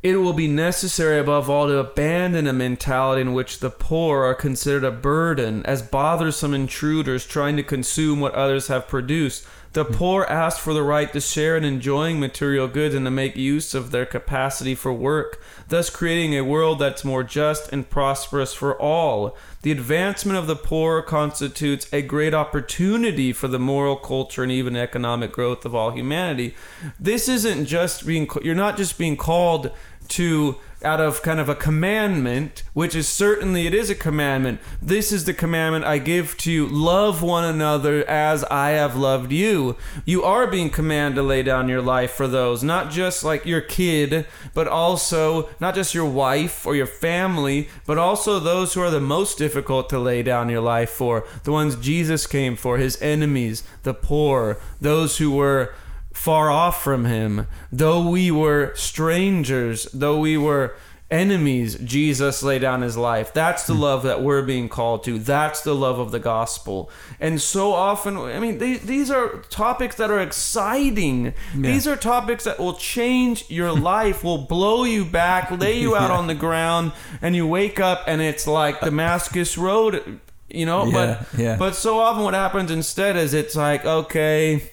it 0.06 0.18
will 0.18 0.34
be 0.34 0.48
necessary 0.48 1.18
above 1.18 1.50
all 1.50 1.66
to 1.66 1.80
abandon 1.80 2.46
a 2.46 2.54
mentality 2.54 3.22
in 3.22 3.34
which 3.34 3.60
the 3.60 3.72
poor 3.72 4.24
are 4.24 4.36
considered 4.36 4.84
a 4.84 4.92
burden 4.92 5.66
as 5.66 5.82
bothersome 5.82 6.54
intruders 6.54 7.26
trying 7.26 7.58
to 7.58 7.64
consume 7.64 8.20
what 8.20 8.36
others 8.36 8.68
have 8.68 8.88
produced. 8.88 9.48
The 9.76 9.84
poor 9.84 10.24
ask 10.30 10.62
for 10.62 10.74
the 10.74 10.84
right 10.84 11.12
to 11.12 11.20
share 11.20 11.58
in 11.58 11.66
enjoying 11.66 12.18
material 12.18 12.70
goods 12.70 12.96
and 12.96 13.06
to 13.06 13.12
make 13.12 13.36
use 13.36 13.76
of 13.76 13.92
their 13.92 14.06
capacity 14.06 14.74
for 14.74 14.94
work, 14.94 15.44
thus 15.68 15.90
creating 15.90 16.34
a 16.34 16.46
world 16.46 16.80
that's 16.80 17.04
more 17.04 17.26
just 17.26 17.74
and 17.74 17.90
prosperous 17.90 18.54
for 18.54 18.82
all. 18.82 19.36
The 19.64 19.74
advancement 19.74 20.40
of 20.40 20.48
the 20.48 20.56
poor 20.56 21.02
constitutes 21.02 21.92
a 21.92 22.02
great 22.02 22.34
opportunity 22.34 23.34
for 23.34 23.50
the 23.50 23.60
moral 23.60 23.98
culture 23.98 24.44
and 24.44 24.52
even 24.52 24.78
economic 24.78 25.34
growth 25.34 25.66
of 25.66 25.76
all 25.76 25.92
humanity. 25.92 26.56
This 26.98 27.28
isn't 27.28 27.66
just 27.66 28.08
being, 28.08 28.30
you're 28.44 28.56
not 28.56 28.78
just 28.78 28.98
being 28.98 29.18
called 29.18 29.72
to 30.08 30.56
out 30.86 31.02
of 31.02 31.22
kind 31.22 31.40
of 31.40 31.50
a 31.50 31.56
commandment 31.56 32.64
which 32.74 32.96
is 32.96 33.08
certainly 33.08 33.68
it 33.68 33.74
is 33.74 33.90
a 33.90 33.96
commandment. 33.96 34.60
This 34.82 35.12
is 35.12 35.26
the 35.26 35.34
commandment 35.34 35.84
i 35.86 35.98
give 35.98 36.38
to 36.38 36.52
you. 36.52 36.68
Love 36.68 37.22
one 37.22 37.44
another 37.44 38.08
as 38.08 38.44
i 38.46 38.70
have 38.70 38.96
loved 38.96 39.32
you. 39.32 39.76
You 40.06 40.24
are 40.24 40.48
being 40.48 40.70
commanded 40.70 41.16
to 41.16 41.24
lay 41.24 41.44
down 41.44 41.68
your 41.68 41.82
life 41.82 42.12
for 42.12 42.28
those 42.28 42.64
not 42.64 42.92
just 42.92 43.24
like 43.24 43.46
your 43.46 43.62
kid 43.62 44.26
but 44.54 44.68
also 44.68 45.50
not 45.60 45.76
just 45.76 45.94
your 45.94 46.06
wife 46.06 46.66
or 46.66 46.76
your 46.76 46.86
family 46.86 47.68
but 47.86 47.98
also 47.98 48.40
those 48.40 48.74
who 48.74 48.82
are 48.82 48.92
the 48.92 49.02
most 49.02 49.38
difficult 49.38 49.90
to 49.90 50.00
lay 50.00 50.22
down 50.24 50.50
your 50.50 50.62
life 50.62 50.90
for. 50.90 51.26
The 51.44 51.52
ones 51.52 51.76
jesus 51.76 52.28
came 52.28 52.56
for 52.56 52.78
his 52.78 53.02
enemies 53.02 53.64
the 53.84 53.94
poor 53.94 54.60
those 54.80 55.18
who 55.18 55.32
were 55.32 55.74
far 56.26 56.50
off 56.50 56.82
from 56.82 57.06
him. 57.06 57.46
Though 57.72 58.10
we 58.10 58.32
were 58.32 58.74
strangers, 58.74 59.84
though 59.94 60.20
we 60.20 60.38
were 60.38 60.76
enemies, 61.12 61.76
Jesus 61.76 62.42
laid 62.42 62.62
down 62.62 62.82
his 62.82 62.98
life. 62.98 63.32
That's 63.32 63.68
the 63.68 63.76
hmm. 63.76 63.82
love 63.82 64.02
that 64.02 64.24
we're 64.24 64.42
being 64.42 64.68
called 64.68 65.04
to. 65.04 65.20
That's 65.20 65.62
the 65.62 65.76
love 65.76 66.00
of 66.00 66.10
the 66.10 66.18
gospel. 66.18 66.90
And 67.20 67.40
so 67.40 67.74
often, 67.74 68.18
I 68.18 68.40
mean, 68.40 68.58
they, 68.58 68.78
these 68.78 69.12
are 69.12 69.38
topics 69.52 69.98
that 69.98 70.10
are 70.10 70.20
exciting. 70.20 71.36
These 71.54 71.86
are 71.86 71.96
topics 71.96 72.46
that 72.46 72.58
will 72.58 72.74
change 72.74 73.48
your 73.48 73.72
life, 73.80 74.24
will 74.24 74.40
blow 74.40 74.84
you 74.84 75.06
back, 75.06 75.52
lay 75.52 75.80
you 75.80 75.96
out 75.96 76.10
on 76.10 76.26
the 76.26 76.34
ground, 76.34 76.94
and 77.22 77.36
you 77.36 77.46
wake 77.46 77.80
up 77.80 78.04
and 78.08 78.20
it's 78.20 78.48
like 78.48 78.82
Damascus 78.82 79.60
Road. 79.60 80.22
You 80.50 80.66
know, 80.66 80.86
Yeah, 80.86 80.92
but 80.92 81.40
yeah. 81.40 81.56
but 81.58 81.76
so 81.76 82.00
often 82.00 82.24
what 82.24 82.34
happens 82.34 82.72
instead 82.72 83.16
is 83.16 83.36
it's 83.36 83.56
like 83.56 83.86
okay, 83.86 84.72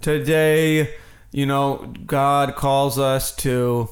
today, 0.00 0.94
you 1.32 1.46
know, 1.46 1.92
God 2.06 2.54
calls 2.56 2.98
us 2.98 3.34
to, 3.36 3.88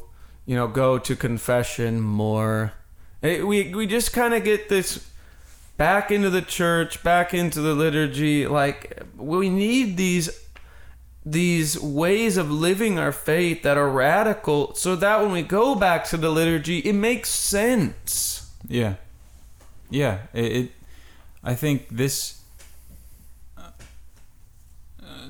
you 0.46 0.56
know, 0.56 0.68
go 0.68 0.98
to 0.98 1.16
confession 1.16 2.00
more. 2.00 2.72
It- 3.22 3.46
we 3.46 3.74
we 3.74 3.86
just 3.86 4.12
kind 4.12 4.34
of 4.34 4.44
get 4.44 4.68
this 4.68 5.10
back 5.76 6.10
into 6.10 6.30
the 6.30 6.42
church, 6.42 7.02
back 7.02 7.34
into 7.34 7.60
the 7.60 7.74
liturgy. 7.74 8.46
Like 8.46 9.02
we 9.16 9.48
need 9.48 9.96
these 9.96 10.30
these 11.26 11.80
ways 11.80 12.36
of 12.36 12.50
living 12.50 12.98
our 12.98 13.10
faith 13.12 13.62
that 13.62 13.78
are 13.78 13.88
radical, 13.88 14.74
so 14.74 14.94
that 14.96 15.22
when 15.22 15.32
we 15.32 15.40
go 15.42 15.74
back 15.74 16.04
to 16.04 16.18
the 16.18 16.28
liturgy, 16.28 16.80
it 16.80 16.92
makes 16.92 17.30
sense. 17.30 18.52
Yeah, 18.68 18.96
yeah. 19.88 20.18
It, 20.34 20.52
it 20.52 20.70
I 21.42 21.54
think 21.54 21.88
this 21.90 22.40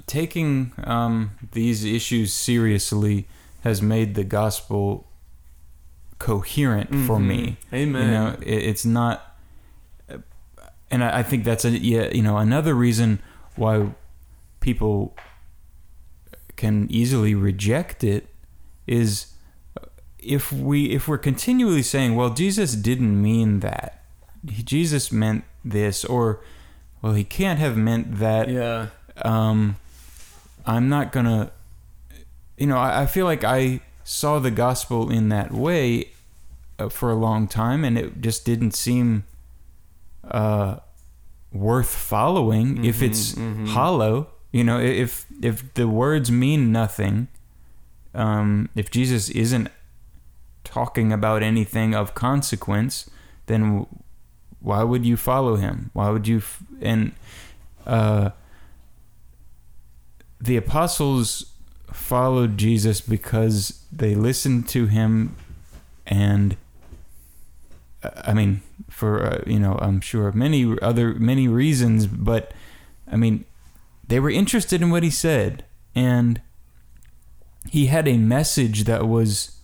taking 0.07 0.73
um, 0.85 1.33
these 1.53 1.85
issues 1.85 2.33
seriously 2.33 3.27
has 3.63 3.81
made 3.81 4.15
the 4.15 4.25
gospel 4.25 5.07
coherent 6.19 6.91
for 7.07 7.19
me. 7.19 7.57
Mhm. 7.73 7.77
Amen. 7.77 8.03
You 8.07 8.11
know, 8.13 8.37
it, 8.43 8.63
it's 8.71 8.85
not, 8.85 9.37
uh, 10.11 10.19
and 10.91 11.03
I, 11.05 11.19
I 11.19 11.23
think 11.23 11.45
that's 11.45 11.65
a 11.65 11.71
yeah. 11.71 12.09
You 12.13 12.23
know, 12.23 12.39
another 12.39 12.75
reason 12.75 13.21
why 13.57 13.91
people 14.61 15.17
can 16.57 16.87
easily 16.91 17.35
reject 17.35 18.05
it 18.05 18.29
is 18.87 19.35
if 20.19 20.53
we 20.53 20.87
if 20.91 21.09
we're 21.09 21.19
continually 21.19 21.83
saying, 21.83 22.15
well, 22.15 22.31
Jesus 22.31 22.75
didn't 22.75 23.21
mean 23.21 23.61
that, 23.61 24.05
he, 24.49 24.63
Jesus 24.63 25.11
meant 25.13 25.45
this, 25.65 26.05
or 26.05 26.41
well, 27.03 27.15
he 27.15 27.25
can't 27.25 27.59
have 27.59 27.77
meant 27.77 28.19
that. 28.19 28.49
Yeah. 28.49 28.89
Um, 29.23 29.77
I'm 30.67 30.89
not 30.89 31.13
gonna. 31.13 31.53
You 32.57 32.67
know, 32.69 32.79
I, 32.79 33.03
I 33.03 33.07
feel 33.07 33.27
like 33.27 33.45
I 33.45 33.81
saw 34.05 34.39
the 34.39 34.51
gospel 34.51 35.11
in 35.11 35.29
that 35.31 35.53
way 35.53 36.09
uh, 36.79 36.89
for 36.89 37.11
a 37.11 37.15
long 37.17 37.49
time, 37.49 37.85
and 37.85 37.99
it 37.99 38.21
just 38.21 38.45
didn't 38.45 38.73
seem 38.73 39.25
uh, 40.31 40.77
worth 41.53 41.89
following 41.95 42.85
if 42.85 42.99
Mhm, 43.01 43.03
it's 43.03 43.33
mhm. 43.35 43.69
hollow. 43.69 44.29
You 44.53 44.65
know, 44.65 44.79
if 44.81 45.27
if 45.43 45.75
the 45.75 45.89
words 45.89 46.31
mean 46.31 46.71
nothing, 46.73 47.29
um, 48.15 48.69
if 48.75 48.91
Jesus 48.91 49.29
isn't 49.31 49.69
talking 50.63 51.13
about 51.13 51.43
anything 51.43 51.95
of 51.95 52.15
consequence, 52.15 53.11
then 53.47 53.87
why 54.61 54.83
would 54.83 55.05
you 55.05 55.17
follow 55.17 55.57
him? 55.57 55.91
Why 55.93 56.09
would 56.11 56.27
you? 56.29 56.39
F- 56.39 56.63
and 56.81 57.13
uh, 57.87 58.31
the 60.45 60.57
apostles 60.57 61.53
followed 61.93 62.59
Jesus 62.59 63.01
because 63.01 63.85
they 63.91 64.15
listened 64.15 64.69
to 64.69 64.87
him, 64.87 65.37
and 66.07 66.57
uh, 68.03 68.11
I 68.25 68.35
mean, 68.35 68.61
for 68.91 69.25
uh, 69.25 69.43
you 69.47 69.59
know, 69.59 69.79
I'm 69.81 70.01
sure 70.01 70.31
many 70.33 70.77
other 70.83 71.15
many 71.15 71.49
reasons, 71.49 72.07
but 72.07 72.53
I 73.11 73.17
mean, 73.17 73.45
they 74.07 74.21
were 74.21 74.31
interested 74.31 74.83
in 74.83 74.91
what 74.91 75.03
he 75.03 75.11
said, 75.11 75.65
and 75.95 76.41
he 77.71 77.87
had 77.87 78.07
a 78.07 78.19
message 78.19 78.85
that 78.85 79.09
was 79.09 79.57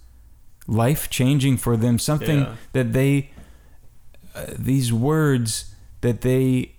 life 0.67 1.11
changing 1.11 1.59
for 1.59 1.77
them. 1.77 1.99
Something 1.99 2.41
Yeah. 2.41 2.55
that 2.73 2.93
they, 2.93 3.31
uh, 4.35 4.47
these 4.59 4.93
words 4.93 5.75
that 6.01 6.23
they 6.23 6.77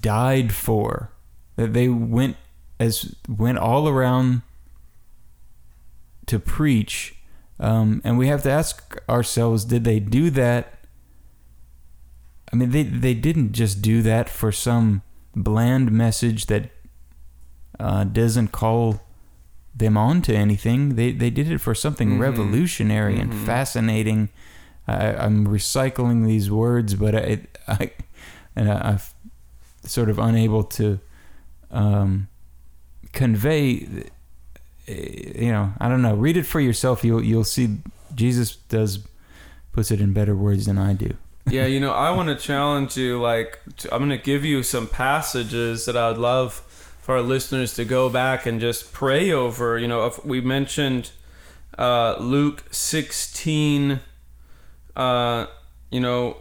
died 0.00 0.52
for, 0.52 1.10
that 1.56 1.72
they 1.72 1.88
went 1.88 2.36
as 2.82 3.14
went 3.28 3.58
all 3.58 3.88
around 3.88 4.42
to 6.26 6.38
preach. 6.38 7.14
Um, 7.60 8.00
and 8.04 8.18
we 8.18 8.26
have 8.28 8.42
to 8.42 8.50
ask 8.50 8.96
ourselves, 9.08 9.64
did 9.64 9.84
they 9.84 10.00
do 10.00 10.30
that? 10.30 10.78
I 12.52 12.56
mean, 12.56 12.70
they 12.70 12.82
they 12.82 13.14
didn't 13.14 13.52
just 13.52 13.80
do 13.82 14.02
that 14.02 14.28
for 14.28 14.52
some 14.52 15.02
bland 15.34 15.90
message 15.90 16.46
that 16.46 16.70
uh, 17.80 18.04
doesn't 18.04 18.48
call 18.52 19.00
them 19.74 19.96
on 19.96 20.20
to 20.22 20.34
anything. 20.34 20.96
They 20.96 21.12
they 21.12 21.30
did 21.30 21.50
it 21.50 21.58
for 21.58 21.74
something 21.74 22.10
Mhm. 22.10 22.20
revolutionary 22.20 23.18
and 23.18 23.32
Mhm. 23.32 23.46
fascinating. 23.46 24.28
I, 24.86 25.14
I'm 25.14 25.46
recycling 25.46 26.26
these 26.26 26.50
words, 26.50 26.94
but 26.94 27.14
I, 27.14 27.40
I 27.68 27.90
and 28.56 28.70
I, 28.70 28.76
I'm 28.90 29.00
sort 29.84 30.10
of 30.10 30.18
unable 30.18 30.64
to 30.64 30.98
um, 31.70 32.28
convey. 33.12 33.86
uh, 34.88 34.92
You 34.92 35.52
know, 35.52 35.72
I 35.80 35.88
don't 35.88 36.02
know. 36.02 36.14
Read 36.14 36.36
it 36.36 36.44
for 36.46 36.60
yourself. 36.60 37.04
You'll 37.04 37.22
you'll 37.22 37.44
see. 37.44 37.78
Jesus 38.14 38.56
does 38.56 39.00
puts 39.72 39.90
it 39.90 40.00
in 40.00 40.12
better 40.12 40.34
words 40.36 40.66
than 40.66 40.76
I 40.78 40.92
do. 40.92 41.14
yeah, 41.50 41.66
you 41.66 41.80
know, 41.80 41.92
I 41.92 42.10
want 42.10 42.28
to 42.28 42.34
challenge 42.36 42.96
you. 42.96 43.20
Like, 43.20 43.58
I'm 43.90 43.98
going 44.06 44.10
to 44.10 44.18
give 44.22 44.44
you 44.44 44.62
some 44.62 44.86
passages 44.86 45.86
that 45.86 45.96
I 45.96 46.08
would 46.10 46.18
love 46.18 46.52
for 47.00 47.16
our 47.16 47.22
listeners 47.22 47.74
to 47.74 47.84
go 47.84 48.08
back 48.10 48.44
and 48.46 48.60
just 48.60 48.92
pray 48.92 49.32
over. 49.32 49.78
You 49.78 49.88
know, 49.88 50.12
we 50.24 50.40
mentioned 50.42 51.10
uh, 51.78 52.16
Luke 52.20 52.64
16. 52.70 54.00
Uh, 54.94 55.46
you 55.90 56.00
know, 56.00 56.36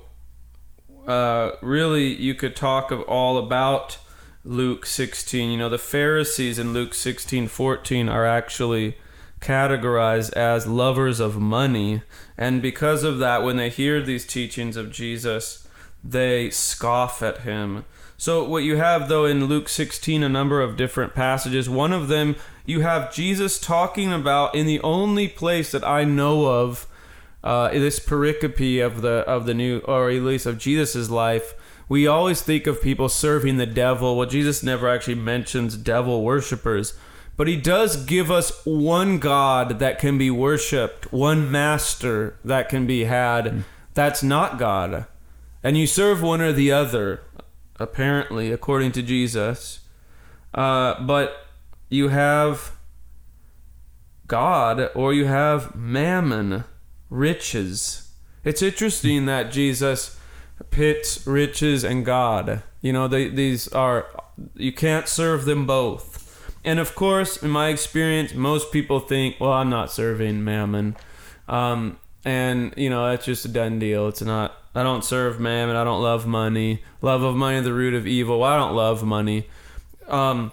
uh, 1.07 1.51
really, 1.61 2.13
you 2.13 2.36
could 2.36 2.55
talk 2.55 2.91
of 2.91 3.01
all 3.03 3.38
about 3.38 3.97
Luke 4.43 4.85
16. 4.85 5.51
You 5.51 5.57
know, 5.57 5.69
the 5.69 5.77
Pharisees 5.77 6.57
in 6.57 6.73
Luke 6.73 6.93
16, 6.93 7.47
14 7.47 8.09
are 8.09 8.25
actually 8.25 8.97
categorized 9.39 10.31
as 10.33 10.67
lovers 10.67 11.19
of 11.19 11.39
money. 11.39 12.03
And 12.37 12.61
because 12.61 13.03
of 13.03 13.19
that, 13.19 13.43
when 13.43 13.57
they 13.57 13.69
hear 13.69 14.01
these 14.01 14.25
teachings 14.25 14.77
of 14.77 14.91
Jesus, 14.91 15.67
they 16.03 16.49
scoff 16.49 17.21
at 17.21 17.39
him. 17.39 17.85
So, 18.17 18.43
what 18.43 18.63
you 18.63 18.77
have 18.77 19.09
though 19.09 19.25
in 19.25 19.45
Luke 19.45 19.67
16, 19.67 20.21
a 20.21 20.29
number 20.29 20.61
of 20.61 20.77
different 20.77 21.15
passages. 21.15 21.67
One 21.69 21.91
of 21.91 22.07
them, 22.07 22.35
you 22.65 22.81
have 22.81 23.13
Jesus 23.13 23.59
talking 23.59 24.13
about 24.13 24.53
in 24.53 24.67
the 24.67 24.79
only 24.81 25.27
place 25.27 25.71
that 25.71 25.83
I 25.83 26.03
know 26.03 26.45
of 26.45 26.87
uh, 27.43 27.69
this 27.69 27.99
pericope 27.99 28.85
of 28.85 29.01
the 29.01 29.23
of 29.27 29.47
the 29.47 29.55
new, 29.55 29.79
or 29.79 30.11
at 30.11 30.21
least 30.21 30.45
of 30.45 30.59
Jesus's 30.59 31.09
life. 31.09 31.55
We 31.91 32.07
always 32.07 32.41
think 32.41 32.67
of 32.67 32.81
people 32.81 33.09
serving 33.09 33.57
the 33.57 33.65
devil. 33.65 34.15
Well, 34.15 34.25
Jesus 34.25 34.63
never 34.63 34.87
actually 34.87 35.15
mentions 35.15 35.75
devil 35.75 36.23
worshippers, 36.23 36.93
but 37.35 37.49
he 37.49 37.57
does 37.57 38.05
give 38.05 38.31
us 38.31 38.65
one 38.65 39.19
God 39.19 39.79
that 39.79 39.99
can 39.99 40.17
be 40.17 40.31
worshipped, 40.31 41.11
one 41.11 41.51
master 41.51 42.37
that 42.45 42.69
can 42.69 42.87
be 42.87 43.03
had. 43.03 43.65
That's 43.93 44.23
not 44.23 44.57
God, 44.57 45.05
and 45.61 45.77
you 45.77 45.85
serve 45.85 46.21
one 46.21 46.39
or 46.39 46.53
the 46.53 46.71
other, 46.71 47.23
apparently, 47.77 48.53
according 48.53 48.93
to 48.93 49.01
Jesus. 49.01 49.81
Uh, 50.53 50.97
but 51.03 51.45
you 51.89 52.07
have 52.07 52.71
God 54.27 54.89
or 54.95 55.13
you 55.13 55.25
have 55.25 55.75
mammon, 55.75 56.63
riches. 57.09 58.13
It's 58.45 58.61
interesting 58.61 59.25
that 59.25 59.51
Jesus 59.51 60.17
pits 60.70 61.26
riches 61.26 61.84
and 61.84 62.05
God. 62.05 62.64
You 62.82 62.93
know, 62.93 63.07
they, 63.07 63.30
these 63.30 63.68
are, 63.70 64.07
you 64.55 64.72
can't 64.72 65.07
serve 65.07 65.45
them 65.45 65.66
both. 65.66 66.20
And 66.64 66.80
of 66.80 66.93
course, 66.95 67.38
in 67.38 67.49
my 67.49 67.70
experience, 67.70 68.34
most 68.34 68.72
people 68.72 68.99
think, 68.99 69.39
well, 69.39 69.53
I'm 69.53 69.70
not 69.70 69.91
serving 69.91 70.43
mammon. 70.43 70.95
Um, 71.47 71.97
and, 72.24 72.74
you 72.78 72.89
know, 72.89 73.09
that's 73.09 73.26
just 73.26 73.45
a 73.45 73.47
done 73.47 73.80
deal. 73.80 74.07
It's 74.07 74.22
not, 74.22 74.53
I 74.76 74.84
don't 74.84 75.03
serve 75.03 75.39
mammon. 75.39 75.76
I 75.76 75.84
don't 75.84 76.03
love 76.03 76.28
money. 76.28 76.84
Love 77.01 77.24
of 77.24 77.36
money 77.36 77.59
the 77.62 77.74
root 77.74 77.93
of 77.93 78.05
evil. 78.05 78.39
Well, 78.39 78.51
I 78.51 78.57
don't 78.57 78.76
love 78.76 79.03
money. 79.03 79.47
Um, 80.07 80.51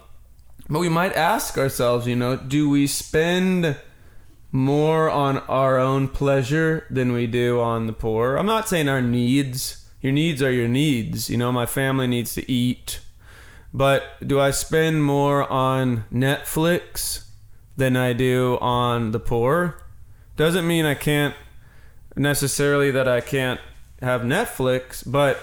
but 0.67 0.79
we 0.79 0.89
might 0.89 1.13
ask 1.13 1.57
ourselves, 1.57 2.07
you 2.07 2.15
know, 2.15 2.35
do 2.35 2.69
we 2.69 2.87
spend 2.87 3.77
more 4.51 5.09
on 5.09 5.37
our 5.39 5.77
own 5.77 6.07
pleasure 6.07 6.87
than 6.89 7.11
we 7.11 7.27
do 7.27 7.59
on 7.59 7.87
the 7.87 7.93
poor? 7.93 8.35
I'm 8.35 8.45
not 8.45 8.67
saying 8.67 8.89
our 8.89 9.01
needs. 9.01 9.78
Your 10.01 10.13
needs 10.13 10.41
are 10.41 10.51
your 10.51 10.67
needs. 10.67 11.29
You 11.29 11.37
know, 11.37 11.51
my 11.51 11.65
family 11.65 12.07
needs 12.07 12.33
to 12.35 12.51
eat. 12.51 13.01
But 13.73 14.03
do 14.25 14.39
I 14.39 14.51
spend 14.51 15.03
more 15.03 15.51
on 15.51 16.05
Netflix 16.11 17.25
than 17.77 17.95
I 17.95 18.13
do 18.13 18.57
on 18.61 19.11
the 19.11 19.19
poor? 19.19 19.81
Doesn't 20.35 20.65
mean 20.65 20.85
I 20.85 20.95
can't 20.95 21.35
necessarily 22.15 22.89
that 22.91 23.07
I 23.07 23.21
can't 23.21 23.59
have 24.01 24.21
Netflix, 24.21 25.03
but 25.05 25.39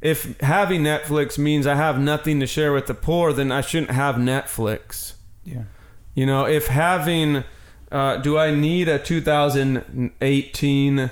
if 0.00 0.40
having 0.40 0.82
Netflix 0.82 1.38
means 1.38 1.66
I 1.66 1.76
have 1.76 1.98
nothing 1.98 2.40
to 2.40 2.46
share 2.46 2.72
with 2.72 2.86
the 2.86 2.94
poor, 2.94 3.32
then 3.32 3.52
I 3.52 3.60
shouldn't 3.60 3.92
have 3.92 4.16
Netflix. 4.16 5.12
Yeah. 5.44 5.62
You 6.14 6.26
know, 6.26 6.46
if 6.46 6.66
having, 6.66 7.44
uh, 7.90 8.16
do 8.16 8.36
I 8.36 8.52
need 8.52 8.88
a 8.88 8.98
2018, 8.98 11.10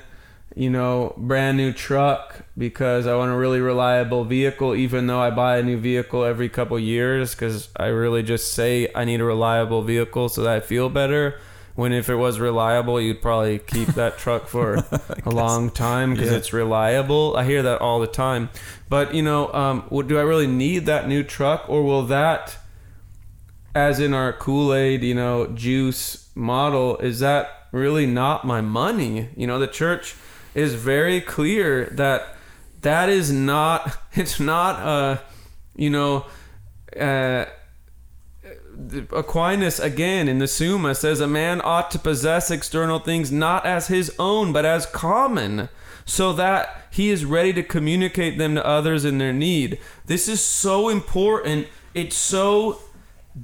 you 0.56 0.70
know, 0.70 1.14
brand 1.16 1.56
new 1.56 1.72
truck 1.72 2.42
because 2.60 3.06
I 3.06 3.16
want 3.16 3.32
a 3.32 3.36
really 3.36 3.58
reliable 3.60 4.24
vehicle, 4.24 4.74
even 4.76 5.06
though 5.06 5.18
I 5.18 5.30
buy 5.30 5.56
a 5.56 5.62
new 5.62 5.78
vehicle 5.78 6.24
every 6.24 6.50
couple 6.50 6.78
years 6.78 7.34
because 7.34 7.70
I 7.74 7.86
really 7.86 8.22
just 8.22 8.52
say 8.52 8.86
I 8.94 9.06
need 9.06 9.20
a 9.22 9.24
reliable 9.24 9.80
vehicle 9.80 10.28
so 10.28 10.42
that 10.42 10.56
I 10.56 10.60
feel 10.60 10.90
better. 10.90 11.40
When 11.74 11.92
if 11.94 12.10
it 12.10 12.16
was 12.16 12.38
reliable, 12.38 13.00
you'd 13.00 13.22
probably 13.22 13.60
keep 13.60 13.88
that 13.94 14.18
truck 14.18 14.46
for 14.46 14.74
a 15.24 15.30
long 15.30 15.70
time 15.70 16.12
because 16.12 16.30
Yeah. 16.30 16.36
it's 16.36 16.52
reliable. 16.52 17.34
I 17.34 17.44
hear 17.44 17.62
that 17.62 17.80
all 17.80 17.98
the 17.98 18.06
time. 18.06 18.50
But 18.90 19.14
you 19.14 19.22
know, 19.22 19.50
um, 19.54 19.84
do 20.06 20.18
I 20.18 20.22
really 20.22 20.46
need 20.46 20.84
that 20.84 21.08
new 21.08 21.22
truck, 21.22 21.64
or 21.66 21.82
will 21.82 22.02
that 22.06 22.58
as 23.74 24.00
in 24.00 24.12
our 24.12 24.34
Kool-Aid, 24.34 25.02
you 25.02 25.14
know, 25.14 25.46
juice 25.46 26.28
model, 26.34 26.98
is 26.98 27.20
that 27.20 27.68
really 27.72 28.04
not 28.04 28.44
my 28.44 28.60
money? 28.60 29.28
You 29.34 29.46
know, 29.46 29.58
the 29.58 29.68
church 29.68 30.14
is 30.54 30.74
very 30.74 31.20
clear 31.22 31.86
that 31.92 32.36
that 32.82 33.08
is 33.08 33.30
not 33.32 33.96
it's 34.14 34.38
not 34.40 34.76
uh 34.76 35.18
you 35.76 35.90
know 35.90 36.26
uh 36.98 37.44
Aquinas 39.12 39.78
again 39.78 40.28
in 40.28 40.38
the 40.38 40.48
Summa 40.48 40.94
says 40.94 41.20
a 41.20 41.26
man 41.26 41.60
ought 41.62 41.90
to 41.90 41.98
possess 41.98 42.50
external 42.50 42.98
things 42.98 43.30
not 43.30 43.66
as 43.66 43.88
his 43.88 44.14
own 44.18 44.52
but 44.52 44.64
as 44.64 44.86
common 44.86 45.68
so 46.06 46.32
that 46.32 46.86
he 46.90 47.10
is 47.10 47.24
ready 47.24 47.52
to 47.52 47.62
communicate 47.62 48.38
them 48.38 48.54
to 48.56 48.66
others 48.66 49.04
in 49.04 49.18
their 49.18 49.32
need. 49.32 49.78
This 50.06 50.28
is 50.28 50.40
so 50.40 50.88
important. 50.88 51.68
It's 51.94 52.16
so 52.16 52.80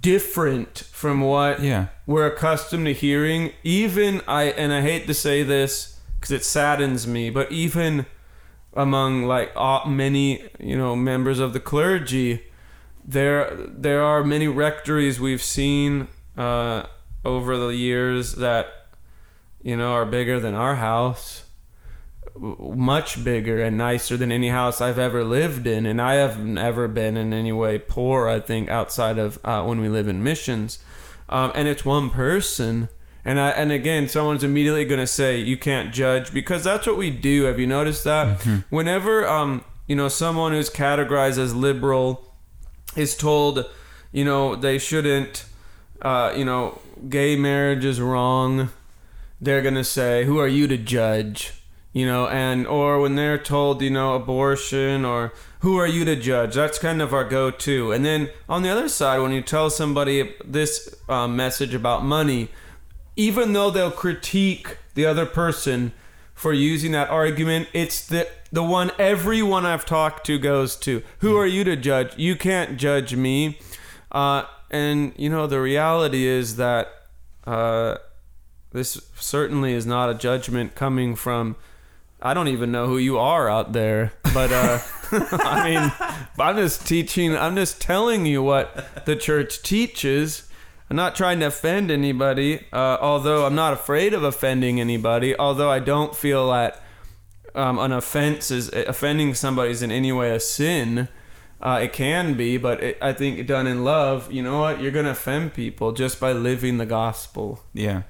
different 0.01 0.79
from 0.91 1.21
what 1.21 1.63
Yeah. 1.63 1.87
we're 2.07 2.27
accustomed 2.27 2.87
to 2.87 2.93
hearing. 2.93 3.53
Even 3.63 4.21
I 4.27 4.45
and 4.45 4.73
I 4.73 4.81
hate 4.81 5.07
to 5.07 5.15
say 5.15 5.45
this 5.45 6.01
because 6.19 6.33
it 6.33 6.45
saddens 6.45 7.07
me, 7.07 7.31
but 7.31 7.53
even 7.53 8.07
among 8.77 9.25
like 9.25 9.51
uh, 9.57 9.85
many 9.87 10.45
you 10.61 10.77
know 10.77 10.95
members 10.95 11.39
of 11.39 11.53
the 11.53 11.61
clergy, 11.61 12.45
there 13.05 13.57
there 13.57 14.03
are 14.03 14.23
many 14.23 14.49
rectories 14.49 15.19
we've 15.19 15.43
seen 15.43 16.09
uh, 16.37 16.85
over 17.25 17.57
the 17.57 17.69
years 17.69 18.35
that 18.37 18.89
you 19.63 19.77
know 19.77 19.93
are 19.93 20.07
bigger 20.07 20.39
than 20.39 20.55
our 20.55 20.77
house 20.77 21.47
much 22.39 23.25
bigger 23.25 23.63
and 23.63 23.79
nicer 23.79 24.17
than 24.17 24.31
any 24.31 24.49
house 24.49 24.81
I've 24.81 24.99
ever 24.99 25.25
lived 25.25 25.67
in, 25.67 25.87
and 25.87 26.01
I 26.01 26.15
have 26.15 26.45
never 26.45 26.89
been 26.89 27.17
in 27.17 27.33
any 27.33 27.53
way 27.53 27.79
poor. 27.79 28.29
I 28.29 28.41
think 28.41 28.69
outside 28.69 29.19
of 29.19 29.39
uh, 29.45 29.63
when 29.65 29.81
we 29.81 29.89
live 29.89 30.09
in 30.09 30.23
missions, 30.23 30.79
um, 31.29 31.53
and 31.55 31.67
it's 31.69 31.85
one 31.85 32.11
person. 32.11 32.89
And 33.27 33.41
I 33.41 33.51
and 33.51 33.73
again, 33.73 34.09
someone's 34.09 34.45
immediately 34.45 34.85
going 34.85 35.01
to 35.01 35.07
say 35.07 35.39
you 35.39 35.57
can't 35.57 35.93
judge 35.93 36.33
because 36.33 36.63
that's 36.63 36.87
what 36.87 36.97
we 36.97 37.11
do. 37.11 37.43
Have 37.43 37.59
you 37.59 37.67
noticed 37.67 38.05
that? 38.05 38.41
Whenever 38.71 39.27
um 39.27 39.65
you 39.89 39.97
know 39.97 40.09
someone 40.09 40.53
who's 40.53 40.71
categorized 40.71 41.37
as 41.37 41.53
liberal 41.53 42.33
is 42.95 43.17
told, 43.17 43.69
you 44.13 44.25
know 44.25 44.55
they 44.55 44.79
shouldn't, 44.79 45.45
uh, 46.03 46.33
you 46.37 46.45
know 46.45 46.81
gay 47.09 47.35
marriage 47.37 47.85
is 47.85 48.01
wrong, 48.01 48.71
they're 49.41 49.61
gonna 49.61 49.85
say, 49.85 50.25
"Who 50.25 50.39
are 50.39 50.49
you 50.49 50.69
to 50.69 50.79
judge?" 50.79 51.53
You 51.93 52.07
know, 52.07 52.29
and 52.29 52.67
or 52.67 53.01
when 53.01 53.17
they're 53.17 53.39
told, 53.39 53.81
you 53.83 53.91
know, 53.91 54.15
abortion 54.15 55.05
or 55.05 55.33
who 55.61 55.79
are 55.79 55.87
you 55.87 56.05
to 56.05 56.15
judge? 56.15 56.55
That's 56.55 56.79
kind 56.79 57.01
of 57.01 57.15
our 57.15 57.25
go-to. 57.25 57.91
And 57.91 58.05
then 58.05 58.29
on 58.49 58.63
the 58.63 58.69
other 58.69 58.89
side, 58.89 59.19
when 59.21 59.33
you 59.33 59.41
tell 59.41 59.71
somebody 59.71 60.35
this 60.45 60.95
uh, 61.09 61.27
message 61.27 61.75
about 61.75 62.05
money, 62.05 62.51
even 63.17 63.53
though 63.53 63.71
they'll 63.71 63.91
critique 63.91 64.77
the 64.95 65.07
other 65.07 65.27
person 65.27 65.93
for 66.35 66.53
using 66.53 66.93
that 66.93 67.09
argument, 67.09 67.69
it's 67.73 68.07
the 68.07 68.29
the 68.53 68.63
one 68.63 68.91
everyone 68.99 69.67
I've 69.67 69.85
talked 69.85 70.27
to 70.27 70.39
goes 70.39 70.77
to. 70.77 71.03
Who 71.19 71.37
are 71.37 71.47
you 71.47 71.65
to 71.65 71.77
judge? 71.77 72.17
You 72.17 72.37
can't 72.37 72.77
judge 72.77 73.15
me. 73.17 73.59
Uh, 74.13 74.45
and 74.71 75.13
you 75.17 75.29
know 75.29 75.47
the 75.47 75.61
reality 75.61 76.27
is 76.27 76.57
that 76.57 76.89
uh, 77.47 77.97
this 78.73 79.01
certainly 79.19 79.73
is 79.73 79.87
not 79.87 80.11
a 80.11 80.15
judgment 80.15 80.75
coming 80.75 81.17
from. 81.17 81.57
I 82.21 82.35
don't 82.35 82.49
even 82.49 82.73
know 82.73 82.87
who 82.87 82.99
you 82.99 83.19
are 83.19 83.49
out 83.49 83.73
there, 83.73 84.13
but 84.35 84.51
uh, 84.53 84.79
I 85.13 85.71
mean, 85.71 86.19
I'm 86.39 86.57
just 86.57 86.87
teaching. 86.87 87.37
I'm 87.37 87.57
just 87.57 87.81
telling 87.81 88.27
you 88.27 88.43
what 88.43 89.05
the 89.07 89.17
church 89.17 89.63
teaches. 89.63 90.46
I'm 90.89 90.97
not 90.97 91.17
trying 91.17 91.41
to 91.41 91.47
offend 91.47 91.91
anybody, 91.91 92.65
uh, 92.73 92.99
although 93.01 93.45
I'm 93.45 93.57
not 93.57 93.73
afraid 93.73 94.15
of 94.15 94.23
offending 94.23 94.81
anybody. 94.81 95.37
Although 95.37 95.71
I 95.71 95.81
don't 95.81 96.15
feel 96.15 96.51
that 96.51 96.81
um, 97.57 97.79
an 97.79 97.91
offense 97.91 98.51
is 98.51 98.69
offending 98.69 99.35
somebody 99.35 99.71
is 99.73 99.83
in 99.83 99.91
any 99.91 100.13
way 100.13 100.31
a 100.35 100.39
sin. 100.39 101.09
Uh, 101.61 101.81
it 101.83 101.93
can 101.93 102.35
be, 102.35 102.57
but 102.59 102.83
it, 102.83 102.99
I 103.01 103.13
think 103.15 103.45
done 103.47 103.67
in 103.67 103.83
love, 103.83 104.31
you 104.31 104.43
know 104.43 104.61
what? 104.61 104.81
You're 104.81 104.93
gonna 104.93 105.11
offend 105.11 105.55
people 105.55 105.93
just 105.93 106.21
by 106.21 106.33
living 106.33 106.77
the 106.77 106.87
gospel. 106.87 107.65
Yeah. 107.73 108.03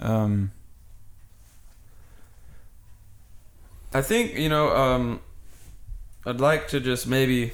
Um. 0.00 0.50
I 3.94 4.02
think 4.02 4.34
you 4.34 4.48
know. 4.48 4.76
Um, 4.76 5.20
I'd 6.26 6.40
like 6.40 6.68
to 6.68 6.80
just 6.80 7.06
maybe. 7.06 7.52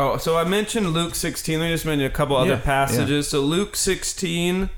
Oh, 0.00 0.16
so 0.16 0.36
I 0.36 0.44
mentioned 0.44 0.90
Luke 0.90 1.16
16. 1.16 1.58
Let 1.58 1.66
me 1.66 1.72
just 1.74 1.84
mention 1.84 2.06
a 2.06 2.10
couple 2.10 2.36
other 2.36 2.50
Yeah, 2.50 2.60
passages. 2.60 3.26
So 3.30 3.40
Luke 3.40 3.74
16, 3.74 4.70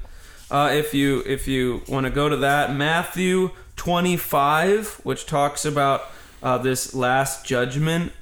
uh, 0.50 0.70
if 0.72 0.94
you 0.94 1.22
if 1.26 1.46
you 1.46 1.82
want 1.88 2.06
to 2.06 2.10
go 2.10 2.30
to 2.30 2.38
that, 2.38 2.74
Matthew 2.74 3.50
25, 3.76 5.00
which 5.02 5.26
talks 5.26 5.66
about 5.66 6.04
uh, 6.42 6.56
this 6.56 6.94
last 6.94 7.44
judgment. 7.44 8.12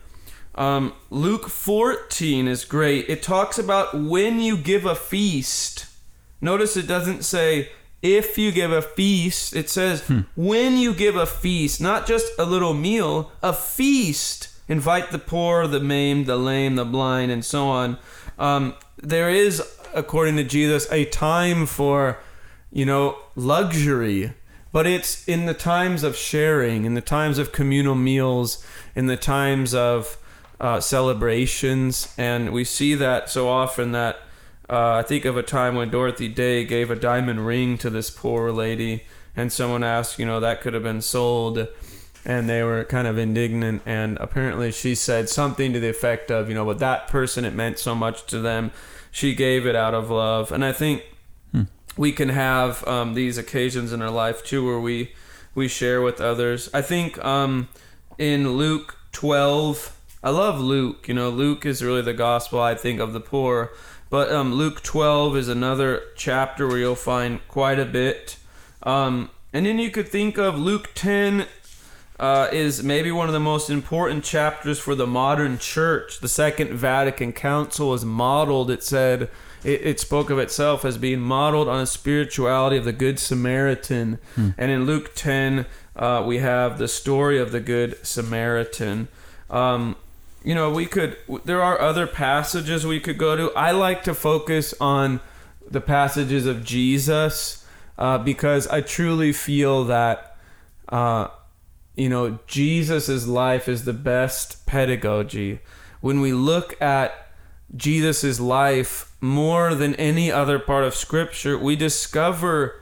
Um, 0.56 0.92
Luke 1.08 1.48
14 1.48 2.48
is 2.48 2.64
great. 2.64 3.08
It 3.08 3.22
talks 3.22 3.60
about 3.60 3.94
when 3.96 4.40
you 4.40 4.56
give 4.56 4.84
a 4.84 4.96
feast. 4.96 5.86
Notice 6.40 6.76
it 6.76 6.88
doesn't 6.88 7.22
say 7.22 7.70
if 8.02 8.36
you 8.36 8.50
give 8.50 8.72
a 8.72 8.82
feast. 8.82 9.54
It 9.54 9.70
says 9.70 10.02
when 10.34 10.78
you 10.78 10.92
give 10.92 11.14
a 11.14 11.26
feast, 11.26 11.80
not 11.80 12.08
just 12.08 12.32
a 12.40 12.44
little 12.44 12.74
meal, 12.74 13.30
a 13.40 13.52
feast. 13.52 14.47
Invite 14.68 15.10
the 15.10 15.18
poor, 15.18 15.66
the 15.66 15.80
maimed, 15.80 16.26
the 16.26 16.36
lame, 16.36 16.76
the 16.76 16.84
blind, 16.84 17.32
and 17.32 17.44
so 17.44 17.68
on. 17.68 17.98
Um, 18.38 18.74
there 19.02 19.30
is, 19.30 19.62
according 19.94 20.36
to 20.36 20.44
Jesus, 20.44 20.86
a 20.92 21.06
time 21.06 21.66
for, 21.66 22.18
you 22.70 22.84
know, 22.84 23.18
luxury. 23.34 24.34
But 24.70 24.86
it's 24.86 25.26
in 25.26 25.46
the 25.46 25.54
times 25.54 26.02
of 26.02 26.14
sharing, 26.14 26.84
in 26.84 26.94
the 26.94 27.00
times 27.00 27.38
of 27.38 27.52
communal 27.52 27.94
meals, 27.94 28.64
in 28.94 29.06
the 29.06 29.16
times 29.16 29.74
of 29.74 30.18
uh, 30.60 30.80
celebrations, 30.80 32.12
and 32.18 32.52
we 32.52 32.64
see 32.64 32.94
that 32.94 33.30
so 33.30 33.48
often 33.48 33.92
that 33.92 34.16
uh, 34.68 34.96
I 34.96 35.02
think 35.02 35.24
of 35.24 35.36
a 35.36 35.42
time 35.42 35.76
when 35.76 35.88
Dorothy 35.88 36.28
Day 36.28 36.64
gave 36.64 36.90
a 36.90 36.96
diamond 36.96 37.46
ring 37.46 37.78
to 37.78 37.88
this 37.88 38.10
poor 38.10 38.52
lady, 38.52 39.04
and 39.34 39.50
someone 39.50 39.82
asked, 39.82 40.18
you 40.18 40.26
know, 40.26 40.40
that 40.40 40.60
could 40.60 40.74
have 40.74 40.82
been 40.82 41.00
sold, 41.00 41.68
and 42.28 42.48
they 42.48 42.62
were 42.62 42.84
kind 42.84 43.08
of 43.08 43.18
indignant, 43.18 43.82
and 43.84 44.16
apparently 44.20 44.70
she 44.70 44.94
said 44.94 45.28
something 45.28 45.72
to 45.72 45.80
the 45.80 45.88
effect 45.88 46.30
of, 46.30 46.48
you 46.48 46.54
know, 46.54 46.64
but 46.64 46.78
that 46.78 47.08
person 47.08 47.44
it 47.44 47.54
meant 47.54 47.80
so 47.80 47.96
much 47.96 48.24
to 48.26 48.38
them, 48.38 48.70
she 49.10 49.34
gave 49.34 49.66
it 49.66 49.74
out 49.74 49.94
of 49.94 50.10
love, 50.10 50.52
and 50.52 50.64
I 50.64 50.72
think 50.72 51.02
we 51.98 52.12
can 52.12 52.28
have 52.30 52.86
um, 52.86 53.14
these 53.14 53.36
occasions 53.36 53.92
in 53.92 54.00
our 54.00 54.10
life 54.10 54.42
too 54.44 54.64
where 54.64 54.80
we 54.80 55.12
we 55.54 55.66
share 55.66 56.00
with 56.00 56.20
others. 56.20 56.70
I 56.72 56.80
think 56.80 57.22
um, 57.24 57.68
in 58.16 58.52
luke 58.52 58.96
12 59.12 59.96
i 60.22 60.30
love 60.30 60.60
luke 60.60 61.08
you 61.08 61.14
know 61.14 61.30
luke 61.30 61.64
is 61.64 61.82
really 61.82 62.02
the 62.02 62.12
gospel 62.12 62.60
i 62.60 62.74
think 62.74 63.00
of 63.00 63.12
the 63.12 63.20
poor. 63.20 63.72
But 64.10 64.32
um, 64.32 64.54
luke 64.54 64.82
12 64.82 65.36
is 65.36 65.48
another 65.48 66.02
chapter 66.16 66.66
where 66.66 66.78
you'll 66.78 66.94
find 66.94 67.46
quite 67.46 67.78
a 67.78 67.84
bit. 67.84 68.38
Um, 68.82 69.28
and 69.52 69.66
then 69.66 69.78
you 69.78 69.90
could 69.90 70.08
think 70.08 70.38
of 70.38 70.58
luke 70.58 70.90
10 70.94 71.46
uh, 72.18 72.48
is 72.52 72.82
maybe 72.82 73.12
one 73.12 73.28
of 73.28 73.32
the 73.32 73.40
most 73.40 73.70
important 73.70 74.24
chapters 74.24 74.78
for 74.78 74.94
the 74.94 75.06
modern 75.06 75.58
church. 75.58 76.18
The 76.18 76.28
Second 76.28 76.72
Vatican 76.72 77.32
Council 77.32 77.94
is 77.94 78.04
modeled, 78.04 78.70
it 78.70 78.82
said, 78.82 79.30
it, 79.62 79.82
it 79.82 80.00
spoke 80.00 80.30
of 80.30 80.38
itself 80.38 80.84
as 80.84 80.98
being 80.98 81.20
modeled 81.20 81.68
on 81.68 81.80
a 81.80 81.86
spirituality 81.86 82.76
of 82.76 82.84
the 82.84 82.92
Good 82.92 83.18
Samaritan. 83.18 84.18
And 84.58 84.70
in 84.70 84.84
Luke 84.84 85.12
10, 85.14 85.66
uh, 85.94 86.24
we 86.26 86.38
have 86.38 86.78
the 86.78 86.88
story 86.88 87.38
of 87.38 87.52
the 87.52 87.60
Good 87.60 88.04
Samaritan. 88.04 89.08
Um, 89.50 89.96
you 90.42 90.54
know, 90.54 90.70
we 90.70 90.86
could, 90.86 91.16
there 91.44 91.62
are 91.62 91.80
other 91.80 92.06
passages 92.06 92.86
we 92.86 93.00
could 93.00 93.18
go 93.18 93.36
to. 93.36 93.52
I 93.54 93.70
like 93.72 94.02
to 94.04 94.14
focus 94.14 94.74
on 94.80 95.20
the 95.70 95.80
passages 95.80 96.46
of 96.46 96.64
Jesus 96.64 97.64
uh, 97.96 98.18
because 98.18 98.66
I 98.66 98.80
truly 98.80 99.32
feel 99.32 99.84
that. 99.84 100.36
Uh, 100.88 101.28
you 101.98 102.08
know, 102.08 102.38
Jesus' 102.46 103.26
life 103.26 103.68
is 103.68 103.84
the 103.84 103.92
best 103.92 104.66
pedagogy. 104.66 105.60
When 106.00 106.20
we 106.20 106.32
look 106.32 106.80
at 106.80 107.32
Jesus' 107.74 108.40
life 108.40 109.12
more 109.20 109.74
than 109.74 109.94
any 109.96 110.30
other 110.30 110.58
part 110.58 110.84
of 110.84 110.94
Scripture, 110.94 111.58
we 111.58 111.76
discover 111.76 112.80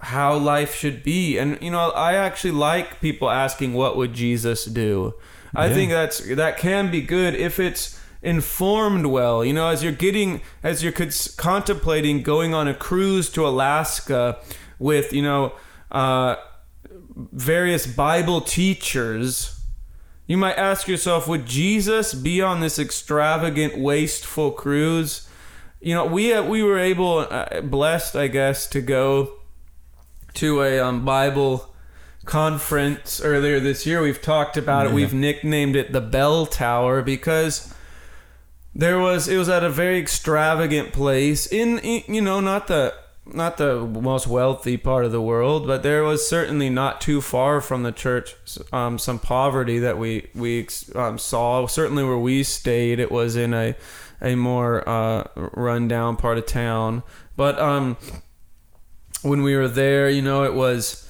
how 0.00 0.36
life 0.36 0.74
should 0.74 1.02
be. 1.02 1.38
And 1.38 1.58
you 1.60 1.70
know, 1.70 1.90
I 1.90 2.14
actually 2.14 2.52
like 2.52 3.00
people 3.00 3.30
asking, 3.30 3.74
"What 3.74 3.96
would 3.96 4.14
Jesus 4.14 4.64
do?" 4.64 5.14
I 5.54 5.72
think 5.72 5.90
that's 5.90 6.18
that 6.18 6.58
can 6.58 6.90
be 6.90 7.00
good 7.00 7.34
if 7.34 7.58
it's 7.58 7.98
informed 8.22 9.06
well. 9.06 9.44
You 9.44 9.52
know, 9.52 9.68
as 9.68 9.82
you're 9.82 9.92
getting, 9.92 10.42
as 10.62 10.82
you're 10.82 10.92
contemplating 10.92 12.22
going 12.22 12.52
on 12.52 12.68
a 12.68 12.74
cruise 12.74 13.30
to 13.30 13.46
Alaska 13.46 14.38
with, 14.78 15.12
you 15.12 15.22
know, 15.22 15.52
uh, 15.90 16.36
various 17.16 17.86
Bible 17.86 18.40
teachers, 18.40 19.60
you 20.26 20.36
might 20.36 20.56
ask 20.56 20.86
yourself, 20.86 21.26
would 21.26 21.46
Jesus 21.46 22.14
be 22.14 22.42
on 22.42 22.60
this 22.60 22.78
extravagant, 22.78 23.78
wasteful 23.78 24.50
cruise? 24.50 25.28
You 25.80 25.94
know, 25.94 26.04
we 26.04 26.32
uh, 26.32 26.42
we 26.42 26.62
were 26.62 26.78
able, 26.78 27.26
uh, 27.30 27.60
blessed, 27.62 28.16
I 28.16 28.28
guess, 28.28 28.66
to 28.68 28.80
go 28.80 29.32
to 30.34 30.62
a 30.62 30.78
um, 30.78 31.04
Bible 31.04 31.74
conference 32.24 33.20
earlier 33.20 33.60
this 33.60 33.86
year. 33.86 34.02
We've 34.02 34.20
talked 34.20 34.56
about 34.56 34.86
it. 34.86 34.92
We've 34.92 35.14
nicknamed 35.14 35.76
it 35.76 35.92
the 35.92 36.00
Bell 36.00 36.44
Tower 36.44 37.02
because 37.02 37.72
there 38.74 38.98
was 38.98 39.28
it 39.28 39.38
was 39.38 39.48
at 39.48 39.64
a 39.64 39.70
very 39.70 39.98
extravagant 39.98 40.92
place 40.92 41.46
in, 41.46 41.78
in 41.78 42.14
you 42.14 42.20
know 42.20 42.40
not 42.40 42.66
the 42.66 42.94
not 43.26 43.56
the 43.56 43.80
most 43.80 44.26
wealthy 44.26 44.76
part 44.76 45.04
of 45.04 45.12
the 45.12 45.20
world, 45.20 45.66
but 45.66 45.82
there 45.82 46.04
was 46.04 46.28
certainly 46.28 46.70
not 46.70 47.00
too 47.00 47.20
far 47.20 47.60
from 47.60 47.82
the 47.82 47.92
church 47.92 48.34
um, 48.72 48.98
some 48.98 49.18
poverty 49.18 49.78
that 49.78 49.98
we 49.98 50.28
we 50.34 50.68
um, 50.94 51.18
saw. 51.18 51.66
Certainly 51.66 52.04
where 52.04 52.18
we 52.18 52.42
stayed, 52.42 52.98
it 52.98 53.10
was 53.10 53.36
in 53.36 53.52
a 53.52 53.74
a 54.20 54.34
more 54.34 54.88
uh, 54.88 55.28
rundown 55.34 56.16
part 56.16 56.38
of 56.38 56.46
town. 56.46 57.02
But 57.36 57.58
um, 57.58 57.96
when 59.22 59.42
we 59.42 59.56
were 59.56 59.68
there, 59.68 60.08
you 60.08 60.22
know, 60.22 60.44
it 60.44 60.54
was 60.54 61.08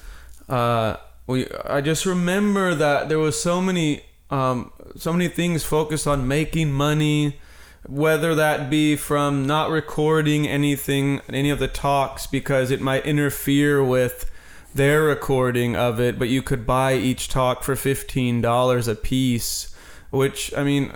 uh, 0.49 0.97
we. 1.27 1.47
I 1.65 1.81
just 1.81 2.05
remember 2.05 2.75
that 2.75 3.09
there 3.09 3.19
was 3.19 3.41
so 3.41 3.61
many 3.61 4.03
um, 4.29 4.71
so 4.95 5.13
many 5.13 5.27
things 5.27 5.63
focused 5.63 6.07
on 6.07 6.27
making 6.27 6.71
money, 6.71 7.39
whether 7.87 8.35
that 8.35 8.69
be 8.69 8.95
from 8.95 9.45
not 9.45 9.69
recording 9.69 10.47
anything, 10.47 11.21
any 11.29 11.49
of 11.49 11.59
the 11.59 11.67
talks, 11.67 12.27
because 12.27 12.69
it 12.71 12.81
might 12.81 13.05
interfere 13.05 13.83
with 13.83 14.29
their 14.75 15.03
recording 15.03 15.75
of 15.75 15.99
it, 15.99 16.19
but 16.19 16.29
you 16.29 16.41
could 16.41 16.65
buy 16.67 16.93
each 16.95 17.29
talk 17.29 17.63
for 17.63 17.75
fifteen 17.75 18.41
dollars 18.41 18.87
a 18.87 18.95
piece, 18.95 19.73
which 20.11 20.53
I 20.55 20.63
mean. 20.63 20.93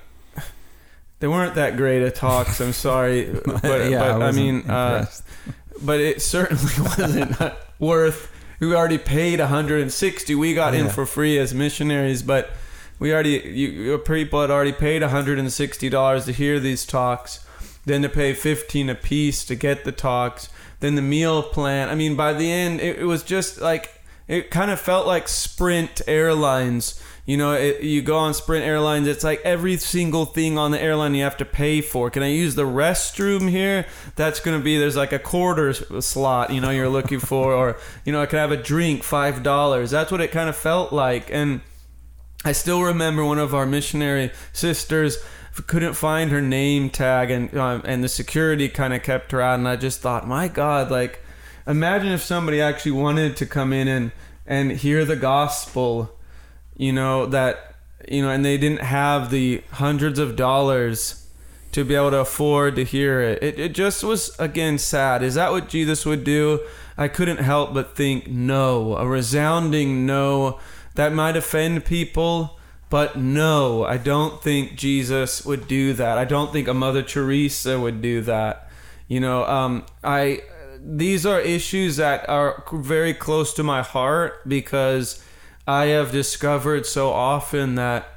They 1.20 1.28
weren't 1.28 1.54
that 1.54 1.78
great 1.78 2.02
of 2.02 2.16
talks. 2.16 2.60
I'm 2.60 2.74
sorry, 2.74 3.26
but, 3.46 3.92
Yeah, 3.92 4.04
I 4.04 4.08
but 4.08 4.12
I, 4.12 4.18
wasn't 4.18 4.36
mean, 4.66 4.70
uh, 4.72 5.06
but 5.84 6.00
it 6.00 6.20
certainly 6.20 6.74
wasn't 6.80 7.38
worth. 7.78 8.32
We 8.60 8.74
already 8.74 8.98
paid 8.98 9.40
160. 9.40 10.34
We 10.34 10.56
got 10.56 10.74
in 10.74 10.86
Yeah. 10.86 10.92
for 10.92 11.06
free 11.06 11.38
as 11.38 11.54
missionaries, 11.54 12.24
but 12.24 12.50
we 13.02 13.12
already 13.12 13.32
you, 13.32 13.98
people 13.98 14.42
had 14.42 14.52
already 14.52 14.72
paid 14.72 15.02
160 15.02 15.90
dollars 15.90 16.26
to 16.26 16.32
hear 16.32 16.60
these 16.60 16.86
talks, 16.86 17.44
then 17.84 18.04
to 18.04 18.10
pay 18.10 18.36
15 18.36 18.92
a 18.92 18.96
piece 18.96 19.44
to 19.46 19.56
get 19.56 19.84
the 19.86 19.92
talks, 19.92 20.50
then 20.82 20.94
the 20.94 21.02
meal 21.02 21.42
plan. 21.42 21.90
I 21.90 21.96
mean, 21.96 22.16
by 22.16 22.32
the 22.32 22.52
end, 22.52 22.80
it, 22.80 23.00
it 23.00 23.06
was 23.06 23.24
just 23.24 23.60
like 23.60 24.02
it 24.28 24.52
kind 24.52 24.70
of 24.70 24.80
felt 24.80 25.08
like 25.08 25.28
Spirit 25.28 26.00
Airlines. 26.08 27.02
You 27.26 27.38
know, 27.38 27.54
it, 27.54 27.82
you 27.82 28.04
go 28.04 28.18
on 28.18 28.36
Spirit 28.36 28.62
Airlines, 28.62 29.08
it's 29.08 29.24
like 29.24 29.42
every 29.44 29.78
single 29.78 30.26
thing 30.26 30.60
on 30.60 30.70
the 30.70 30.82
airline 30.82 31.16
you 31.16 31.24
have 31.24 31.38
to 31.38 31.46
pay 31.46 31.82
for. 31.82 32.12
Can 32.12 32.22
I 32.22 32.28
use 32.28 32.54
the 32.54 32.66
restroom 32.66 33.50
here? 33.50 33.88
That's 34.16 34.40
going 34.40 34.60
to 34.60 34.64
be, 34.64 34.78
there's 34.78 34.96
like 34.96 35.14
a 35.14 35.20
quarter 35.20 35.74
slot, 35.74 36.52
you 36.52 36.62
know, 36.62 36.72
you're 36.72 36.90
looking 36.90 37.20
for. 37.20 37.54
Or, 37.54 37.78
you 38.06 38.12
know, 38.12 38.22
I 38.22 38.26
could 38.26 38.40
have 38.40 38.52
a 38.52 38.58
drink, 38.58 39.04
$5. 39.04 39.92
That's 39.92 40.12
what 40.12 40.20
it 40.20 40.32
kind 40.32 40.50
of 40.50 40.56
felt 40.56 40.92
like. 40.92 41.32
And 41.32 41.62
I 42.44 42.54
still 42.54 42.82
remember 42.82 43.24
one 43.24 43.40
of 43.40 43.54
our 43.54 43.66
missionary 43.66 44.32
sisters 44.52 45.18
couldn't 45.68 45.94
find 45.94 46.32
her 46.32 46.42
name 46.42 46.90
tag 46.90 47.30
and 47.30 47.56
um, 47.58 47.82
and 47.86 48.04
the 48.04 48.10
security 48.10 48.70
kind 48.70 48.94
of 48.94 49.04
kept 49.04 49.32
her 49.32 49.42
out 49.42 49.60
and 49.60 49.68
I 49.68 49.76
just 49.76 50.00
thought 50.02 50.28
my 50.28 50.48
god 50.48 50.90
like 50.90 51.24
imagine 51.68 52.12
if 52.12 52.22
somebody 52.22 52.62
actually 52.62 52.94
wanted 52.94 53.36
to 53.38 53.46
come 53.46 53.74
in 53.74 53.88
and 53.88 54.12
and 54.48 54.72
hear 54.72 55.06
the 55.06 55.16
gospel 55.16 56.18
you 56.78 56.94
know 56.94 57.26
that 57.26 57.76
you 58.10 58.22
know 58.22 58.30
and 58.30 58.46
they 58.46 58.58
didn't 58.58 58.82
have 58.82 59.30
the 59.30 59.62
hundreds 59.72 60.20
of 60.20 60.36
dollars 60.36 61.28
to 61.74 61.86
be 61.86 61.96
able 61.96 62.12
to 62.12 62.20
afford 62.20 62.76
to 62.76 62.84
hear 62.84 63.22
it. 63.22 63.44
it 63.44 63.60
it 63.60 63.74
just 63.74 64.04
was 64.04 64.38
again 64.40 64.78
sad 64.78 65.22
is 65.22 65.36
that 65.36 65.52
what 65.52 65.70
jesus 65.70 66.06
would 66.06 66.24
do 66.24 66.60
i 66.98 67.08
couldn't 67.08 67.38
help 67.38 67.74
but 67.74 67.96
think 67.96 68.28
no 68.28 68.96
a 68.96 69.08
resounding 69.08 70.06
no 70.06 70.60
that 70.96 71.14
might 71.14 71.36
offend 71.36 71.86
people 71.86 72.60
but 72.90 73.16
no 73.16 73.84
i 73.86 73.98
don't 73.98 74.42
think 74.44 74.76
jesus 74.76 75.46
would 75.46 75.68
do 75.68 75.94
that 75.94 76.18
i 76.18 76.26
don't 76.26 76.52
think 76.52 76.68
a 76.68 76.74
mother 76.74 77.02
teresa 77.02 77.80
would 77.80 78.02
do 78.02 78.22
that 78.22 78.70
you 79.08 79.20
know 79.20 79.46
um 79.46 79.86
i 80.04 80.42
these 80.84 81.26
are 81.26 81.40
issues 81.40 81.98
that 81.98 82.28
are 82.28 82.64
very 82.74 83.14
close 83.14 83.54
to 83.54 83.64
my 83.64 83.84
heart 83.84 84.48
because 84.48 85.24
I 85.68 85.86
have 85.88 86.12
discovered 86.12 86.86
so 86.86 87.10
often 87.10 87.76
that 87.76 88.08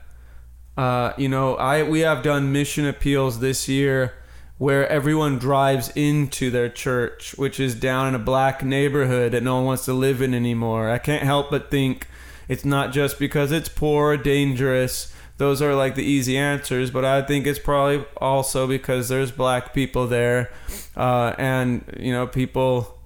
uh, 0.76 1.12
you 1.16 1.28
know 1.28 1.56
I 1.56 1.82
we 1.82 2.00
have 2.00 2.22
done 2.22 2.52
mission 2.52 2.86
appeals 2.86 3.40
this 3.40 3.68
year 3.68 4.14
where 4.56 4.88
everyone 4.88 5.38
drives 5.38 5.90
into 5.94 6.50
their 6.50 6.68
church, 6.68 7.34
which 7.36 7.60
is 7.60 7.74
down 7.74 8.08
in 8.08 8.14
a 8.14 8.18
black 8.18 8.62
neighborhood 8.62 9.32
that 9.32 9.42
no 9.42 9.56
one 9.56 9.64
wants 9.64 9.84
to 9.84 9.92
live 9.92 10.22
in 10.22 10.32
anymore. 10.32 10.90
I 10.90 10.98
can't 10.98 11.22
help 11.22 11.50
but 11.50 11.70
think 11.70 12.06
it's 12.48 12.64
not 12.64 12.92
just 12.92 13.18
because 13.18 13.52
it's 13.52 13.68
poor 13.68 14.12
or 14.12 14.16
dangerous. 14.16 15.12
Those 15.36 15.60
are 15.60 15.74
like 15.74 15.94
the 15.96 16.04
easy 16.04 16.36
answers, 16.36 16.90
but 16.90 17.04
I 17.04 17.20
think 17.22 17.46
it's 17.46 17.58
probably 17.58 18.04
also 18.18 18.66
because 18.68 19.08
there's 19.08 19.32
black 19.32 19.74
people 19.74 20.06
there, 20.06 20.52
uh, 20.96 21.34
and 21.38 21.84
you 21.98 22.12
know 22.12 22.26
people 22.26 23.00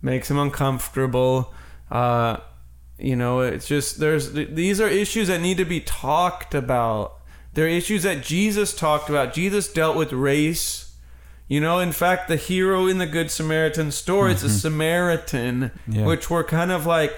makes 0.00 0.28
them 0.28 0.38
uncomfortable. 0.38 1.52
Uh, 1.90 2.38
you 2.98 3.16
know, 3.16 3.40
it's 3.40 3.66
just 3.66 3.98
there's 4.00 4.32
these 4.32 4.80
are 4.80 4.88
issues 4.88 5.28
that 5.28 5.40
need 5.42 5.58
to 5.58 5.64
be 5.66 5.80
talked 5.80 6.54
about. 6.54 7.20
They're 7.52 7.68
issues 7.68 8.02
that 8.04 8.22
Jesus 8.22 8.74
talked 8.74 9.08
about. 9.10 9.34
Jesus 9.34 9.70
dealt 9.72 9.96
with 9.96 10.12
race. 10.12 10.92
You 11.46 11.60
know, 11.60 11.78
in 11.78 11.92
fact, 11.92 12.28
the 12.28 12.36
hero 12.36 12.86
in 12.86 12.96
the 12.98 13.06
Good 13.06 13.30
Samaritan 13.30 13.90
story 13.92 14.32
is 14.32 14.42
a 14.42 14.48
Samaritan, 14.48 15.70
Yeah. 15.86 16.06
which 16.06 16.30
were 16.30 16.42
kind 16.42 16.72
of 16.72 16.86
like 16.86 17.14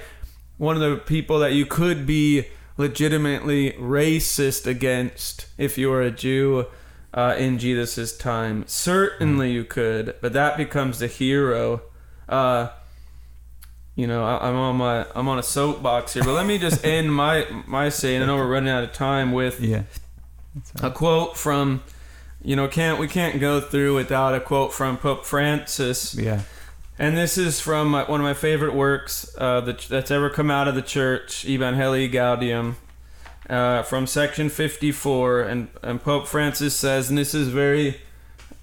one 0.59 0.77
of 0.77 0.83
the 0.83 0.97
people 0.97 1.39
that 1.41 1.53
you 1.53 1.67
could 1.67 2.07
be 2.07 2.47
legitimately 2.77 3.73
racist 3.73 4.67
against 4.67 5.47
if 5.59 5.77
you 5.79 5.89
were 5.91 6.03
a 6.03 6.11
Jew 6.11 6.67
uh, 7.15 7.35
in 7.39 7.59
Jesus' 7.59 8.17
time. 8.17 8.65
Certainly 8.67 9.53
you 9.53 9.65
could, 9.65 10.15
but 10.21 10.33
that 10.35 10.57
becomes 10.57 10.99
the 10.99 11.07
hero. 11.07 11.83
Uh, 12.29 12.69
you 13.95 14.07
know, 14.07 14.25
I, 14.25 14.49
I'm 14.49 14.57
on 14.57 14.77
my 14.77 15.07
I'm 15.15 15.27
on 15.29 15.39
a 15.39 15.43
soapbox 15.43 16.15
here, 16.15 16.23
but 16.25 16.33
let 16.35 16.47
me 16.47 16.59
just 16.59 16.85
end 16.85 17.15
my 17.15 17.47
my 17.67 17.89
saying. 17.89 18.23
I 18.23 18.27
know 18.27 18.37
we're 18.37 18.47
running 18.51 18.69
out 18.69 18.85
of 18.85 18.93
time 18.93 19.33
with 19.33 19.61
Yeah. 19.61 19.83
a 20.83 20.91
quote 20.91 21.37
from, 21.37 21.83
you 22.43 22.57
know, 22.57 22.69
can't 22.69 22.99
we 22.99 23.09
can't 23.09 23.41
go 23.41 23.61
through 23.61 23.95
without 23.95 24.35
a 24.35 24.41
quote 24.41 24.73
from 24.75 24.99
Pope 24.99 25.25
Francis. 25.25 26.15
Yeah. 26.15 26.43
And 26.99 27.17
this 27.17 27.37
is 27.37 27.61
from 27.61 27.89
my, 27.89 28.05
one 28.05 28.21
of 28.21 28.25
my 28.25 28.35
favorite 28.35 28.75
works 28.75 29.35
uh, 29.37 29.61
that, 29.63 29.81
that's 29.81 30.11
ever 30.11 30.31
come 30.31 30.51
out 30.51 30.67
of 30.67 30.75
the 30.75 30.83
church, 30.83 31.45
Evangelii 31.45 32.11
Gaudium, 32.11 32.77
uh, 33.51 33.83
from 33.83 34.07
section 34.07 34.49
54. 34.49 35.43
And, 35.43 35.69
and 35.83 36.03
Pope 36.03 36.27
Francis 36.27 36.75
says, 36.75 37.11
and 37.11 37.19
this 37.19 37.35
is 37.35 37.49
very 37.49 38.01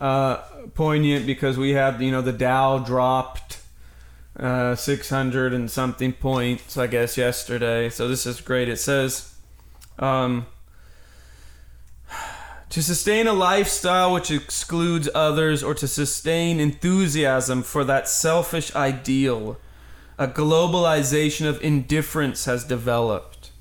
uh, 0.02 0.38
poignant 0.74 1.28
because 1.28 1.58
we 1.58 1.72
had, 1.72 2.02
you 2.02 2.12
know, 2.12 2.22
the 2.22 2.34
Dow 2.34 2.80
dropped 2.80 3.62
uh, 4.40 4.74
600 4.76 5.54
and 5.54 5.70
something 5.70 6.12
points, 6.12 6.76
I 6.76 6.88
guess, 6.88 7.18
yesterday. 7.18 7.90
So 7.90 8.08
this 8.08 8.26
is 8.26 8.42
great. 8.42 8.68
It 8.68 8.78
says, 8.78 9.32
um, 10.00 10.48
to 12.74 12.82
sustain 12.82 13.28
a 13.28 13.34
lifestyle 13.34 14.12
which 14.12 14.32
excludes 14.32 15.08
others 15.14 15.62
or 15.62 15.76
to 15.76 15.88
sustain 15.88 16.60
enthusiasm 16.60 17.62
for 17.62 17.84
that 17.84 18.08
selfish 18.08 18.74
ideal, 18.74 19.60
a 20.18 20.28
globalization 20.28 21.48
of 21.48 21.64
indifference 21.64 22.46
has 22.46 22.64
developed. 22.64 23.52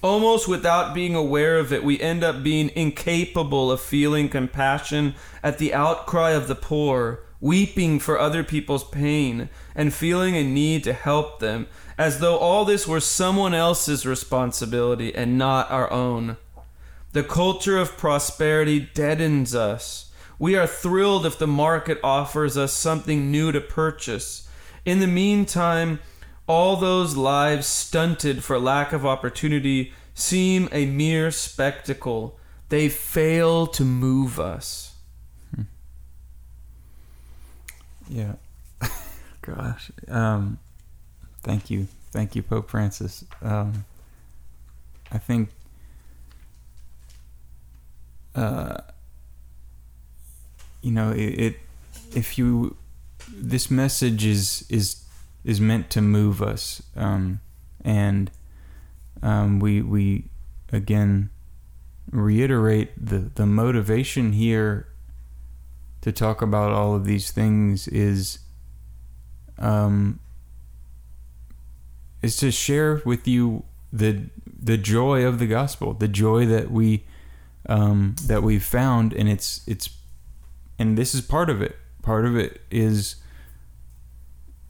Almost 0.00 0.48
without 0.48 0.94
being 0.94 1.14
aware 1.14 1.58
of 1.58 1.74
it, 1.74 1.84
we 1.84 2.00
end 2.00 2.24
up 2.24 2.42
being 2.42 2.70
incapable 2.74 3.70
of 3.70 3.82
feeling 3.82 4.30
compassion 4.30 5.14
at 5.42 5.58
the 5.58 5.74
outcry 5.74 6.30
of 6.30 6.48
the 6.48 6.54
poor, 6.54 7.20
weeping 7.42 7.98
for 7.98 8.18
other 8.18 8.42
people's 8.42 8.88
pain, 8.88 9.50
and 9.74 9.92
feeling 9.92 10.36
a 10.36 10.42
need 10.42 10.84
to 10.84 10.94
help 10.94 11.38
them, 11.38 11.66
as 11.98 12.20
though 12.20 12.38
all 12.38 12.64
this 12.64 12.88
were 12.88 13.00
someone 13.00 13.52
else's 13.52 14.06
responsibility 14.06 15.14
and 15.14 15.36
not 15.36 15.70
our 15.70 15.90
own. 15.90 16.38
The 17.14 17.22
culture 17.22 17.78
of 17.78 17.96
prosperity 17.96 18.80
deadens 18.92 19.54
us. 19.54 20.10
We 20.36 20.56
are 20.56 20.66
thrilled 20.66 21.24
if 21.24 21.38
the 21.38 21.46
market 21.46 22.00
offers 22.02 22.56
us 22.56 22.72
something 22.72 23.30
new 23.30 23.52
to 23.52 23.60
purchase. 23.60 24.48
In 24.84 24.98
the 24.98 25.06
meantime, 25.06 26.00
all 26.48 26.74
those 26.74 27.16
lives 27.16 27.68
stunted 27.68 28.42
for 28.42 28.58
lack 28.58 28.92
of 28.92 29.06
opportunity 29.06 29.92
seem 30.12 30.68
a 30.72 30.86
mere 30.86 31.30
spectacle. 31.30 32.36
They 32.68 32.88
fail 32.88 33.68
to 33.68 33.84
move 33.84 34.40
us. 34.40 34.96
Yeah. 38.08 38.34
Gosh. 39.40 39.92
Um, 40.08 40.58
thank 41.44 41.70
you. 41.70 41.86
Thank 42.10 42.34
you, 42.34 42.42
Pope 42.42 42.68
Francis. 42.68 43.24
Um, 43.40 43.84
I 45.12 45.18
think 45.18 45.50
uh, 48.34 48.78
you 50.82 50.90
know 50.90 51.10
it, 51.12 51.18
it 51.18 51.56
if 52.14 52.38
you 52.38 52.76
this 53.28 53.70
message 53.70 54.24
is 54.24 54.64
is 54.68 55.04
is 55.44 55.60
meant 55.60 55.90
to 55.90 56.00
move 56.00 56.42
us 56.42 56.82
um, 56.96 57.40
and 57.84 58.30
um, 59.22 59.60
we 59.60 59.80
we 59.80 60.24
again 60.72 61.30
reiterate 62.10 62.90
the 63.02 63.30
the 63.34 63.46
motivation 63.46 64.32
here 64.32 64.88
to 66.00 66.12
talk 66.12 66.42
about 66.42 66.70
all 66.70 66.94
of 66.94 67.04
these 67.06 67.30
things 67.30 67.88
is 67.88 68.40
um 69.58 70.20
is 72.20 72.36
to 72.36 72.50
share 72.50 73.00
with 73.04 73.26
you 73.26 73.64
the 73.92 74.28
the 74.46 74.76
joy 74.76 75.24
of 75.24 75.38
the 75.38 75.46
gospel 75.46 75.94
the 75.94 76.08
joy 76.08 76.44
that 76.44 76.70
we 76.70 77.04
um 77.68 78.14
that 78.26 78.42
we've 78.42 78.64
found 78.64 79.12
and 79.12 79.28
it's 79.28 79.62
it's 79.66 79.88
and 80.78 80.98
this 80.98 81.14
is 81.14 81.20
part 81.20 81.50
of 81.50 81.62
it. 81.62 81.76
Part 82.02 82.26
of 82.26 82.36
it 82.36 82.60
is 82.70 83.16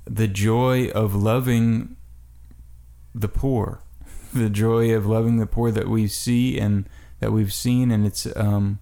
the 0.04 0.28
joy 0.28 0.88
of 0.90 1.14
loving 1.14 1.96
the 3.14 3.28
poor, 3.28 3.82
the 4.34 4.50
joy 4.50 4.94
of 4.94 5.06
loving 5.06 5.38
the 5.38 5.46
poor 5.46 5.70
that 5.70 5.88
we 5.88 6.06
see 6.06 6.58
and 6.58 6.88
that 7.20 7.32
we've 7.32 7.52
seen, 7.52 7.90
and 7.90 8.06
it's 8.06 8.26
um, 8.36 8.78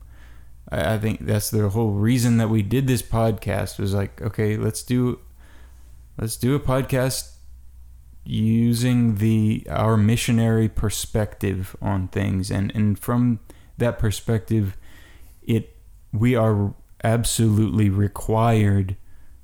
I, 0.70 0.94
I 0.94 0.98
think 0.98 1.26
that's 1.26 1.50
the 1.50 1.68
whole 1.68 1.92
reason 1.92 2.38
that 2.38 2.48
we 2.48 2.62
did 2.62 2.86
this 2.86 3.02
podcast 3.02 3.78
was 3.78 3.94
like, 3.94 4.20
okay, 4.20 4.56
let's 4.56 4.82
do 4.82 5.20
let's 6.18 6.36
do 6.36 6.54
a 6.54 6.60
podcast 6.60 7.30
using 8.24 9.16
the 9.16 9.66
our 9.68 9.96
missionary 9.96 10.68
perspective 10.68 11.74
on 11.80 12.08
things 12.08 12.50
and 12.50 12.72
and 12.74 12.98
from 12.98 13.40
that 13.82 13.98
perspective 13.98 14.76
it 15.42 15.76
we 16.12 16.34
are 16.34 16.74
absolutely 17.04 17.90
required 17.90 18.96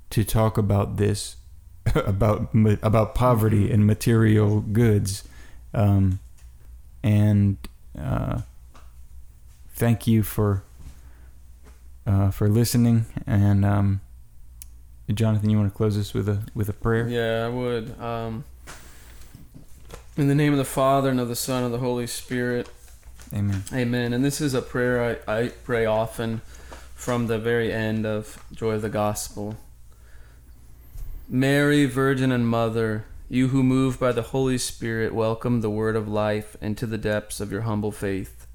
to 0.09 0.23
talk 0.23 0.57
about 0.57 0.97
this 0.97 1.35
about 1.95 2.49
about 2.81 3.15
poverty 3.15 3.71
and 3.71 3.85
material 3.85 4.61
goods 4.61 5.27
um, 5.73 6.19
and 7.03 7.57
uh, 7.99 8.41
thank 9.73 10.07
you 10.07 10.23
for 10.23 10.63
uh, 12.07 12.31
for 12.31 12.47
listening 12.47 13.05
and 13.27 13.65
um, 13.65 14.01
Jonathan 15.13 15.49
you 15.49 15.57
want 15.57 15.71
to 15.71 15.75
close 15.75 15.95
this 15.95 16.13
with 16.13 16.29
a 16.29 16.43
with 16.53 16.69
a 16.69 16.73
prayer 16.73 17.07
Yeah, 17.07 17.45
I 17.45 17.49
would. 17.49 17.99
Um, 17.99 18.45
in 20.17 20.27
the 20.27 20.35
name 20.35 20.51
of 20.51 20.57
the 20.57 20.65
Father 20.65 21.09
and 21.09 21.19
of 21.19 21.29
the 21.29 21.35
Son 21.35 21.63
and 21.63 21.67
of 21.67 21.71
the 21.71 21.85
Holy 21.85 22.05
Spirit. 22.05 22.69
Amen 23.33 23.63
Amen. 23.73 24.13
And 24.13 24.23
this 24.23 24.41
is 24.41 24.53
a 24.53 24.61
prayer 24.61 25.19
I, 25.27 25.41
I 25.41 25.47
pray 25.49 25.85
often 25.85 26.41
from 26.95 27.27
the 27.27 27.39
very 27.39 27.71
end 27.71 28.05
of 28.05 28.43
Joy 28.51 28.71
of 28.71 28.81
the 28.81 28.89
Gospel. 28.89 29.55
Mary, 31.27 31.85
Virgin 31.85 32.31
and 32.31 32.47
Mother, 32.47 33.05
you 33.29 33.49
who 33.49 33.61
moved 33.61 33.99
by 33.99 34.11
the 34.11 34.23
Holy 34.23 34.57
Spirit 34.57 35.13
welcome 35.13 35.61
the 35.61 35.69
word 35.69 35.95
of 35.95 36.07
life 36.07 36.57
into 36.59 36.87
the 36.87 36.97
depths 36.97 37.39
of 37.39 37.51
your 37.51 37.61
humble 37.61 37.91
faith. 37.91 38.47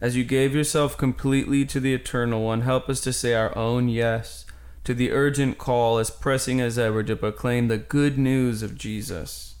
As 0.00 0.16
you 0.16 0.24
gave 0.24 0.54
yourself 0.54 0.96
completely 0.96 1.64
to 1.66 1.80
the 1.80 1.94
Eternal 1.94 2.42
One, 2.42 2.60
help 2.60 2.88
us 2.88 3.00
to 3.00 3.12
say 3.12 3.34
our 3.34 3.56
own 3.56 3.88
yes 3.88 4.44
to 4.84 4.94
the 4.94 5.10
urgent 5.10 5.58
call 5.58 5.98
as 5.98 6.10
pressing 6.10 6.60
as 6.60 6.78
ever 6.78 7.02
to 7.02 7.16
proclaim 7.16 7.68
the 7.68 7.78
good 7.78 8.18
news 8.18 8.62
of 8.62 8.78
Jesus. 8.78 9.56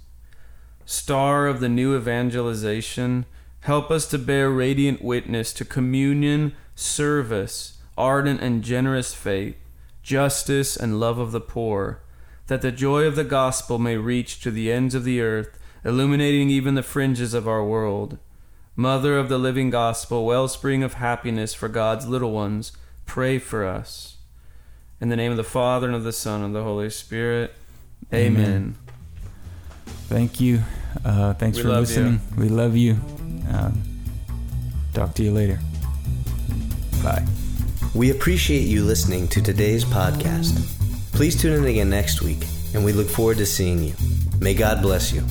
Star 0.84 1.46
of 1.46 1.60
the 1.60 1.68
new 1.68 1.96
evangelization, 1.96 3.24
help 3.64 3.90
us 3.90 4.06
to 4.06 4.18
bear 4.18 4.50
radiant 4.50 5.02
witness 5.02 5.50
to 5.54 5.64
communion, 5.64 6.54
service, 6.74 7.78
ardent 7.96 8.40
and 8.42 8.62
generous 8.62 9.14
faith, 9.14 9.56
justice, 10.02 10.76
and 10.76 11.00
love 11.00 11.18
of 11.18 11.32
the 11.32 11.40
poor, 11.40 12.02
that 12.46 12.60
the 12.60 12.70
joy 12.70 13.04
of 13.04 13.16
the 13.16 13.24
gospel 13.24 13.78
may 13.78 13.96
reach 13.96 14.38
to 14.40 14.50
the 14.50 14.70
ends 14.70 14.94
of 14.94 15.04
the 15.04 15.22
earth, 15.22 15.58
illuminating 15.82 16.50
even 16.50 16.74
the 16.74 16.82
fringes 16.82 17.32
of 17.32 17.48
our 17.48 17.64
world. 17.64 18.18
Mother 18.76 19.16
of 19.16 19.30
the 19.30 19.38
living 19.38 19.70
gospel, 19.70 20.26
wellspring 20.26 20.82
of 20.82 20.94
happiness 20.94 21.54
for 21.54 21.68
God's 21.68 22.06
little 22.06 22.32
ones, 22.32 22.72
pray 23.06 23.38
for 23.38 23.64
us. 23.64 24.18
In 25.00 25.08
the 25.08 25.16
name 25.16 25.30
of 25.30 25.38
the 25.38 25.42
Father, 25.42 25.86
and 25.86 25.96
of 25.96 26.04
the 26.04 26.12
Son, 26.12 26.42
and 26.42 26.54
of 26.54 26.60
the 26.60 26.68
Holy 26.68 26.90
Spirit. 26.90 27.54
Amen. 28.12 28.44
Amen. 28.44 28.83
Thank 30.08 30.40
you. 30.40 30.62
Uh, 31.04 31.34
thanks 31.34 31.56
We 31.56 31.62
for 31.62 31.68
love 31.70 31.80
listening. 31.80 32.20
We 32.36 32.48
love 32.48 32.76
you. 32.76 32.96
Um, 33.50 33.82
talk 34.92 35.14
to 35.14 35.22
you 35.22 35.32
later. 35.32 35.58
Bye. 37.02 37.26
We 37.94 38.10
appreciate 38.10 38.62
you 38.62 38.84
listening 38.84 39.28
to 39.28 39.42
today's 39.42 39.84
podcast. 39.84 40.58
Please 41.12 41.40
tune 41.40 41.52
in 41.52 41.64
again 41.64 41.90
next 41.90 42.22
week, 42.22 42.44
and 42.74 42.84
we 42.84 42.92
look 42.92 43.08
forward 43.08 43.36
to 43.38 43.46
seeing 43.46 43.82
you. 43.82 43.94
May 44.40 44.54
God 44.54 44.82
bless 44.82 45.12
you. 45.12 45.22